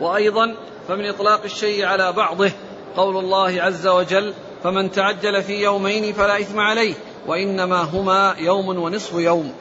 وأيضا 0.00 0.56
فمن 0.88 1.06
إطلاق 1.06 1.42
الشيء 1.44 1.84
على 1.84 2.12
بعضه 2.12 2.50
قول 2.96 3.16
الله 3.16 3.62
عز 3.62 3.86
وجل 3.86 4.34
فمن 4.62 4.90
تعجل 4.90 5.42
في 5.42 5.62
يومين 5.62 6.12
فلا 6.12 6.40
إثم 6.40 6.60
عليه 6.60 6.94
وإنما 7.26 7.82
هما 7.82 8.34
يوم 8.38 8.68
ونصف 8.68 9.14
يوم. 9.14 9.52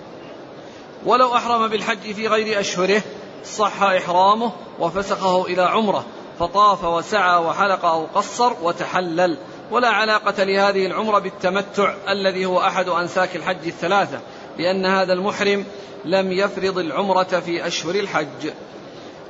ولو 1.06 1.36
أحرم 1.36 1.68
بالحج 1.68 2.12
في 2.14 2.28
غير 2.28 2.60
أشهره 2.60 3.02
صح 3.46 3.84
إحرامه 3.84 4.52
وفسخه 4.80 5.46
إلى 5.46 5.62
عمره 5.62 6.06
فطاف 6.40 6.84
وسعى 6.84 7.46
وحلق 7.46 7.86
أو 7.86 8.06
قصر 8.16 8.54
وتحلل. 8.62 9.38
ولا 9.72 9.90
علاقة 9.90 10.44
لهذه 10.44 10.86
العمرة 10.86 11.20
بالتمتع 11.20 11.94
الذي 12.10 12.46
هو 12.46 12.60
أحد 12.60 12.90
أنساك 12.90 13.36
الحج 13.36 13.68
الثلاثة 13.68 14.20
لأن 14.58 14.86
هذا 14.86 15.14
المحرم 15.14 15.66
لم 16.06 16.32
يفرض 16.32 16.78
العمرة 16.78 17.24
في 17.24 17.68
أشهر 17.68 17.96
الحج. 17.96 18.52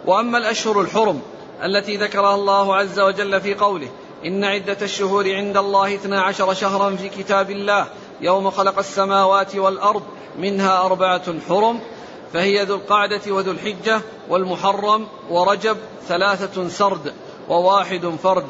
وأما 0.06 0.38
الأشهر 0.38 0.82
الحرم 0.82 1.22
التي 1.64 1.98
ذكرها 1.98 2.36
الله 2.36 2.76
عز 2.76 3.00
وجل 3.00 3.42
في 3.42 3.54
قوله 3.54 3.90
إن 4.26 4.44
عدة 4.44 4.78
الشهور 4.82 5.34
عند 5.34 5.58
الله 5.58 5.96
اثنا 5.96 6.22
عشر 6.22 6.54
شهرا 6.54 6.96
في 6.96 7.10
كتاب 7.10 7.52
الله 7.52 7.88
يوم 8.22 8.50
خلق 8.50 8.80
السماوات 8.80 9.56
والأرض 9.56 10.04
منها 10.40 10.86
أربعة 10.86 11.34
حرم 11.50 11.80
فهي 12.34 12.64
ذو 12.64 12.76
القعدة 12.76 13.22
وذو 13.28 13.52
الحجة 13.52 14.02
والمحرم 14.30 15.08
ورجب 15.30 15.78
ثلاثة 16.08 16.68
سرد 16.68 17.14
وواحد 17.50 18.06
فرد 18.24 18.46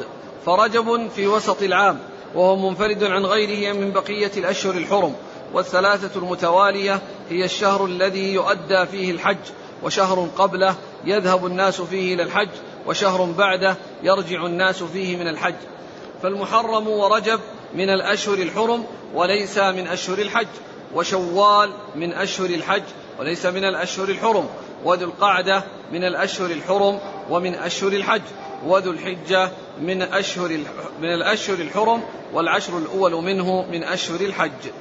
فرجب 0.45 1.09
في 1.15 1.27
وسط 1.27 1.61
العام 1.61 1.99
وهو 2.35 2.69
منفرد 2.69 3.03
عن 3.03 3.25
غيره 3.25 3.73
من 3.73 3.91
بقية 3.91 4.31
الأشهر 4.37 4.73
الحرم 4.73 5.15
والثلاثة 5.53 6.19
المتوالية 6.19 7.01
هي 7.29 7.45
الشهر 7.45 7.85
الذي 7.85 8.33
يؤدى 8.33 8.85
فيه 8.85 9.11
الحج 9.11 9.37
وشهر 9.83 10.27
قبله 10.37 10.75
يذهب 11.05 11.45
الناس 11.45 11.81
فيه 11.81 12.13
إلى 12.15 12.23
الحج 12.23 12.49
وشهر 12.87 13.23
بعده 13.25 13.77
يرجع 14.03 14.45
الناس 14.45 14.83
فيه 14.83 15.17
من 15.17 15.27
الحج. 15.27 15.55
فالمحرم 16.23 16.87
ورجب 16.87 17.39
من 17.73 17.89
الأشهر 17.89 18.37
الحرم 18.37 18.85
وليس 19.13 19.57
من 19.57 19.87
أشهر 19.87 20.17
الحج. 20.17 20.47
وشوال 20.95 21.69
من 21.95 22.13
أشهر 22.13 22.49
الحج 22.49 22.83
وليس 23.19 23.45
من 23.45 23.63
الأشهر 23.63 24.09
الحرم. 24.09 24.49
وذو 24.83 25.05
القعدة 25.05 25.63
من 25.91 26.03
الأشهر 26.03 26.51
الحرم 26.51 26.99
ومن 27.29 27.55
أشهر 27.55 27.91
الحج. 27.91 28.21
وذو 28.65 28.91
الحجة 28.91 29.51
من 29.81 30.01
أشهر 30.01 30.49
من 30.99 31.13
الأشهر 31.13 31.59
الحرم 31.59 32.03
والعشر 32.33 32.77
الأول 32.77 33.11
منه 33.11 33.65
من 33.71 33.83
أشهر 33.83 34.21
الحج. 34.21 34.71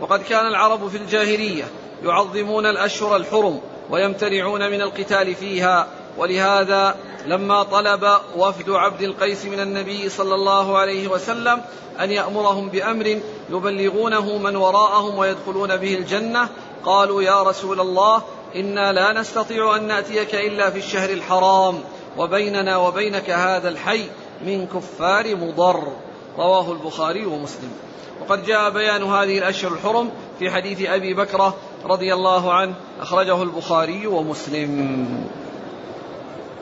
وقد 0.00 0.22
كان 0.22 0.46
العرب 0.46 0.88
في 0.88 0.96
الجاهلية 0.96 1.64
يعظمون 2.04 2.66
الأشهر 2.66 3.16
الحرم 3.16 3.60
ويمتنعون 3.90 4.70
من 4.70 4.80
القتال 4.80 5.34
فيها 5.34 5.88
ولهذا 6.18 6.96
لما 7.26 7.62
طلب 7.62 8.08
وفد 8.36 8.70
عبد 8.70 9.02
القيس 9.02 9.44
من 9.44 9.60
النبي 9.60 10.08
صلى 10.08 10.34
الله 10.34 10.78
عليه 10.78 11.08
وسلم 11.08 11.62
أن 12.00 12.10
يأمرهم 12.10 12.68
بأمر 12.68 13.20
يبلغونه 13.50 14.38
من 14.38 14.56
وراءهم 14.56 15.18
ويدخلون 15.18 15.76
به 15.76 15.94
الجنة 15.94 16.48
قالوا 16.84 17.22
يا 17.22 17.42
رسول 17.42 17.80
الله 17.80 18.22
إنا 18.56 18.92
لا 18.92 19.12
نستطيع 19.12 19.76
أن 19.76 19.86
نأتيك 19.86 20.34
إلا 20.34 20.70
في 20.70 20.78
الشهر 20.78 21.10
الحرام 21.10 21.80
وبيننا 22.16 22.76
وبينك 22.76 23.30
هذا 23.30 23.68
الحي 23.68 24.04
من 24.46 24.66
كفار 24.66 25.36
مضر. 25.36 25.92
رواه 26.38 26.72
البخاري 26.72 27.26
ومسلم. 27.26 27.72
وقد 28.20 28.44
جاء 28.44 28.70
بيان 28.70 29.02
هذه 29.02 29.38
الأشهر 29.38 29.72
الحرم 29.72 30.10
في 30.38 30.50
حديث 30.50 30.88
أبي 30.88 31.14
بكرة 31.14 31.56
رضي 31.84 32.14
الله 32.14 32.52
عنه 32.52 32.74
أخرجه 33.00 33.42
البخاري 33.42 34.06
ومسلم. 34.06 35.06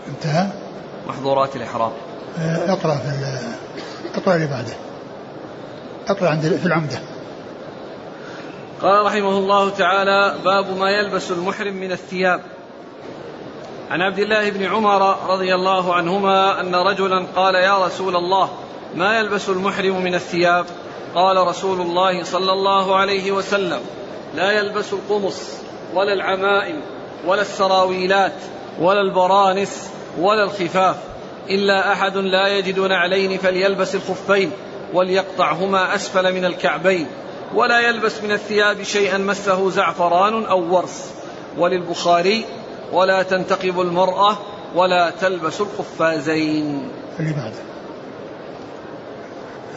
انتهى؟ 0.08 0.46
محظورات 1.08 1.56
الإحرام. 1.56 1.92
آه، 2.38 2.72
اقرأ 2.72 2.94
في 2.94 3.38
اقرأ 4.14 4.34
اللي 4.36 4.46
بعده. 4.46 4.72
اقرأ 6.08 6.28
عند 6.28 6.42
في 6.42 6.66
العمدة. 6.66 6.98
قال 8.82 9.06
رحمه 9.06 9.38
الله 9.38 9.70
تعالى 9.70 10.34
باب 10.44 10.76
ما 10.78 10.90
يلبس 10.90 11.30
المحرم 11.30 11.74
من 11.74 11.92
الثياب. 11.92 12.40
عن 13.90 14.02
عبد 14.02 14.18
الله 14.18 14.50
بن 14.50 14.64
عمر 14.64 15.30
رضي 15.32 15.54
الله 15.54 15.94
عنهما 15.94 16.60
أن 16.60 16.74
رجلا 16.74 17.26
قال 17.36 17.54
يا 17.54 17.86
رسول 17.86 18.16
الله 18.16 18.48
ما 18.94 19.18
يلبس 19.18 19.48
المحرم 19.48 20.02
من 20.02 20.14
الثياب؟ 20.14 20.66
قال 21.14 21.36
رسول 21.36 21.80
الله 21.80 22.24
صلى 22.24 22.52
الله 22.52 22.96
عليه 22.96 23.32
وسلم 23.32 23.80
لا 24.34 24.52
يلبس 24.52 24.92
القمص 24.92 25.42
ولا 25.94 26.12
العمائم 26.12 26.80
ولا 27.26 27.42
السراويلات 27.42 28.32
ولا 28.80 29.00
البرانس 29.00 29.90
ولا 30.18 30.44
الخفاف 30.44 30.96
إلا 31.50 31.92
أحد 31.92 32.16
لا 32.16 32.48
يجد 32.48 32.78
نعلين 32.80 33.38
فليلبس 33.38 33.94
الخفين 33.94 34.50
وليقطعهما 34.94 35.94
أسفل 35.94 36.34
من 36.34 36.44
الكعبين 36.44 37.06
ولا 37.54 37.80
يلبس 37.80 38.22
من 38.22 38.32
الثياب 38.32 38.82
شيئا 38.82 39.18
مسه 39.18 39.70
زعفران 39.70 40.44
أو 40.44 40.76
ورس. 40.76 41.12
وللبخاري 41.58 42.44
ولا 42.92 43.22
تنتقب 43.22 43.80
المرأة 43.80 44.38
ولا 44.74 45.10
تلبس 45.20 45.60
القفازين 45.60 46.88
اللي 47.20 47.32
بعده. 47.32 47.62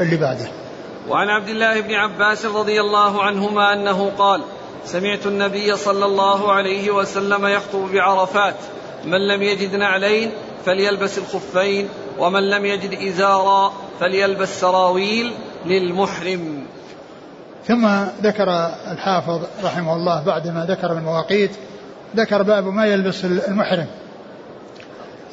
اللي 0.01 0.17
بعده. 0.17 0.47
وعن 1.09 1.29
عبد 1.29 1.49
الله 1.49 1.81
بن 1.81 1.93
عباس 1.93 2.45
رضي 2.45 2.81
الله 2.81 3.23
عنهما 3.23 3.73
أنه 3.73 4.11
قال 4.17 4.41
سمعت 4.85 5.25
النبي 5.25 5.77
صلى 5.77 6.05
الله 6.05 6.51
عليه 6.51 6.91
وسلم 6.91 7.45
يخطب 7.45 7.91
بعرفات 7.93 8.55
من 9.05 9.27
لم 9.27 9.41
يجد 9.41 9.75
نعلين 9.75 10.31
فليلبس 10.65 11.17
الخفين 11.17 11.89
ومن 12.19 12.49
لم 12.49 12.65
يجد 12.65 12.93
إزارا 12.93 13.73
فليلبس 13.99 14.59
سراويل 14.59 15.33
للمحرم. 15.65 16.65
ثم 17.67 17.87
ذكر 18.21 18.49
الحافظ 18.91 19.41
رحمه 19.63 19.95
الله 19.95 20.23
بعدما 20.23 20.65
ذكر 20.65 20.91
المواقيت 20.91 21.51
ذكر 22.15 22.43
باب 22.43 22.67
ما 22.67 22.85
يلبس 22.85 23.25
المحرم. 23.25 23.87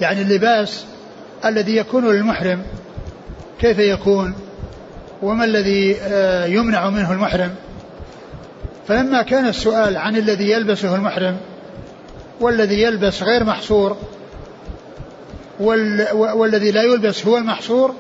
يعني 0.00 0.22
اللباس 0.22 0.84
الذي 1.44 1.76
يكون 1.76 2.08
للمحرم 2.12 2.62
كيف 3.60 3.78
يكون 3.78 4.34
وما 5.22 5.44
الذي 5.44 5.96
آه، 6.00 6.46
يمنع 6.46 6.90
منه 6.90 7.12
المحرم. 7.12 7.54
فلما 8.88 9.22
كان 9.22 9.46
السؤال 9.46 9.96
عن 9.96 10.16
الذي 10.16 10.50
يلبسه 10.50 10.94
المحرم 10.94 11.36
والذي 12.42 12.82
يلبس 12.82 13.22
غير 13.22 13.44
محصور 13.44 13.96
والذي 16.12 16.70
لا 16.70 16.82
يلبس 16.82 17.26
هو 17.26 17.36
المحصور 17.36 17.94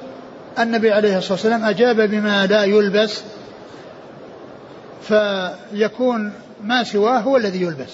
النبي 0.58 0.92
عليه 0.92 1.18
الصلاة 1.18 1.32
والسلام 1.32 1.64
أجاب 1.64 2.00
بما 2.10 2.46
لا 2.46 2.64
يلبس 2.64 3.22
فيكون 5.02 6.32
ما 6.62 6.84
سواه 6.84 7.18
هو 7.18 7.36
الذي 7.36 7.62
يلبس. 7.62 7.90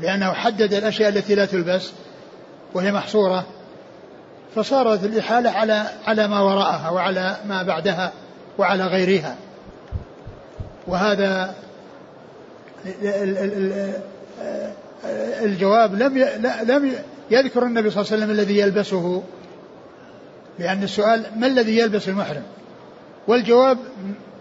لأنه 0.00 0.32
حدد 0.32 0.74
الأشياء 0.74 1.08
التي 1.08 1.34
لا 1.34 1.44
تلبس 1.44 1.90
وهي 2.74 2.92
محصورة 2.92 3.46
فصارت 4.54 5.04
الإحالة 5.04 5.50
على 5.50 5.84
على 6.06 6.28
ما 6.28 6.40
وراءها 6.40 6.90
وعلى 6.90 7.36
ما 7.48 7.62
بعدها 7.62 8.12
وعلى 8.58 8.86
غيرها. 8.86 9.36
وهذا 10.86 11.54
الجواب 15.44 15.94
لم 15.94 16.18
لم 16.62 16.92
يذكر 17.30 17.62
النبي 17.62 17.90
صلى 17.90 18.00
الله 18.00 18.12
عليه 18.12 18.22
وسلم 18.22 18.30
الذي 18.30 18.58
يلبسه 18.58 19.22
لأن 20.58 20.82
السؤال 20.82 21.26
ما 21.36 21.46
الذي 21.46 21.78
يلبس 21.78 22.08
المحرم؟ 22.08 22.42
والجواب 23.28 23.78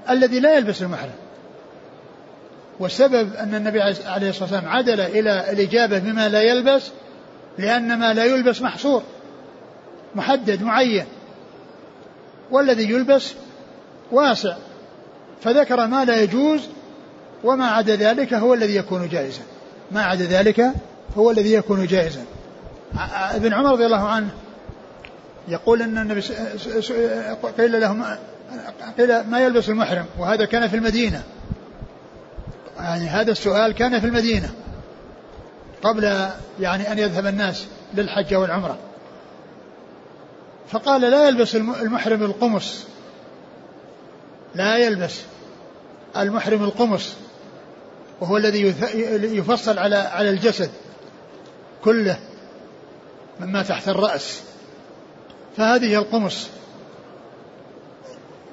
الذي 0.10 0.40
لا 0.40 0.58
يلبس 0.58 0.82
المحرم. 0.82 1.16
والسبب 2.80 3.36
أن 3.36 3.56
النبي 3.56 3.82
عليه 3.82 4.30
الصلاة 4.30 4.52
والسلام 4.54 4.68
عدل 4.68 5.00
إلى 5.00 5.52
الإجابة 5.52 6.00
بما 6.00 6.30
لا 6.30 6.42
يلبس 6.42 6.92
لأن 7.58 8.00
ما 8.00 8.14
لا 8.14 8.26
يلبس 8.26 8.62
محصور 8.62 9.04
محدد 10.16 10.64
معين. 10.64 11.06
والذي 12.52 12.92
يلبس 12.92 13.34
واسع 14.12 14.56
فذكر 15.42 15.88
ما 15.88 16.06
لا 16.06 16.22
يجوز 16.22 16.62
وما 17.44 17.68
عدا 17.68 17.96
ذلك 17.96 18.34
هو 18.34 18.54
الذي 18.54 18.76
يكون 18.76 19.08
جائزا. 19.08 19.42
ما 19.92 20.04
عدا 20.04 20.26
ذلك 20.26 20.74
هو 21.18 21.32
الذي 21.32 21.54
يكون 21.54 21.86
جائزا. 21.86 22.24
ابن 23.32 23.54
عمر 23.54 23.72
رضي 23.72 23.86
الله 23.86 24.08
عنه 24.08 24.30
يقول 25.48 25.82
إن 25.82 25.98
النبي 25.98 26.22
قيل 27.58 27.82
له 27.82 27.94
ما 27.94 28.20
قيل 28.98 29.28
ما 29.28 29.40
يلبس 29.40 29.70
المحرم؟ 29.70 30.06
وهذا 30.20 30.46
كان 30.46 30.68
في 30.68 30.76
المدينة. 30.76 31.24
يعني 32.80 33.08
هذا 33.08 33.32
السؤال 33.32 33.74
كان 33.74 34.00
في 34.00 34.06
المدينة 34.06 34.50
قبل 35.84 36.28
يعني 36.60 36.92
أن 36.92 37.00
يذهب 37.00 37.26
الناس 37.26 37.66
للحج 37.94 38.34
والعمرة. 38.34 38.78
فقال 40.72 41.02
لا 41.02 41.28
يلبس 41.28 41.56
المحرم 41.56 42.24
القمص. 42.24 42.84
لا 44.56 44.78
يلبس 44.78 45.22
المحرم 46.18 46.64
القمص. 46.64 47.14
وهو 48.22 48.38
الذي 48.38 48.62
يفصل 49.38 49.80
على 49.80 49.96
على 49.96 50.30
الجسد 50.30 50.70
كله 51.84 52.20
مما 53.40 53.64
تحت 53.64 53.88
الرأس. 53.88 54.42
فهذه 55.58 55.96
القمص. 55.96 56.48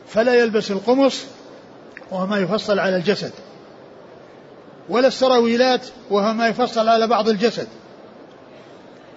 فلا 0.08 0.34
يلبس 0.34 0.70
القمص 0.70 1.24
وهو 2.10 2.26
ما 2.26 2.38
يفصل 2.38 2.78
على 2.78 2.96
الجسد. 2.96 3.32
ولا 4.88 5.08
السراويلات 5.08 5.86
وهو 6.10 6.32
ما 6.32 6.48
يفصل 6.48 6.88
على 6.88 7.06
بعض 7.06 7.28
الجسد. 7.28 7.68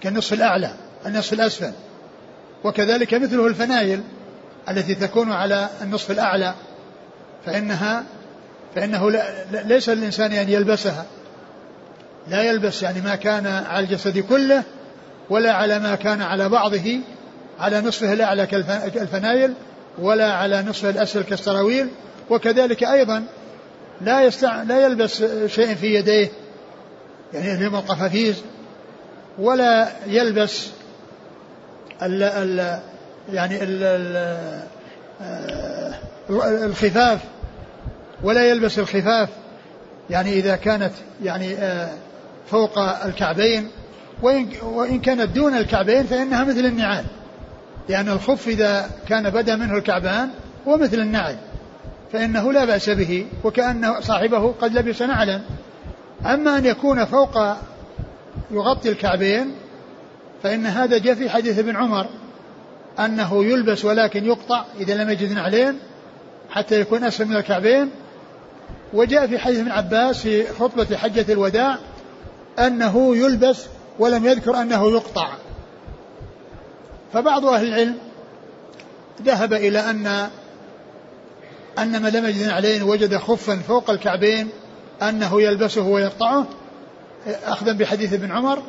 كالنصف 0.02 0.34
الأعلى 0.34 0.74
النصف 1.06 1.34
الأسفل. 1.34 1.72
وكذلك 2.64 3.14
مثله 3.14 3.48
الفنايل 3.48 4.04
التي 4.70 4.96
تكون 4.96 5.32
على 5.32 5.70
النصف 5.82 6.12
الأعلى 6.12 6.54
فإنها 7.46 8.04
فإنه 8.76 9.10
ليس 9.52 9.90
للإنسان 9.90 10.32
أن 10.32 10.50
يلبسها. 10.50 11.06
لا 12.28 12.44
يلبس 12.44 12.84
يعني 12.84 13.02
ما 13.02 13.16
كان 13.16 13.48
على 13.48 13.86
الجسد 13.86 14.20
كله 14.20 14.64
ولا 15.30 15.54
على 15.54 15.80
ما 15.80 15.96
كان 15.96 16.22
على 16.22 16.50
بعضه 16.50 17.00
على 17.60 17.82
نصفه 17.82 18.14
الأعلى 18.14 18.48
كالفنايل 18.94 19.54
ولا 20.00 20.34
على 20.34 20.62
نصفه 20.62 20.90
الأسفل 20.90 21.22
كالسراويل. 21.22 21.88
وكذلك 22.30 22.84
أيضا 22.84 23.24
لا 24.02 24.22
يستع... 24.22 24.64
لا 24.64 24.86
يلبس 24.86 25.24
شيء 25.46 25.76
في 25.76 25.96
يديه 25.96 26.30
يعني 27.34 27.54
اليوم 27.54 27.76
القفافيز 27.76 28.36
ولا 29.40 29.90
يلبس 30.08 30.68
ال 32.02 32.24
ال 32.24 32.80
يعني 33.34 33.64
ال 33.64 33.84
ال 33.84 34.64
الخفاف 36.64 37.20
ولا 38.24 38.50
يلبس 38.50 38.80
الخفاف 38.80 39.30
يعني 40.10 40.34
إذا 40.34 40.56
كانت 40.56 40.92
يعني 41.24 41.54
آه، 41.54 41.90
فوق 42.48 42.80
الكعبين 42.80 43.68
وإن, 44.22 44.48
وإن 44.64 45.00
كانت 45.00 45.36
دون 45.36 45.58
الكعبين 45.58 46.04
فإنها 46.04 46.44
مثل 46.44 46.66
النعال 46.66 47.06
لأن 47.90 48.10
الخف 48.10 48.48
إذا 48.48 48.90
كان 49.08 49.30
بدا 49.30 49.56
منه 49.56 49.78
الكعبان 49.78 50.30
هو 50.68 50.78
مثل 50.78 51.00
النعل 51.00 51.36
فإنه 52.14 52.54
لا 52.54 52.66
بأس 52.66 52.90
به 52.90 53.26
وكأن 53.44 54.02
صاحبه 54.02 54.52
قد 54.62 54.78
لبس 54.78 55.02
نعلا. 55.02 55.42
أما 56.26 56.58
أن 56.58 56.66
يكون 56.66 57.06
فوق 57.06 57.38
يغطي 58.52 58.90
الكعبين 58.90 59.52
فإن 60.44 60.66
هذا 60.66 60.98
جاء 60.98 61.16
في 61.16 61.30
حديث 61.30 61.60
ابن 61.60 61.76
عمر 61.76 62.08
أنه 63.00 63.46
يلبس 63.46 63.86
ولكن 63.86 64.26
يقطع 64.26 64.66
إذا 64.80 65.04
لم 65.04 65.10
يجد 65.10 65.32
نعلين 65.32 65.80
حتى 66.50 66.80
يكون 66.82 67.04
أسفل 67.04 67.26
من 67.26 67.36
الكعبين 67.36 67.90
وجاء 68.94 69.28
في 69.28 69.40
حديث 69.40 69.60
ابن 69.60 69.72
عباس 69.72 70.18
في 70.18 70.54
خطبة 70.54 70.98
حجة 70.98 71.34
الوداع 71.34 71.78
أنه 72.60 73.16
يلبس 73.16 73.66
ولم 74.00 74.26
يذكر 74.26 74.62
أنه 74.62 74.92
يقطع. 74.92 75.30
فبعض 77.14 77.46
أهل 77.46 77.68
العلم 77.68 77.98
ذهب 79.22 79.54
إلى 79.54 79.80
أن 79.80 80.30
أن 81.80 82.02
من 82.02 82.10
لم 82.10 82.26
يجد 82.26 82.48
نعلين 82.48 82.84
وجد 82.84 83.18
خفا 83.18 83.56
فوق 83.56 83.90
الكعبين 83.90 84.50
أنه 85.02 85.42
يلبسه 85.42 85.82
ويقطعه 85.82 86.46
أخذا 87.46 87.72
بحديث 87.72 88.14
ابن 88.14 88.32
عمر. 88.32 88.64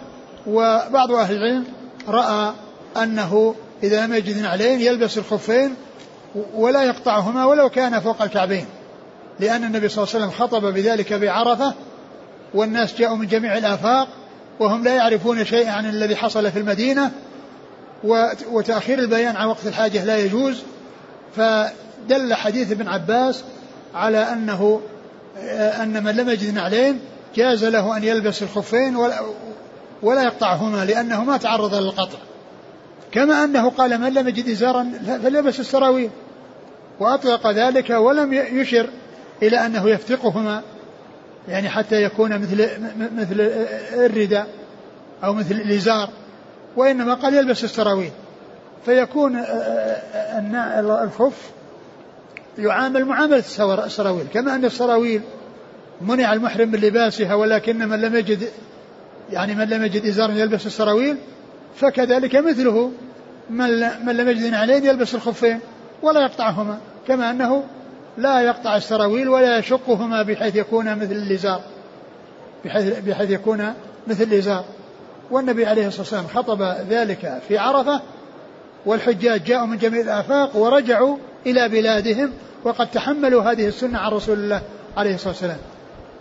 وبعض 0.47 1.13
أهل 1.13 1.37
العلم 1.37 1.65
رأى 2.09 2.55
أنه 3.03 3.55
إذا 3.83 4.07
لم 4.07 4.15
يجد 4.15 4.43
نعلين 4.43 4.81
يلبس 4.81 5.19
الخفين 5.19 5.75
ولا 6.55 6.83
يقطعهما 6.83 7.45
ولو 7.47 7.69
كان 7.69 8.01
فوق 8.01 8.23
الكعبين. 8.23 8.67
لأن 9.41 9.65
النبي 9.65 9.89
صلى 9.89 10.05
الله 10.05 10.15
عليه 10.15 10.27
وسلم 10.27 10.47
خطب 10.47 10.75
بذلك 10.75 11.13
بعرفة 11.13 11.75
والناس 12.55 12.95
جاءوا 12.99 13.17
من 13.17 13.27
جميع 13.27 13.59
الآفاق 13.59 14.09
وهم 14.61 14.85
لا 14.85 14.95
يعرفون 14.95 15.45
شيئا 15.45 15.71
عن 15.71 15.89
الذي 15.89 16.17
حصل 16.17 16.51
في 16.51 16.59
المدينة 16.59 17.11
وتأخير 18.51 18.99
البيان 18.99 19.37
عن 19.37 19.47
وقت 19.47 19.67
الحاجة 19.67 20.05
لا 20.05 20.17
يجوز. 20.17 20.63
فدل 21.37 22.35
حديث 22.35 22.73
ابن 22.73 22.89
عباس 22.89 23.45
على 23.95 24.19
أنه 24.19 24.81
أن 25.83 26.05
من 26.05 26.17
لم 26.17 26.31
يجد 26.31 26.55
نعلين 26.55 27.01
جاز 27.37 27.65
له 27.65 27.97
أن 27.97 28.05
يلبس 28.05 28.43
الخفين 28.43 28.97
ولا, 28.97 29.21
ولا 30.03 30.23
يقطعهما 30.23 30.85
لأنه 30.85 31.25
ما 31.25 31.37
تعرض 31.37 31.75
للقطع. 31.75 32.19
كما 33.13 33.45
أنه 33.45 33.71
قال 33.71 34.01
من 34.01 34.15
لم 34.15 34.29
يجد 34.29 34.49
إزارا 34.49 34.93
فليلبس 35.23 35.61
السراويل 35.61 36.11
وأطلق 37.01 37.51
ذلك 37.51 37.91
ولم 37.91 38.33
يشر. 38.33 38.89
إلى 39.43 39.67
أنه 39.67 39.89
يفتقهما 39.89 40.63
يعني 41.49 41.69
حتى 41.69 42.03
يكون 42.03 42.39
مثل 42.39 42.69
مثل 43.17 43.41
الرداء 43.93 44.47
أو 45.25 45.35
مثل 45.35 45.55
الإزار 45.55 46.11
وإنما 46.77 47.15
قال 47.15 47.35
يلبس 47.35 47.65
السراويل. 47.65 48.11
فيكون 48.85 49.45
الخف 51.05 51.51
يعامل 52.59 53.05
معاملة 53.05 53.45
السراويل. 53.87 54.27
كما 54.35 54.55
أن 54.55 54.65
السراويل 54.65 55.23
منع 56.01 56.33
المحرم 56.33 56.69
من 56.69 56.79
لباسها 56.79 57.35
ولكن 57.35 57.89
من 57.89 58.01
لم 58.01 58.17
يجد 58.17 58.49
يعني 59.33 59.55
من 59.55 59.69
لم 59.69 59.85
يجد 59.85 60.07
إزارا 60.07 60.33
يلبس 60.33 60.67
السراويل 60.67 61.17
فكذلك 61.77 62.37
مثله 62.37 62.93
من, 63.51 63.69
من 64.07 64.17
لم 64.17 64.29
يجد 64.29 64.55
عليه 64.55 64.89
يلبس 64.89 65.15
الخفين 65.15 65.61
ولا 66.03 66.21
يقطعهما. 66.21 66.79
كما 67.09 67.31
أنه 67.31 67.65
لا 68.21 68.41
يقطع 68.41 68.77
السراويل 68.77 69.29
ولا 69.29 69.59
يشقهما 69.59 70.23
بحيث 70.23 70.57
يكون 70.57 70.97
مثل 70.97 71.13
الإزار 71.13 71.61
بحيث, 72.65 72.99
بحيث 72.99 73.31
يكون 73.31 73.75
مثل 74.07 74.23
الإزار 74.23 74.65
والنبي 75.31 75.67
عليه 75.67 75.87
الصلاة 75.87 76.03
والسلام 76.03 76.27
خطب 76.27 76.63
ذلك 76.91 77.41
في 77.49 77.59
عرفة 77.59 78.01
والحجاج 78.87 79.45
جاءوا 79.45 79.67
من 79.67 79.79
جميع 79.79 80.01
الآفاق 80.01 80.57
ورجعوا 80.57 81.17
إلى 81.47 81.69
بلادهم 81.69 82.33
وقد 82.65 82.91
تحملوا 82.91 83.43
هذه 83.43 83.67
السنة 83.67 83.99
عن 83.99 84.13
رسول 84.13 84.39
الله 84.39 84.63
عليه 84.97 85.15
الصلاة 85.15 85.33
والسلام. 85.33 85.59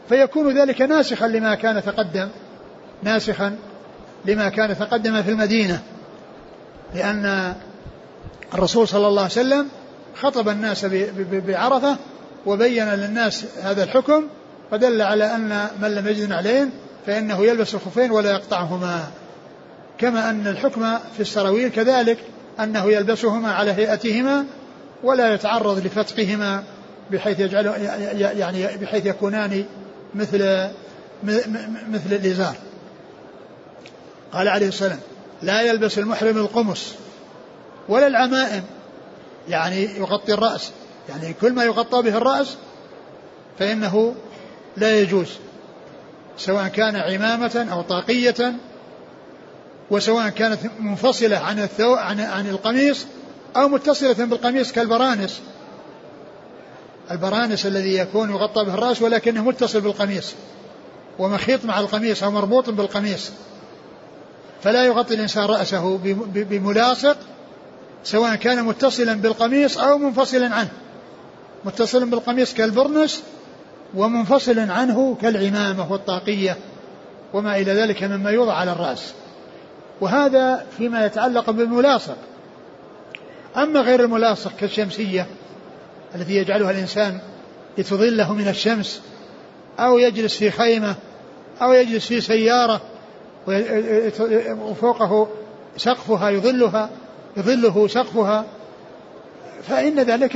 فيكون 0.10 0.58
ذلك 0.58 0.82
ناسخا 0.82 1.28
لما 1.28 1.56
كان 1.56 1.84
تقدم 1.84 2.28
ناسخا 3.04 3.56
لما 4.26 4.50
كان 4.50 4.78
تقدم 4.78 5.22
في 5.22 5.30
المدينة 5.30 5.82
لأن 6.96 7.54
الرسول 8.54 8.88
صلى 8.88 9.08
الله 9.08 9.22
عليه 9.22 9.32
وسلم 9.32 9.68
خطب 10.22 10.50
الناس 10.50 10.86
بعرفة 11.32 11.98
وبين 12.46 12.90
للناس 12.90 13.46
هذا 13.62 13.84
الحكم 13.84 14.24
فدل 14.72 15.02
على 15.02 15.36
أن 15.36 15.68
من 15.82 15.96
لم 15.96 16.08
يجد 16.08 16.32
عليه 16.32 16.70
فإنه 17.08 17.46
يلبس 17.46 17.76
الخفين 17.76 18.12
ولا 18.12 18.32
يقطعهما. 18.32 19.08
كما 19.98 20.30
أن 20.30 20.48
الحكم 20.48 20.98
في 21.16 21.20
السراويل 21.20 21.70
كذلك 21.70 22.18
أنه 22.60 22.92
يلبسهما 22.92 23.52
على 23.52 23.72
هيئتهما 23.72 24.46
ولا 25.04 25.34
يتعرض 25.34 25.86
لفتقهما 25.86 26.64
بحيث 27.12 27.40
يجعل 27.40 27.66
يعني 28.38 28.78
بحيث 28.78 29.06
يكونان 29.06 29.66
مثل 30.16 30.70
مثل 31.90 32.12
الإزار. 32.12 32.56
قال 34.34 34.48
عليه 34.48 34.68
السلام 34.68 35.00
لا 35.42 35.62
يلبس 35.62 36.00
المحرم 36.00 36.38
القمص 36.38 36.94
ولا 37.90 38.08
العمائم 38.08 38.64
يعني 39.50 39.84
يغطي 39.84 40.34
الرأس. 40.34 40.72
يعني 41.10 41.34
كل 41.34 41.54
ما 41.54 41.64
يغطى 41.64 42.02
به 42.02 42.18
الرأس 42.18 42.58
فإنه 43.60 44.16
لا 44.78 45.00
يجوز. 45.00 45.28
سواء 46.38 46.68
كان 46.68 46.96
عمامة 46.96 47.68
أو 47.72 47.82
طاقية 47.82 48.54
وسواء 49.92 50.30
كانت 50.30 50.60
منفصلة 50.80 51.38
عن 51.38 51.60
الثو 51.60 51.94
عن 51.94 52.20
عن 52.20 52.50
القميص 52.50 53.06
أو 53.56 53.68
متصلة 53.68 54.26
بالقميص 54.26 54.72
كالبرانس. 54.72 55.42
البرانس 57.12 57.66
الذي 57.66 57.98
يكون 57.98 58.30
يغطى 58.30 58.66
به 58.66 58.74
الرأس 58.74 59.02
ولكنه 59.02 59.44
متصل 59.44 59.82
بالقميص 59.82 60.34
ومخيط 61.20 61.66
مع 61.66 61.80
القميص 61.80 62.24
أو 62.24 62.32
مربوط 62.32 62.70
بالقميص. 62.70 63.32
فلا 64.64 64.86
يغطي 64.86 65.14
الإنسان 65.14 65.44
رأسه 65.44 65.98
بملاصق 66.26 67.18
سواء 68.04 68.36
كان 68.36 68.64
متصلا 68.64 69.14
بالقميص 69.14 69.78
أو 69.78 69.98
منفصلا 69.98 70.56
عنه. 70.56 70.72
متصلا 71.66 72.06
بالقميص 72.06 72.54
كالبرنس 72.54 73.24
ومنفصلا 73.96 74.74
عنه 74.74 75.18
كالعمامة 75.22 75.92
والطاقية 75.92 76.58
وما 77.34 77.58
إلى 77.58 77.74
ذلك 77.74 78.04
مما 78.04 78.32
يوضع 78.32 78.54
على 78.54 78.72
الرأس. 78.72 79.14
وهذا 80.02 80.66
فيما 80.78 81.06
يتعلق 81.06 81.50
بالملاصق. 81.50 82.18
أما 83.58 83.82
غير 83.82 84.04
الملاصق 84.04 84.52
كالشمسية 84.60 85.28
التي 86.16 86.36
يجعلها 86.36 86.72
الإنسان 86.72 87.20
لتظله 87.78 88.34
من 88.34 88.48
الشمس 88.48 89.02
أو 89.80 89.98
يجلس 89.98 90.38
في 90.38 90.52
خيمة 90.52 90.96
أو 91.62 91.74
يجلس 91.74 92.08
في 92.08 92.22
سيارة 92.22 92.82
وفوقه 94.62 95.28
سقفها 95.78 96.30
يظلها 96.30 96.90
يظله 97.40 97.88
سقفها 97.88 98.46
فإن 99.68 100.00
ذلك 100.00 100.36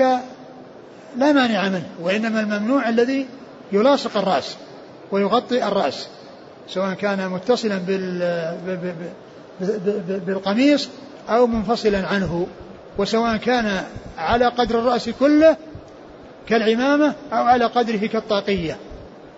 لا 1.18 1.32
مانع 1.32 1.70
منه 1.70 1.90
وإنما 2.02 2.40
الممنوع 2.40 2.90
الذي 2.90 3.26
يلاصق 3.72 4.18
الرأس 4.18 4.56
ويغطي 5.12 5.68
الرأس 5.68 6.08
سواء 6.68 6.94
كان 6.94 7.30
متصلا 7.30 7.80
بالقميص 10.28 10.90
أو 11.30 11.48
منفصلا 11.48 12.08
عنه 12.08 12.48
وسواء 12.98 13.38
كان 13.38 13.84
على 14.18 14.46
قدر 14.46 14.80
الرأس 14.80 15.10
كله 15.10 15.58
كالعمامة 16.48 17.14
أو 17.34 17.44
على 17.44 17.66
قدره 17.66 18.08
كالطاقية. 18.08 18.78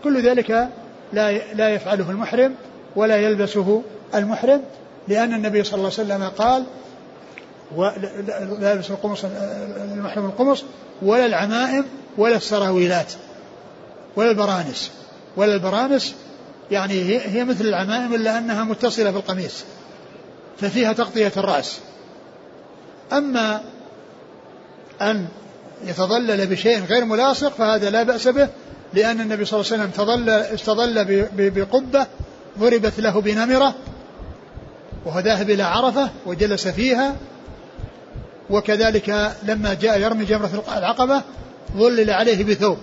كل 0.03 0.21
ذلك 0.21 0.69
لا 1.13 1.53
لا 1.53 1.69
يفعله 1.69 2.11
المحرم 2.11 2.55
ولا 2.95 3.17
يلبسه 3.17 3.81
المحرم 4.15 4.61
لأن 5.07 5.33
النبي 5.33 5.63
صلى 5.63 5.77
الله 5.77 5.91
عليه 5.97 6.13
وسلم 6.13 6.23
قال 6.23 6.63
لا 8.59 8.71
يلبس 8.71 8.91
القمص 8.91 9.25
المحرم 9.93 10.25
القمص 10.25 10.63
ولا 11.01 11.25
العمائم 11.25 11.85
ولا 12.17 12.35
السراويلات 12.35 13.13
ولا 14.15 14.31
البرانس. 14.31 14.91
ولا 15.37 15.53
البرانس 15.53 16.15
يعني 16.71 17.19
هي 17.19 17.43
مثل 17.43 17.65
العمائم 17.65 18.13
إلا 18.13 18.37
أنها 18.37 18.63
متصلة 18.63 19.11
بالقميص 19.11 19.63
ففيها 20.57 20.93
تغطية 20.93 21.31
الرأس. 21.37 21.79
أما 23.13 23.61
أن 25.01 25.27
يتظلل 25.85 26.47
بشيء 26.47 26.85
غير 26.85 27.05
ملاصق 27.05 27.53
فهذا 27.53 27.89
لا 27.89 28.03
بأس 28.03 28.27
به 28.27 28.49
لأن 28.93 29.21
النبي 29.21 29.45
صلى 29.45 29.59
الله 29.59 29.71
عليه 29.71 29.83
وسلم 29.83 29.91
تظل 29.91 30.29
استظل 30.29 31.05
بقبة 31.35 32.07
ضربت 32.59 32.99
له 32.99 33.21
بنمرة 33.21 33.75
وهو 35.05 35.19
ذاهب 35.19 35.49
إلى 35.49 35.63
عرفة 35.63 36.09
وجلس 36.25 36.67
فيها 36.67 37.15
وكذلك 38.49 39.33
لما 39.43 39.73
جاء 39.73 39.99
يرمي 39.99 40.25
جمرة 40.25 40.63
العقبة 40.77 41.21
ظلل 41.77 42.09
عليه 42.09 42.43
بثوب. 42.43 42.77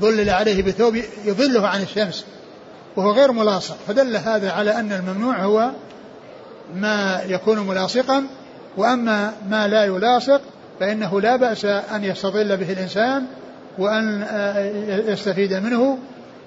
ظلل 0.00 0.30
عليه 0.30 0.62
بثوب 0.62 0.96
يظله 1.24 1.68
عن 1.68 1.82
الشمس 1.82 2.24
وهو 2.96 3.12
غير 3.12 3.32
ملاصق. 3.32 3.76
فدل 3.88 4.16
هذا 4.16 4.50
على 4.50 4.80
أن 4.80 4.92
الممنوع 4.92 5.42
هو 5.42 5.70
ما 6.74 7.22
يكون 7.26 7.58
ملاصقا 7.58 8.26
وأما 8.76 9.32
ما 9.50 9.68
لا 9.68 9.84
يلاصق 9.84 10.40
فإنه 10.80 11.20
لا 11.20 11.36
بأس 11.36 11.64
أن 11.64 12.04
يستظل 12.04 12.56
به 12.56 12.72
الإنسان 12.72 13.26
وأن 13.78 14.26
يستفيد 15.08 15.54
منه 15.54 15.98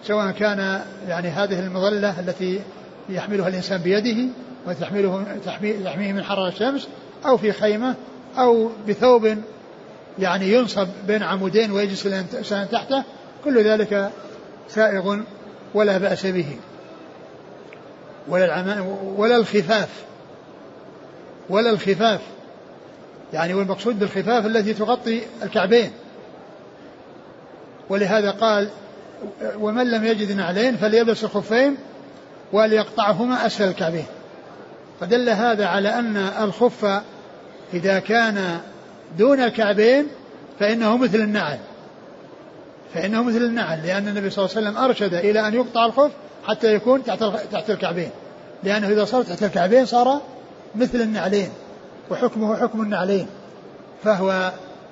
سواء 0.07 0.31
كان 0.31 0.81
يعني 1.07 1.27
هذه 1.27 1.59
المظلة 1.59 2.19
التي 2.19 2.61
يحملها 3.09 3.47
الإنسان 3.47 3.81
بيده 3.81 4.29
وتحمله 4.67 5.25
تحميه 5.45 6.13
من 6.13 6.23
حرارة 6.23 6.49
الشمس 6.49 6.87
أو 7.25 7.37
في 7.37 7.51
خيمة 7.51 7.95
أو 8.37 8.69
بثوب 8.87 9.37
يعني 10.19 10.53
ينصب 10.53 10.87
بين 11.07 11.23
عمودين 11.23 11.71
ويجلس 11.71 12.05
الإنسان 12.05 12.69
تحته 12.69 13.03
كل 13.45 13.63
ذلك 13.63 14.11
سائغ 14.69 15.17
ولا 15.73 15.97
بأس 15.97 16.25
به. 16.25 16.57
ولا 18.27 18.81
ولا 19.17 19.35
الخفاف. 19.35 19.89
ولا 21.49 21.69
الخفاف. 21.69 22.21
يعني 23.33 23.53
والمقصود 23.53 23.99
بالخفاف 23.99 24.45
التي 24.45 24.73
تغطي 24.73 25.21
الكعبين. 25.43 25.91
ولهذا 27.89 28.31
قال 28.31 28.69
ومن 29.55 29.91
لم 29.91 30.05
يجد 30.05 30.31
نعلين 30.31 30.77
فليلبس 30.77 31.23
الخفين 31.23 31.77
وليقطعهما 32.53 33.45
أسفل 33.45 33.63
الكعبين. 33.63 34.05
فدل 34.99 35.29
هذا 35.29 35.65
على 35.65 35.89
أن 35.89 36.17
الخف 36.17 37.01
إذا 37.73 37.99
كان 37.99 38.59
دون 39.17 39.39
الكعبين 39.39 40.07
فإنه 40.59 40.97
مثل 40.97 41.17
النعل. 41.17 41.57
فإنه 42.93 43.23
مثل 43.23 43.37
النعل 43.37 43.87
لأن 43.87 44.07
النبي 44.07 44.29
صلى 44.29 44.45
الله 44.45 44.57
عليه 44.57 44.67
وسلم 44.67 44.83
أرشد 44.83 45.13
إلى 45.13 45.47
أن 45.47 45.53
يقطع 45.53 45.85
الخف 45.85 46.11
حتى 46.47 46.73
يكون 46.73 47.03
تحت 47.03 47.23
تحت 47.51 47.69
الكعبين. 47.69 48.09
لأنه 48.63 48.89
إذا 48.89 49.05
صار 49.05 49.23
تحت 49.23 49.43
الكعبين 49.43 49.85
صار 49.85 50.21
مثل 50.75 51.01
النعلين 51.01 51.49
وحكمه 52.11 52.55
حكم 52.55 52.81
النعلين. 52.81 53.27
فهو 54.03 54.51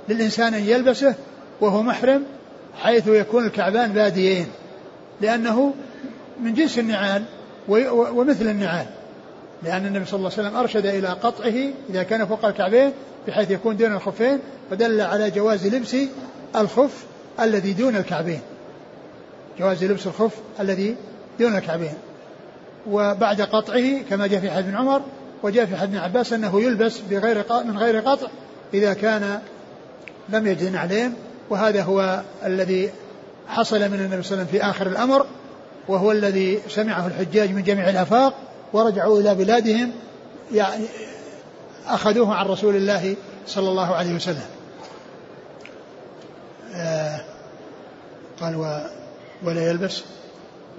للإنسان 0.09 0.53
أن 0.53 0.63
يلبسه 0.63 1.15
وهو 1.61 1.83
محرم 1.83 2.23
حيث 2.81 3.07
يكون 3.07 3.45
الكعبان 3.45 3.93
باديين 3.93 4.47
لأنه 5.21 5.73
من 6.39 6.53
جنس 6.53 6.79
النعال 6.79 7.23
ومثل 7.67 8.47
النعال. 8.47 8.85
لأن 9.63 9.85
النبي 9.85 10.05
صلى 10.05 10.17
الله 10.17 10.31
عليه 10.37 10.47
وسلم 10.47 10.57
أرشد 10.57 10.85
إلى 10.85 11.07
قطعه 11.07 11.53
إذا 11.89 12.03
كان 12.03 12.25
فوق 12.25 12.45
الكعبين 12.45 12.91
بحيث 13.27 13.51
يكون 13.51 13.77
دون 13.77 13.93
الخفين 13.93 14.39
فدل 14.71 15.01
على 15.01 15.31
جواز 15.31 15.67
لبس 15.67 15.95
الخف 16.55 17.05
الذي 17.39 17.73
دون 17.73 17.95
الكعبين. 17.95 18.41
جواز 19.59 19.83
لبس 19.83 20.07
الخف 20.07 20.33
الذي 20.59 20.95
دون 21.39 21.55
الكعبين. 21.57 21.93
وبعد 22.87 23.41
قطعه 23.41 24.01
كما 24.09 24.27
جاء 24.27 24.39
في 24.39 24.51
حديث 24.51 24.65
ابن 24.65 24.75
عمر 24.75 25.01
وجاء 25.43 25.65
في 25.65 25.75
حديث 25.75 25.89
ابن 25.89 25.97
عباس 25.97 26.33
أنه 26.33 26.61
يلبس 26.61 26.99
بغير 27.09 27.45
من 27.65 27.77
غير 27.77 27.99
قطع 27.99 28.27
إذا 28.73 28.93
كان 28.93 29.39
لم 30.29 30.47
يجد 30.47 30.75
عليه 30.75 31.11
وهذا 31.49 31.83
هو 31.83 32.21
الذي 32.45 32.91
حصل 33.47 33.79
من 33.79 33.99
النبي 33.99 33.99
صلى 33.99 34.07
الله 34.07 34.17
عليه 34.17 34.19
وسلم 34.19 34.45
في 34.45 34.63
آخر 34.63 34.87
الأمر 34.87 35.25
وهو 35.87 36.11
الذي 36.11 36.59
سمعه 36.69 37.07
الحجاج 37.07 37.51
من 37.51 37.63
جميع 37.63 37.89
الآفاق. 37.89 38.33
ورجعوا 38.73 39.19
إلى 39.19 39.35
بلادهم 39.35 39.91
يعني 40.53 40.85
أخذوه 41.87 42.35
عن 42.35 42.45
رسول 42.45 42.75
الله 42.75 43.15
صلى 43.47 43.69
الله 43.69 43.95
عليه 43.95 44.15
وسلم. 44.15 44.45
آه 46.75 47.21
قال 48.41 48.55
و 48.55 48.79
ولا 49.43 49.69
يلبس. 49.69 50.01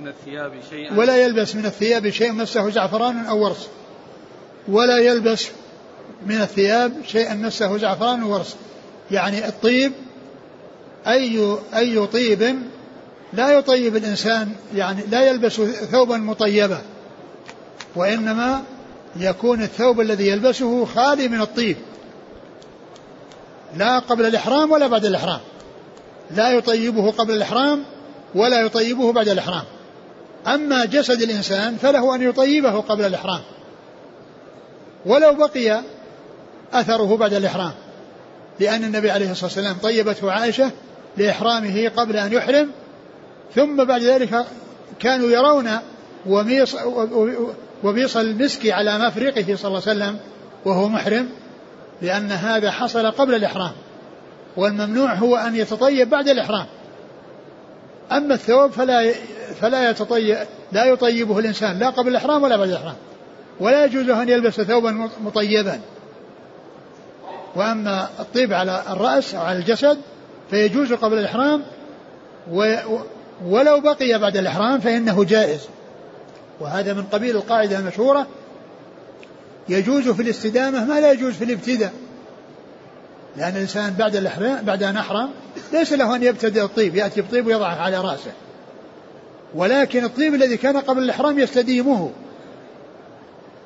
من 0.00 0.08
الثياب 0.08 0.52
شيئا. 0.70 0.98
ولا 0.98 1.16
يلبس 1.16 1.54
من 1.54 1.66
الثياب 1.66 2.10
شيء 2.10 2.32
مسه 2.32 2.70
زعفران 2.70 3.26
أو 3.26 3.44
ورس. 3.44 3.68
ولا 4.68 4.98
يلبس 4.98 5.48
من 6.26 6.40
الثياب 6.40 6.92
شيئا 7.06 7.34
مسه 7.34 7.78
زعفران 7.78 8.22
وورس 8.22 8.56
يعني 9.10 9.48
الطيب 9.48 9.92
أي 11.06 11.56
أي 11.76 12.06
طيب 12.06 12.58
لا 13.32 13.50
يطيب 13.50 13.96
الإنسان 13.96 14.52
يعني 14.74 15.02
لا 15.10 15.28
يلبس 15.28 15.52
ثوبا 15.92 16.16
مطيبا. 16.16 16.82
وإنما 17.96 18.62
يكون 19.16 19.62
الثوب 19.62 20.00
الذي 20.00 20.28
يلبسه 20.28 20.84
خالي 20.84 21.28
من 21.28 21.40
الطيب. 21.40 21.76
لا 23.76 23.98
قبل 23.98 24.26
الإحرام 24.26 24.70
ولا 24.70 24.86
بعد 24.86 25.04
الإحرام. 25.04 25.40
لا 26.30 26.50
يطيبه 26.50 27.10
قبل 27.10 27.34
الإحرام 27.34 27.84
ولا 28.34 28.60
يطيبه 28.60 29.12
بعد 29.12 29.28
الإحرام. 29.28 29.64
أما 30.46 30.84
جسد 30.84 31.22
الإنسان 31.22 31.76
فله 31.76 32.14
أن 32.14 32.22
يطيبه 32.22 32.80
قبل 32.80 33.04
الإحرام. 33.04 33.40
ولو 35.06 35.34
بقي 35.34 35.80
أثره 36.72 37.16
بعد 37.16 37.34
الإحرام. 37.34 37.72
لأن 38.60 38.84
النبي 38.84 39.10
عليه 39.10 39.30
الصلاة 39.30 39.46
والسلام 39.46 39.76
طيبته 39.82 40.32
عائشة 40.32 40.70
لإحرامه 41.16 41.88
قبل 41.88 42.16
أن 42.16 42.32
يحرم 42.32 42.70
ثم 43.54 43.84
بعد 43.84 44.02
ذلك 44.02 44.46
كانوا 44.98 45.30
يرون 45.30 45.70
وميص 46.26 46.76
وبيص 47.84 48.16
المسك 48.16 48.66
على 48.66 48.98
مفرقه 48.98 49.56
صلى 49.56 49.68
الله 49.68 49.82
عليه 49.86 49.96
وسلم 49.96 50.18
وهو 50.64 50.88
محرم 50.88 51.28
لأن 52.02 52.32
هذا 52.32 52.70
حصل 52.70 53.10
قبل 53.10 53.34
الإحرام 53.34 53.72
والممنوع 54.56 55.14
هو 55.14 55.36
أن 55.36 55.56
يتطيب 55.56 56.10
بعد 56.10 56.28
الإحرام. 56.28 56.66
أما 58.12 58.34
الثوب 58.34 58.70
فلا 58.70 59.12
فلا 59.60 59.90
يتطيب 59.90 60.36
لا 60.72 60.84
يطيبه 60.84 61.38
الإنسان 61.38 61.78
لا 61.78 61.90
قبل 61.90 62.08
الإحرام 62.08 62.42
ولا 62.42 62.56
بعد 62.56 62.68
الإحرام. 62.68 62.96
ولا 63.60 63.84
يجوز 63.84 64.10
أن 64.10 64.28
يلبس 64.28 64.60
ثوبا 64.60 65.08
مطيبا. 65.24 65.80
وأما 67.56 68.08
الطيب 68.20 68.52
على 68.52 68.82
الرأس 68.90 69.34
أو 69.34 69.40
على 69.40 69.58
الجسد 69.58 69.98
فيجوز 70.50 70.92
قبل 70.92 71.18
الإحرام 71.18 71.62
ولو 73.44 73.80
بقي 73.80 74.18
بعد 74.18 74.36
الإحرام 74.36 74.80
فإنه 74.80 75.24
جائز. 75.24 75.68
وهذا 76.60 76.94
من 76.94 77.02
قبيل 77.02 77.36
القاعدة 77.36 77.78
المشهورة 77.78 78.26
يجوز 79.68 80.08
في 80.08 80.22
الاستدامة 80.22 80.84
ما 80.84 81.00
لا 81.00 81.12
يجوز 81.12 81.34
في 81.34 81.44
الابتداء. 81.44 81.92
لأن 83.36 83.56
الإنسان 83.56 83.94
بعد 83.94 84.16
الإحرام 84.16 84.64
بعد 84.64 84.82
أن 84.82 84.96
أحرم 84.96 85.30
ليس 85.72 85.92
له 85.92 86.16
أن 86.16 86.22
يبتدئ 86.22 86.62
الطيب 86.62 86.94
يأتي 86.94 87.22
بطيب 87.22 87.46
ويضعه 87.46 87.74
على 87.74 88.00
رأسه. 88.00 88.32
ولكن 89.54 90.04
الطيب 90.04 90.34
الذي 90.34 90.56
كان 90.56 90.76
قبل 90.76 91.02
الإحرام 91.02 91.38
يستديمه. 91.38 92.10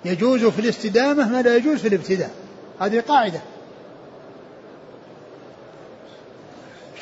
يجوز 0.05 0.45
في 0.45 0.59
الاستدامة 0.59 1.29
ما 1.29 1.43
لا 1.43 1.57
يجوز 1.57 1.79
في 1.79 1.89
الابتداء. 1.89 2.31
هذه 2.81 3.01
قاعدة. 3.01 3.41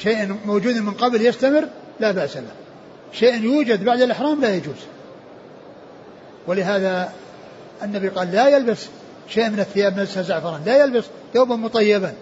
شيء 0.02 0.36
موجود 0.46 0.76
من 0.76 0.92
قبل 0.92 1.26
يستمر 1.26 1.68
لا 2.00 2.10
بأس 2.10 2.36
له. 2.36 2.52
شيء 3.12 3.44
يوجد 3.44 3.84
بعد 3.84 4.00
الإحرام 4.00 4.40
لا 4.40 4.54
يجوز. 4.54 4.76
ولهذا 6.46 7.12
النبي 7.82 8.08
قال 8.08 8.32
لا 8.32 8.48
يلبس 8.48 8.86
شيء 9.28 9.48
من 9.48 9.60
الثياب 9.60 10.00
نفسها 10.00 10.22
زعفران. 10.22 10.62
لا 10.66 10.84
يلبس 10.84 11.04
ثوبا 11.34 11.56
مطيبا. 11.56 12.12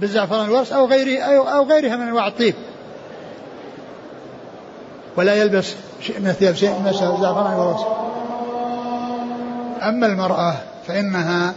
بالزعفران 0.00 0.48
والورس 0.48 0.72
أو 0.72 0.86
غيره 0.86 1.22
أو 1.22 1.64
غيرها 1.64 1.96
من 1.96 2.08
أنواع 2.08 2.28
الطيب. 2.28 2.54
ولا 5.16 5.34
يلبس 5.34 5.74
شيء 6.02 6.20
من 6.20 6.28
الثياب 6.28 6.54
شيء 6.54 6.70
من 6.70 6.88
الزعفران 6.88 7.58
والورس 7.58 7.80
أما 9.82 10.06
المرأة 10.06 10.56
فإنها 10.86 11.54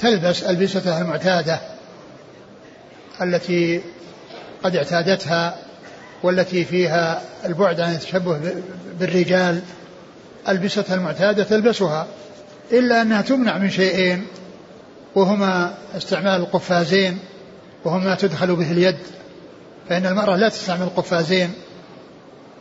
تلبس 0.00 0.42
ألبستها 0.42 1.02
المعتادة 1.02 1.60
التي 3.22 3.80
قد 4.64 4.76
اعتادتها 4.76 5.56
والتي 6.22 6.64
فيها 6.64 7.22
البعد 7.44 7.80
عن 7.80 7.92
التشبه 7.92 8.40
بالرجال 9.00 9.60
ألبستها 10.48 10.94
المعتادة 10.94 11.44
تلبسها 11.44 12.06
إلا 12.72 13.02
أنها 13.02 13.22
تمنع 13.22 13.58
من 13.58 13.70
شيئين 13.70 14.26
وهما 15.14 15.74
استعمال 15.96 16.40
القفازين 16.40 17.18
وهما 17.84 18.14
تدخل 18.14 18.56
به 18.56 18.72
اليد 18.72 18.96
فإن 19.88 20.06
المرأة 20.06 20.36
لا 20.36 20.48
تستعمل 20.48 20.82
القفازين 20.82 21.52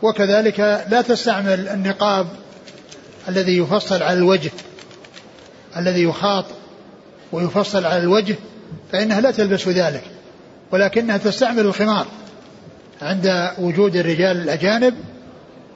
وكذلك 0.02 0.60
لا 0.90 1.02
تستعمل 1.02 1.68
النقاب 1.68 2.28
الذي 3.30 3.58
يفصل 3.58 4.04
على 4.04 4.18
الوجه 4.18 4.52
الذي 5.78 6.04
يخاط 6.04 6.46
ويفصل 7.32 7.86
على 7.86 7.98
الوجه 7.98 8.36
فإنها 8.92 9.22
لا 9.22 9.32
تلبس 9.32 9.68
ذلك 9.68 10.04
ولكنها 10.72 11.18
تستعمل 11.18 11.60
الخمار 11.60 12.06
عند 13.02 13.52
وجود 13.58 13.96
الرجال 13.96 14.38
الأجانب 14.38 14.94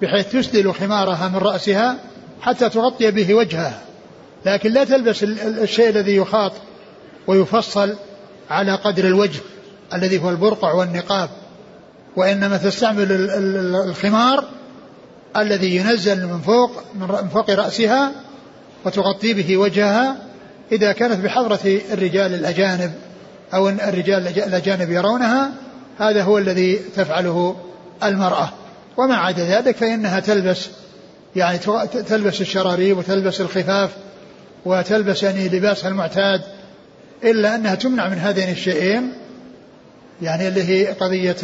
بحيث 0.02 0.32
تسدل 0.32 0.74
خمارها 0.74 1.28
من 1.28 1.38
رأسها 1.38 1.97
حتى 2.41 2.70
تغطي 2.70 3.12
به 3.12 3.34
وجهها. 3.34 3.82
لكن 4.45 4.72
لا 4.72 4.84
تلبس 4.84 5.24
الشيء 5.24 5.89
الذي 5.89 6.16
يخاط 6.16 6.52
ويفصل 7.28 7.95
على 8.49 8.76
قدر 8.76 9.06
الوجه 9.06 9.39
الذي 9.93 10.24
هو 10.24 10.30
البرقع 10.30 10.74
والنقاب. 10.74 11.30
وإنما 12.16 12.58
تستعمل 12.58 13.08
الخمار 13.89 14.45
الذي 15.38 15.76
ينزل 15.76 16.28
من 16.28 16.39
فوق 16.39 16.72
من 16.95 17.30
فوق 17.34 17.49
رأسها 17.49 18.12
وتغطي 18.86 19.34
به 19.34 19.58
وجهها 19.58 20.18
إذا 20.72 20.91
كانت 20.91 21.26
بحضرة 21.26 21.82
الرجال 21.91 22.34
الأجانب 22.34 22.91
أو 23.54 23.70
الرجال 23.70 24.28
الأجانب 24.28 24.91
يرونها. 24.91 25.52
هذا 25.99 26.24
هو 26.24 26.38
الذي 26.38 26.76
تفعله 26.95 27.56
المرأة. 28.04 28.49
وما 28.98 29.16
عدا 29.16 29.44
ذلك 29.44 29.76
فإنها 29.76 30.20
تلبس 30.20 30.70
يعني 31.36 31.58
تلبس 31.88 32.42
الشراريب 32.42 32.98
وتلبس 32.98 33.42
الخفاف 33.42 33.89
وتلبس 34.66 35.24
يعني 35.24 35.50
لباسها 35.50 35.89
المعتاد 35.89 36.42
إلا 37.24 37.56
أنها 37.56 37.76
تمنع 37.76 38.08
من 38.08 38.18
هذين 38.18 38.50
الشيئين 38.50 39.14
يعني 40.22 40.48
اللي 40.48 40.64
هي 40.64 40.88
قضية 40.88 41.36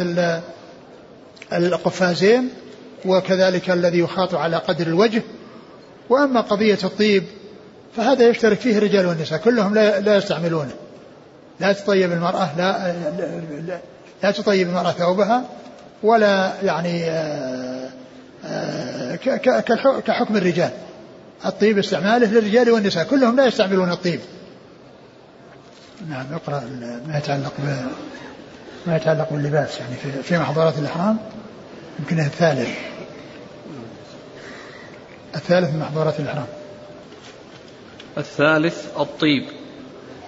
القفازين 1.52 2.48
وكذلك 3.04 3.70
الذي 3.70 3.98
يخاط 3.98 4.34
على 4.34 4.56
قدر 4.56 4.86
الوجه. 4.86 5.22
وأما 6.10 6.40
قضية 6.40 6.78
الطيب 6.84 7.24
فهذا 7.96 8.28
يشترك 8.28 8.58
فيه 8.58 8.78
الرجال 8.78 9.06
والنساء 9.06 9.38
كلهم 9.38 9.74
لا, 9.74 10.00
لا 10.00 10.16
يستعملونه. 10.16 10.72
لا 11.60 11.72
تطيب 11.72 12.12
المرأة 12.12 12.58
لا, 12.58 12.92
لا, 13.66 13.78
لا 14.22 14.30
تطيب 14.30 14.68
المرأة 14.68 14.92
ثوبها 14.92 15.44
ولا 16.02 16.52
يعني 16.62 17.04
آه، 17.04 17.90
آه، 18.44 19.16
كحكم 20.00 20.36
الرجال. 20.36 20.70
الطيب 21.44 21.78
استعماله 21.78 22.26
للرجال 22.26 22.70
والنساء. 22.70 23.04
كلهم 23.04 23.36
لا 23.36 23.46
يستعملون 23.46 23.92
الطيب. 23.92 24.20
نعم 26.08 26.26
اقرأ 26.32 26.62
ما 27.06 27.18
يتعلق 27.18 27.52
ب 27.58 27.86
ما 28.86 28.96
يتعلق 28.96 29.32
باللباس 29.32 29.80
يعني 29.80 29.94
في, 30.02 30.22
في 30.22 30.38
محظورات 30.38 30.78
الإحرام. 30.78 31.18
يمكن 31.98 32.20
الثالث. 32.20 32.68
الثالث 35.36 35.74
من 35.74 35.78
محظورات 35.78 36.20
الإحرام. 36.20 36.46
الثالث 38.18 38.86
الطيب. 38.98 39.57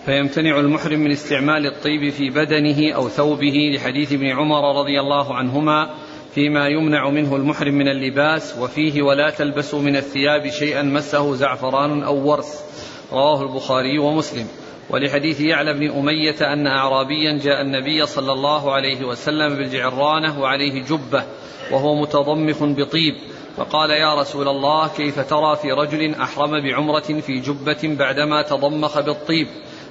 فيمتنع 0.06 0.60
المحرم 0.60 0.98
من 0.98 1.10
استعمال 1.10 1.66
الطيب 1.66 2.10
في 2.12 2.30
بدنه 2.30 2.92
أو 2.92 3.08
ثوبه 3.08 3.72
لحديث 3.74 4.12
ابن 4.12 4.26
عمر 4.26 4.80
رضي 4.80 5.00
الله 5.00 5.34
عنهما 5.34 5.90
فيما 6.34 6.68
يمنع 6.68 7.10
منه 7.10 7.36
المحرم 7.36 7.74
من 7.74 7.88
اللباس 7.88 8.58
وفيه 8.58 9.02
ولا 9.02 9.30
تلبسوا 9.30 9.82
من 9.82 9.96
الثياب 9.96 10.48
شيئا 10.48 10.82
مسه 10.82 11.34
زعفران 11.34 12.02
أو 12.02 12.28
ورس 12.28 12.64
رواه 13.12 13.42
البخاري 13.42 13.98
ومسلم. 13.98 14.46
ولحديث 14.90 15.40
يعلى 15.40 15.74
بن 15.74 15.90
أمية 15.90 16.52
أن 16.52 16.66
أعرابيا 16.66 17.38
جاء 17.38 17.60
النبي 17.60 18.06
صلى 18.06 18.32
الله 18.32 18.72
عليه 18.72 19.04
وسلم 19.04 19.56
بالجعرانة 19.56 20.40
وعليه 20.40 20.82
جبة 20.82 21.24
وهو 21.72 21.94
متضمخ 21.94 22.62
بطيب. 22.62 23.14
فقال 23.56 23.90
يا 23.90 24.14
رسول 24.14 24.48
الله 24.48 24.88
كيف 24.88 25.30
ترى 25.30 25.56
في 25.56 25.72
رجل 25.72 26.14
أحرم 26.14 26.50
بعمرة 26.50 27.20
في 27.20 27.40
جبة 27.40 27.96
بعدما 27.98 28.42
تضمخ 28.42 29.00
بالطيب؟ 29.00 29.46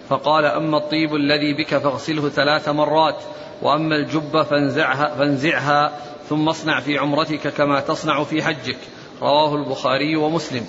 فقال 0.10 0.46
أما 0.46 0.78
الطيب 0.78 1.16
الذي 1.16 1.54
بك 1.54 1.78
فاغسله 1.78 2.30
ثلاث 2.30 2.70
مرات 2.70 3.16
وأما 3.62 3.96
الجبة 3.96 4.44
فانزعها, 4.44 5.16
فانزعها 5.16 5.92
ثم 6.30 6.50
اصنع 6.50 6.80
في 6.80 6.98
عمرتك 6.98 7.48
كما 7.48 7.80
تصنع 7.80 8.24
في 8.24 8.44
حجك. 8.44 8.78
رواه 9.22 9.56
البخاري 9.56 10.16
ومسلم. 10.16 10.66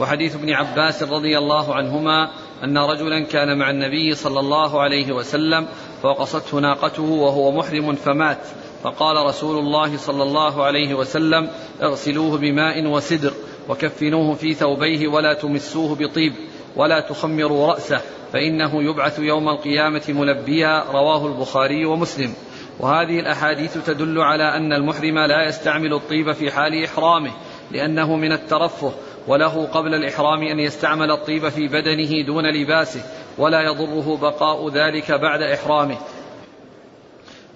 وحديث 0.00 0.34
ابن 0.34 0.52
عباس 0.52 1.02
رضي 1.02 1.38
الله 1.38 1.74
عنهما 1.74 2.30
أن 2.64 2.78
رجلا 2.78 3.24
كان 3.24 3.58
مع 3.58 3.70
النبي 3.70 4.14
صلى 4.14 4.40
الله 4.40 4.80
عليه 4.80 5.12
وسلم 5.12 5.66
فوقصته 6.02 6.58
ناقته 6.58 7.02
وهو 7.02 7.52
محرم 7.52 7.94
فمات. 7.94 8.38
فقال 8.82 9.26
رسول 9.26 9.58
الله 9.58 9.96
صلى 9.96 10.22
الله 10.22 10.64
عليه 10.64 10.94
وسلم 10.94 11.48
اغسلوه 11.82 12.38
بماء 12.38 12.86
وسدر 12.86 13.32
وكفنوه 13.68 14.34
في 14.34 14.54
ثوبيه 14.54 15.08
ولا 15.08 15.34
تمسوه 15.34 15.94
بطيب 15.94 16.32
ولا 16.76 17.00
تخمروا 17.00 17.66
رأسه. 17.72 18.00
فإنه 18.34 18.82
يبعث 18.82 19.18
يوم 19.18 19.48
القيامة 19.48 20.02
ملبيا 20.08 20.84
رواه 20.92 21.26
البخاري 21.26 21.84
ومسلم. 21.84 22.34
وهذه 22.80 23.20
الأحاديث 23.20 23.78
تدل 23.86 24.20
على 24.20 24.56
أن 24.56 24.72
المحرم 24.72 25.18
لا 25.18 25.48
يستعمل 25.48 25.94
الطيب 25.94 26.32
في 26.32 26.50
حال 26.50 26.84
إحرامه 26.84 27.30
لأنه 27.70 28.16
من 28.16 28.32
الترفه 28.32 28.92
وله 29.28 29.66
قبل 29.66 29.94
الإحرام 29.94 30.42
أن 30.42 30.60
يستعمل 30.60 31.10
الطيب 31.10 31.48
في 31.48 31.68
بدنه 31.68 32.26
دون 32.26 32.46
لباسه 32.46 33.02
ولا 33.38 33.60
يضره 33.60 34.16
بقاء 34.16 34.68
ذلك 34.68 35.12
بعد 35.12 35.42
إحرامه. 35.42 35.98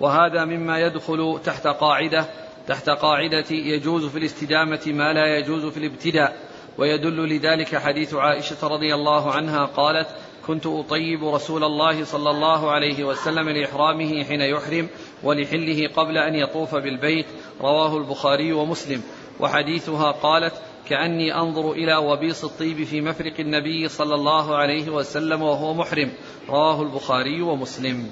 وهذا 0.01 0.45
مما 0.45 0.79
يدخل 0.79 1.41
تحت 1.45 1.67
قاعدة 1.67 2.25
تحت 2.67 2.91
قاعدة 2.91 3.51
يجوز 3.51 4.05
في 4.07 4.19
الاستدامة 4.19 4.83
ما 4.87 5.13
لا 5.13 5.39
يجوز 5.39 5.67
في 5.67 5.77
الابتداء. 5.77 6.37
ويدل 6.79 7.29
لذلك 7.29 7.77
حديث 7.77 8.15
عائشة 8.15 8.69
رضي 8.69 8.95
الله 8.95 9.33
عنها 9.33 9.65
قالت 9.65 10.09
كنت 10.49 10.67
أطيب 10.67 11.25
رسول 11.25 11.65
الله 11.65 12.05
صلى 12.05 12.31
الله 12.31 12.71
عليه 12.71 13.05
وسلم 13.05 13.49
لإحرامه 13.49 14.25
حين 14.25 14.41
يحرم 14.41 14.89
ولحله 15.23 15.89
قبل 15.97 16.19
أن 16.19 16.35
يطوف 16.35 16.75
بالبيت 16.75 17.27
رواه 17.61 17.97
البخاري 17.97 18.53
ومسلم. 18.53 19.03
وحديثها 19.41 20.11
قالت 20.11 20.55
كأني 20.89 21.35
أنظر 21.35 21.73
إلى 21.73 21.97
وبيص 21.97 22.45
الطيب 22.45 22.85
في 22.85 23.01
مفرق 23.01 23.41
النبي 23.41 23.89
صلى 23.89 24.15
الله 24.15 24.57
عليه 24.57 24.91
وسلم 24.91 25.43
وهو 25.43 25.75
محرم. 25.75 26.13
رواه 26.49 26.83
البخاري 26.83 27.43
ومسلم. 27.43 28.11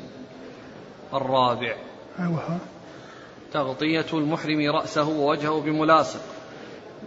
الرابع. 1.14 1.76
أيوة. 2.18 2.58
تغطية 3.52 4.06
المحرم 4.12 4.70
رأسه 4.70 5.08
ووجهه 5.08 5.60
بملاصق. 5.60 6.20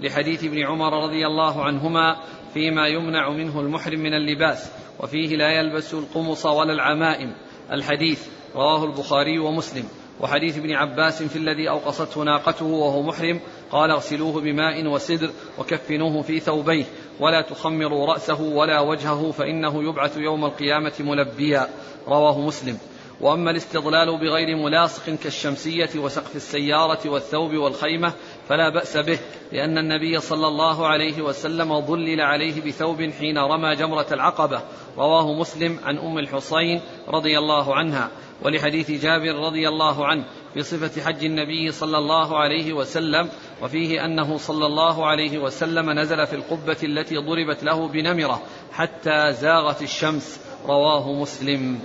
لحديث 0.02 0.44
ابن 0.44 0.66
عمر 0.66 1.04
رضي 1.04 1.28
الله 1.28 1.64
عنهما 1.64 2.18
فيما 2.54 2.88
يمنع 2.88 3.30
منه 3.30 3.60
المحرم 3.60 4.00
من 4.00 4.14
اللباس 4.14 4.72
وفيه 5.00 5.36
لا 5.36 5.52
يلبس 5.52 5.94
القمص 5.94 6.46
ولا 6.46 6.74
العمائم. 6.74 7.34
الحديث 7.72 8.28
رواه 8.56 8.86
البخاري 8.86 9.40
ومسلم. 9.40 9.84
وحديث 10.22 10.58
ابن 10.58 10.72
عباس 10.72 11.24
في 11.24 11.36
الذي 11.36 11.70
أوقصته 11.70 12.24
ناقته 12.24 12.66
وهو 12.66 13.02
محرم 13.04 13.40
قال 13.72 13.92
اغسلوه 13.92 14.42
بماء 14.42 14.88
وسدر 14.88 15.30
وكفنوه 15.60 16.22
في 16.22 16.40
ثوبيه 16.40 16.86
ولا 17.20 17.42
تخمروا 17.42 18.14
رأسه 18.14 18.42
ولا 18.42 18.80
وجهه 18.80 19.32
فإنه 19.32 19.84
يبعث 19.84 20.18
يوم 20.18 20.46
القيامة 20.46 20.94
ملبيا. 21.00 21.68
رواه 22.08 22.42
مسلم. 22.42 22.78
وأما 23.22 23.52
الاستظلال 23.52 24.20
بغير 24.20 24.58
ملاصق 24.58 25.16
كالشمسية 25.24 25.90
وسقف 25.96 26.36
السيارة 26.36 27.10
والثوب 27.10 27.54
والخيمة 27.54 28.14
فلا 28.50 28.70
بأس 28.70 28.98
به 28.98 29.20
لأن 29.52 29.78
النبي 29.78 30.20
صلى 30.20 30.48
الله 30.48 30.88
عليه 30.88 31.22
وسلم 31.22 31.82
ظلل 31.82 32.22
عليه 32.22 32.62
بثوب 32.62 33.02
حين 33.02 33.38
رمى 33.38 33.76
جمرة 33.76 34.08
العقبة 34.12 34.62
رواه 34.98 35.34
مسلم 35.34 35.80
عن 35.84 35.98
أم 35.98 36.18
الحصين 36.18 36.82
رضي 37.08 37.38
الله 37.38 37.76
عنها 37.76 38.10
ولحديث 38.44 38.92
جابر 38.92 39.36
رضي 39.36 39.70
الله 39.70 40.06
عنه 40.06 40.26
في 40.54 40.64
صفة 40.64 41.02
حج 41.02 41.26
النبي 41.26 41.72
صلى 41.72 41.98
الله 41.98 42.38
عليه 42.38 42.74
وسلم 42.74 43.30
وفيه 43.62 44.06
أنه 44.06 44.38
صلى 44.38 44.66
الله 44.66 45.08
عليه 45.08 45.38
وسلم 45.38 45.92
نزل 45.92 46.28
في 46.28 46.36
القبة 46.36 46.78
التي 46.84 47.18
ضربت 47.18 47.64
له 47.64 47.88
بنمرة 47.88 48.42
حتى 48.72 49.34
زاغت 49.34 49.82
الشمس 49.82 50.42
رواه 50.66 51.14
مسلم. 51.14 51.80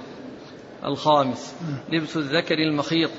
الخامس 0.84 1.56
لبس 1.92 2.16
الذكر 2.16 2.58
المخيط. 2.58 3.10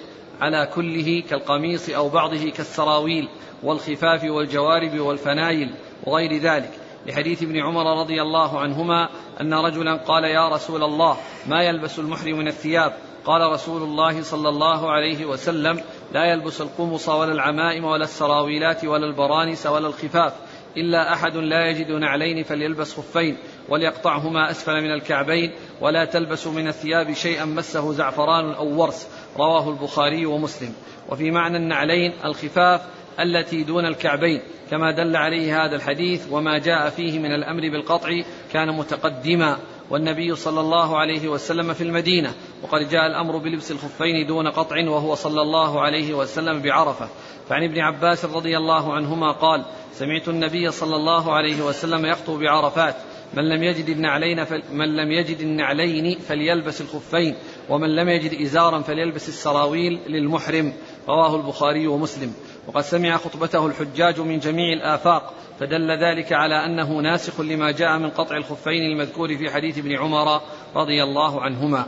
على 0.41 0.69
كله 0.75 1.23
كالقميص 1.29 1.89
أو 1.89 2.09
بعضه 2.09 2.49
كالسراويل 2.49 3.27
والخفاف 3.63 4.23
والجوارب 4.23 4.99
والفنايل 4.99 5.75
وغير 6.03 6.37
ذلك. 6.37 6.71
لحديث 7.07 7.43
ابن 7.43 7.57
عمر 7.57 7.99
رضي 7.99 8.21
الله 8.21 8.59
عنهما 8.59 9.09
أن 9.41 9.53
رجلا 9.53 9.95
قال 9.95 10.23
يا 10.23 10.49
رسول 10.49 10.83
الله 10.83 11.17
ما 11.47 11.63
يلبس 11.63 11.99
المحرم 11.99 12.37
من 12.37 12.47
الثياب؟ 12.47 12.93
قال 13.25 13.51
رسول 13.51 13.81
الله 13.81 14.21
صلى 14.21 14.49
الله 14.49 14.91
عليه 14.91 15.25
وسلم 15.25 15.81
لا 16.13 16.25
يلبس 16.25 16.61
القمص 16.61 17.09
ولا 17.09 17.31
العمائم 17.31 17.85
ولا 17.85 18.03
السراويلات 18.03 18.85
ولا 18.85 19.05
البرانس 19.05 19.65
ولا 19.65 19.87
الخفاف 19.87 20.33
إلا 20.77 21.13
أحد 21.13 21.37
لا 21.37 21.69
يجد 21.69 21.91
نعلين 21.91 22.43
فليلبس 22.43 22.93
خفين. 22.93 23.37
وليقطعهما 23.69 24.51
أسفل 24.51 24.81
من 24.81 24.91
الكعبين 24.91 25.51
ولا 25.81 26.05
تلبسوا 26.05 26.51
من 26.51 26.67
الثياب 26.67 27.13
شيئا 27.13 27.45
مسه 27.45 27.91
زعفران 27.91 28.51
أو 28.51 28.81
ورس. 28.81 29.07
رواه 29.37 29.69
البخاري 29.69 30.25
ومسلم. 30.25 30.73
وفي 31.09 31.31
معنى 31.31 31.57
النعلين 31.57 32.13
الخفاف 32.25 32.81
التي 33.19 33.63
دون 33.63 33.85
الكعبين 33.85 34.41
كما 34.71 34.91
دل 34.91 35.15
عليه 35.15 35.65
هذا 35.65 35.75
الحديث 35.75 36.27
وما 36.31 36.57
جاء 36.57 36.89
فيه 36.89 37.19
من 37.19 37.33
الأمر 37.33 37.61
بالقطع 37.61 38.09
كان 38.53 38.77
متقدما 38.77 39.57
والنبي 39.89 40.35
صلى 40.35 40.59
الله 40.59 40.97
عليه 40.97 41.27
وسلم 41.27 41.73
في 41.73 41.83
المدينة 41.83 42.33
وقد 42.63 42.89
جاء 42.89 43.07
الأمر 43.07 43.37
بلبس 43.37 43.71
الخفين 43.71 44.27
دون 44.27 44.47
قطع 44.47 44.89
وهو 44.89 45.15
صلى 45.15 45.41
الله 45.41 45.81
عليه 45.81 46.13
وسلم 46.13 46.61
بعرفة 46.61 47.09
فعن 47.49 47.63
ابن 47.63 47.79
عباس 47.79 48.25
رضي 48.25 48.57
الله 48.57 48.93
عنهما 48.93 49.31
قال 49.31 49.65
سمعت 49.93 50.27
النبي 50.27 50.71
صلى 50.71 50.95
الله 50.95 51.33
عليه 51.33 51.61
وسلم 51.61 52.05
يخطب 52.05 52.39
بعرفات 52.39 52.95
من 53.35 53.49
لم 53.49 53.63
يجد 53.63 53.89
النعلين 53.89 54.45
من 54.71 54.95
لم 54.95 55.11
يجد 55.11 55.39
النعلين 55.39 56.19
فليلبس 56.19 56.81
الخفين 56.81 57.35
ومن 57.69 57.95
لم 57.95 58.09
يجد 58.09 58.41
إزارا 58.41 58.81
فليلبس 58.81 59.29
السراويل 59.29 59.99
للمحرم 60.07 60.73
رواه 61.07 61.35
البخاري 61.35 61.87
ومسلم. 61.87 62.33
وقد 62.67 62.81
سمع 62.81 63.17
خطبته 63.17 63.65
الحجاج 63.65 64.19
من 64.19 64.39
جميع 64.39 64.73
الآفاق 64.73 65.33
فدل 65.59 65.91
ذلك 65.91 66.33
على 66.33 66.65
أنه 66.65 66.99
ناسخ 67.01 67.41
لما 67.41 67.71
جاء 67.71 67.97
من 67.97 68.09
قطع 68.09 68.37
الخفين 68.37 68.91
المذكور 68.91 69.37
في 69.37 69.49
حديث 69.49 69.77
ابن 69.77 69.95
عمر 69.95 70.41
رضي 70.75 71.03
الله 71.03 71.41
عنهما. 71.41 71.85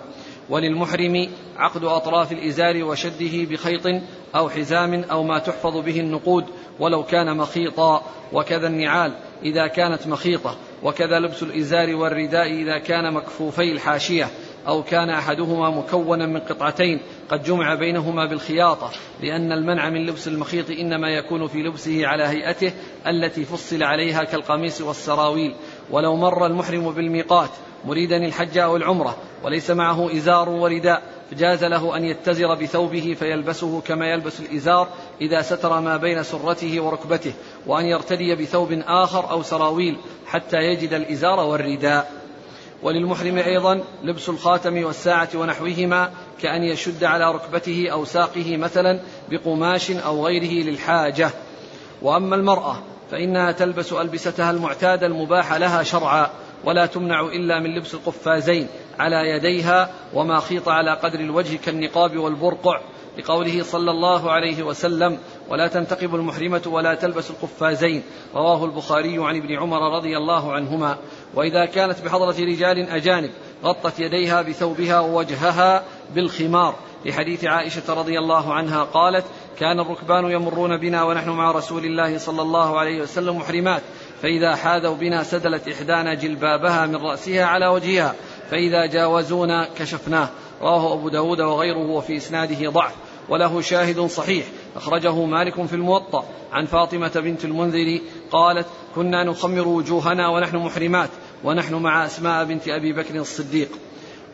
وللمحرم 0.50 1.30
عقد 1.58 1.84
أطراف 1.84 2.32
الإزار 2.32 2.84
وشده 2.84 3.45
بخيط 3.50 4.02
أو 4.36 4.50
حزام 4.50 5.04
أو 5.04 5.24
ما 5.24 5.39
تحفظ 5.39 5.78
به 5.78 6.00
النقود 6.00 6.45
ولو 6.80 7.04
كان 7.04 7.38
مخيطا 7.38 8.04
وكذا 8.34 8.68
النعال 8.68 9.14
إذا 9.43 9.68
كانت 9.68 10.08
مخيطة. 10.08 10.58
وكذا 10.84 11.20
لبس 11.20 11.44
الإزار 11.44 11.96
والرداء 11.96 12.54
إذا 12.54 12.78
كان 12.78 13.14
مكفوفي 13.14 13.72
الحاشية 13.72 14.28
أو 14.68 14.84
كان 14.84 15.10
أحدهما 15.10 15.70
مكونا 15.70 16.26
من 16.26 16.40
قطعتين. 16.40 17.00
قد 17.30 17.44
جمع 17.44 17.76
بينهما 17.76 18.26
بالخياطة 18.26 18.92
لأن 19.22 19.52
المنع 19.52 19.90
من 19.90 20.06
لبس 20.06 20.28
المخيط 20.28 20.70
إنما 20.70 21.10
يكون 21.10 21.48
في 21.48 21.58
لبسه 21.58 22.08
على 22.08 22.24
هيئته 22.24 22.74
التي 23.08 23.46
فصل 23.46 23.84
عليها 23.84 24.24
كالقميص 24.24 24.82
والسراويل. 24.82 25.56
ولو 25.92 26.16
مر 26.16 26.46
المحرم 26.46 26.92
بالميقات 26.92 27.50
مريدا 27.86 28.26
الحج 28.26 28.58
أو 28.58 28.76
العمرة 28.76 29.18
وليس 29.44 29.72
معه 29.72 30.18
إزار 30.18 30.50
ورداء. 30.50 31.16
فجاز 31.32 31.64
له 31.64 31.98
أن 31.98 32.04
يتزر 32.04 32.56
بثوبه 32.56 33.16
فيلبسه 33.20 33.82
كما 33.82 34.12
يلبس 34.12 34.40
الإزار 34.40 34.88
إذا 35.22 35.42
ستر 35.42 35.80
ما 35.80 35.98
بين 35.98 36.24
سرته 36.24 36.82
وركبته 36.82 37.34
وأن 37.66 37.86
يرتدي 37.86 38.36
بثوب 38.36 38.82
آخر 38.88 39.32
أو 39.32 39.44
سراويل 39.44 39.98
حتى 40.26 40.58
يجد 40.58 40.94
الإزار 40.94 41.40
والرداء. 41.40 42.12
وللمحرم 42.84 43.38
أيضا 43.38 43.84
لبس 44.04 44.30
الخاتم 44.30 44.84
والساعة 44.84 45.30
ونحوهما 45.36 46.12
كأن 46.42 46.64
يشد 46.64 47.04
على 47.04 47.32
ركبته 47.32 47.90
أو 47.92 48.06
ساقه 48.06 48.58
مثلا 48.58 49.00
بقماش 49.30 49.92
أو 49.92 50.26
غيره 50.26 50.70
للحاجة. 50.70 51.32
وأما 52.02 52.36
المرأة 52.36 52.78
فإنها 53.12 53.52
تلبس 53.52 53.94
ألبستها 53.94 54.52
المعتادة 54.52 55.08
المباحة 55.08 55.58
لها 55.58 55.84
شرعا 55.84 56.30
ولا 56.64 56.86
تمنع 56.86 57.22
إلا 57.22 57.60
من 57.60 57.76
لبس 57.76 57.94
القفازين 57.94 58.68
على 59.00 59.30
يديها 59.30 59.89
وما 60.14 60.39
خيط 60.39 60.70
على 60.70 60.93
قدر 60.93 61.20
الوجه 61.20 61.58
كالنقاب 61.58 62.18
والبرقع 62.18 62.82
لقوله 63.18 63.64
صلى 63.64 63.91
الله 63.91 64.32
عليه 64.32 64.64
وسلم 64.64 65.18
ولا 65.49 65.68
تنتقب 65.68 66.15
المحرمة 66.15 66.61
ولا 66.65 66.95
تلبس 66.95 67.30
القفازين. 67.32 68.03
رواه 68.36 68.65
البخاري 68.65 69.18
عن 69.18 69.36
ابن 69.36 69.56
عمر 69.56 69.95
رضي 69.98 70.18
الله 70.18 70.53
عنهما. 70.53 70.98
وإذا 71.36 71.65
كانت 71.65 72.02
بحضرة 72.06 72.36
رجال 72.40 72.90
أجانب 72.90 73.30
غطت 73.64 73.99
يديها 73.99 74.41
بثوبها 74.41 74.99
ووجهها 74.99 75.84
بالخمار. 76.15 76.76
لحديث 77.06 77.45
عائشة 77.45 77.94
رضي 77.94 78.19
الله 78.19 78.53
عنها 78.53 78.84
قالت 78.84 79.26
كان 79.60 79.80
الركبان 79.80 80.32
يمرون 80.32 80.78
بنا 80.78 81.03
ونحن 81.03 81.30
مع 81.30 81.52
رسول 81.52 81.86
الله 81.86 82.18
صلى 82.18 82.41
الله 82.41 82.80
عليه 82.80 83.02
وسلم 83.02 83.38
محرمات. 83.38 83.82
فإذا 84.22 84.56
حاذوا 84.56 84.95
بنا 84.95 85.24
سدلت 85.24 85.68
إحدانا 85.68 86.14
جلبابها 86.14 86.86
من 86.86 86.95
رأسها 86.95 87.45
على 87.45 87.68
وجهها. 87.68 88.15
فإذا 88.52 88.86
جاوزونا 88.86 89.68
كشفناه. 89.80 90.30
رواه 90.61 90.94
أبو 90.94 91.10
داود 91.10 91.41
وغيره 91.41 91.90
وفي 91.91 92.18
إسناده 92.18 92.69
ضعف 92.69 92.94
وله 93.30 93.61
شاهد 93.61 93.99
صحيح. 93.99 94.45
أخرجه 94.76 95.26
مالك 95.26 95.65
في 95.65 95.74
الموطأ. 95.74 96.26
عن 96.52 96.65
فاطمة 96.65 97.11
بنت 97.15 97.45
المنذر 97.45 97.99
قالت 98.32 98.68
كنا 98.95 99.24
نخمر 99.24 99.68
وجوهنا 99.68 100.28
ونحن 100.28 100.57
محرمات 100.57 101.10
ونحن 101.44 101.76
مع 101.76 102.06
أسماء 102.06 102.45
بنت 102.45 102.68
أبي 102.68 102.94
بكر 102.94 103.15
الصديق. 103.15 103.69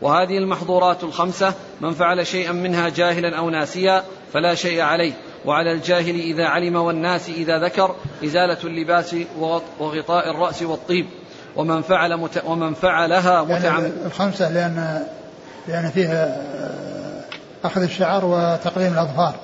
وهذه 0.02 0.38
المحظورات 0.38 1.04
الخمسة 1.04 1.54
من 1.80 1.90
فعل 1.90 2.26
شيئا 2.26 2.52
منها 2.52 2.88
جاهلا 2.88 3.38
أو 3.38 3.50
ناسيا 3.50 4.04
فلا 4.32 4.54
شيء 4.54 4.80
عليه. 4.80 5.12
وعلى 5.44 5.72
الجاهل 5.72 6.20
إذا 6.20 6.44
علم 6.44 6.76
والناس 6.76 7.28
إذا 7.28 7.58
ذكر 7.58 7.96
إزالة 8.24 8.58
اللباس 8.64 9.16
وغطاء 9.80 10.30
الرأس 10.30 10.62
والطيب. 10.62 11.06
ومن 11.56 11.82
فعل 11.82 12.16
مت... 12.16 12.42
ومن 12.44 12.74
فعلها 12.74 13.42
متعمد 13.42 13.64
يعني 13.64 13.92
الخمسة 14.06 14.52
لأن 14.52 15.06
لأن 15.68 15.90
فيها 15.90 16.26
آه، 16.26 17.24
أخذ 17.66 17.82
الشعر 17.82 18.24
وتقليم 18.24 18.92
الأظفار 18.92 19.34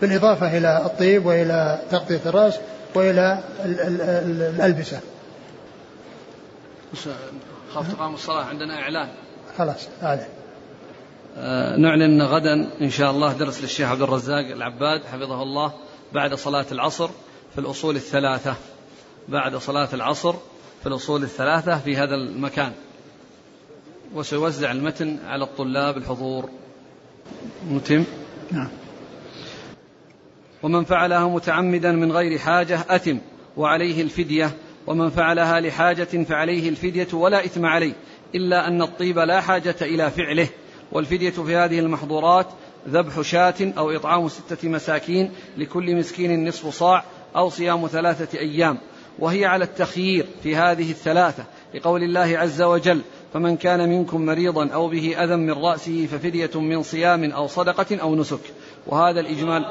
بالإضافة 0.00 0.58
إلى 0.58 0.82
الطيب 0.86 1.26
وإلى 1.26 1.82
تغطية 1.90 2.20
الرأس 2.26 2.54
وإلى 2.94 3.38
ال 3.64 3.80
ال 3.80 4.00
ال 4.00 4.42
الألبسة. 4.42 5.00
خاف 7.74 7.94
تقام 7.94 8.14
الصلاة 8.14 8.44
عندنا 8.44 8.74
إعلان. 8.74 9.08
خلاص 9.58 9.88
أعلن 10.02 10.26
آه 11.36 11.76
نعلن 11.76 12.22
غدا 12.22 12.70
إن 12.80 12.90
شاء 12.90 13.10
الله 13.10 13.32
درس 13.32 13.62
للشيخ 13.62 13.88
عبد 13.88 14.02
الرزاق 14.02 14.46
العباد 14.46 15.00
حفظه 15.12 15.42
الله 15.42 15.72
بعد 16.12 16.34
صلاة 16.34 16.66
العصر 16.72 17.08
في 17.54 17.58
الأصول 17.58 17.96
الثلاثة. 17.96 18.54
بعد 19.28 19.56
صلاة 19.56 19.88
العصر 19.92 20.34
في 20.82 20.88
الأصول 20.88 21.22
الثلاثة 21.22 21.78
في 21.78 21.96
هذا 21.96 22.14
المكان. 22.14 22.72
وسيوزع 24.14 24.72
المتن 24.72 25.18
على 25.26 25.44
الطلاب 25.44 25.96
الحضور. 25.96 26.48
متم؟ 27.70 28.04
نعم. 28.52 28.68
ومن 30.62 30.84
فعلها 30.84 31.28
متعمدا 31.28 31.92
من 31.92 32.12
غير 32.12 32.38
حاجة 32.38 32.80
أتم 32.88 33.18
وعليه 33.56 34.02
الفدية. 34.02 34.50
ومن 34.86 35.10
فعلها 35.10 35.60
لحاجة 35.60 36.24
فعليه 36.24 36.68
الفدية 36.68 37.08
ولا 37.12 37.44
إثم 37.44 37.66
عليه 37.66 37.92
إلا 38.34 38.68
أن 38.68 38.82
الطيب 38.82 39.18
لا 39.18 39.40
حاجة 39.40 39.76
إلى 39.82 40.10
فعله. 40.10 40.48
والفدية 40.92 41.30
في 41.30 41.56
هذه 41.56 41.78
المحظورات 41.78 42.46
ذبح 42.88 43.20
شاة 43.20 43.72
أو 43.78 43.90
إطعام 43.90 44.28
ستة 44.28 44.68
مساكين 44.68 45.30
لكل 45.56 45.96
مسكين 45.96 46.48
نصف 46.48 46.68
صاع 46.68 47.04
أو 47.36 47.48
صيام 47.48 47.86
ثلاثة 47.86 48.38
أيام. 48.38 48.78
وهي 49.18 49.46
على 49.46 49.64
التخيير 49.64 50.26
في 50.42 50.56
هذه 50.56 50.90
الثلاثة 50.90 51.44
لقول 51.74 52.02
الله 52.02 52.38
عز 52.38 52.62
وجل 52.62 53.00
فمن 53.34 53.56
كان 53.56 53.88
منكم 53.88 54.26
مريضا 54.26 54.68
أو 54.68 54.88
به 54.88 55.24
أذى 55.24 55.36
من 55.36 55.50
رأسه 55.50 56.06
ففدية 56.06 56.60
من 56.60 56.82
صيام 56.82 57.30
أو 57.30 57.46
صدقة 57.46 57.96
أو 57.96 58.14
نسك. 58.16 58.40
وهذا 58.86 59.20
الإجمال 59.20 59.64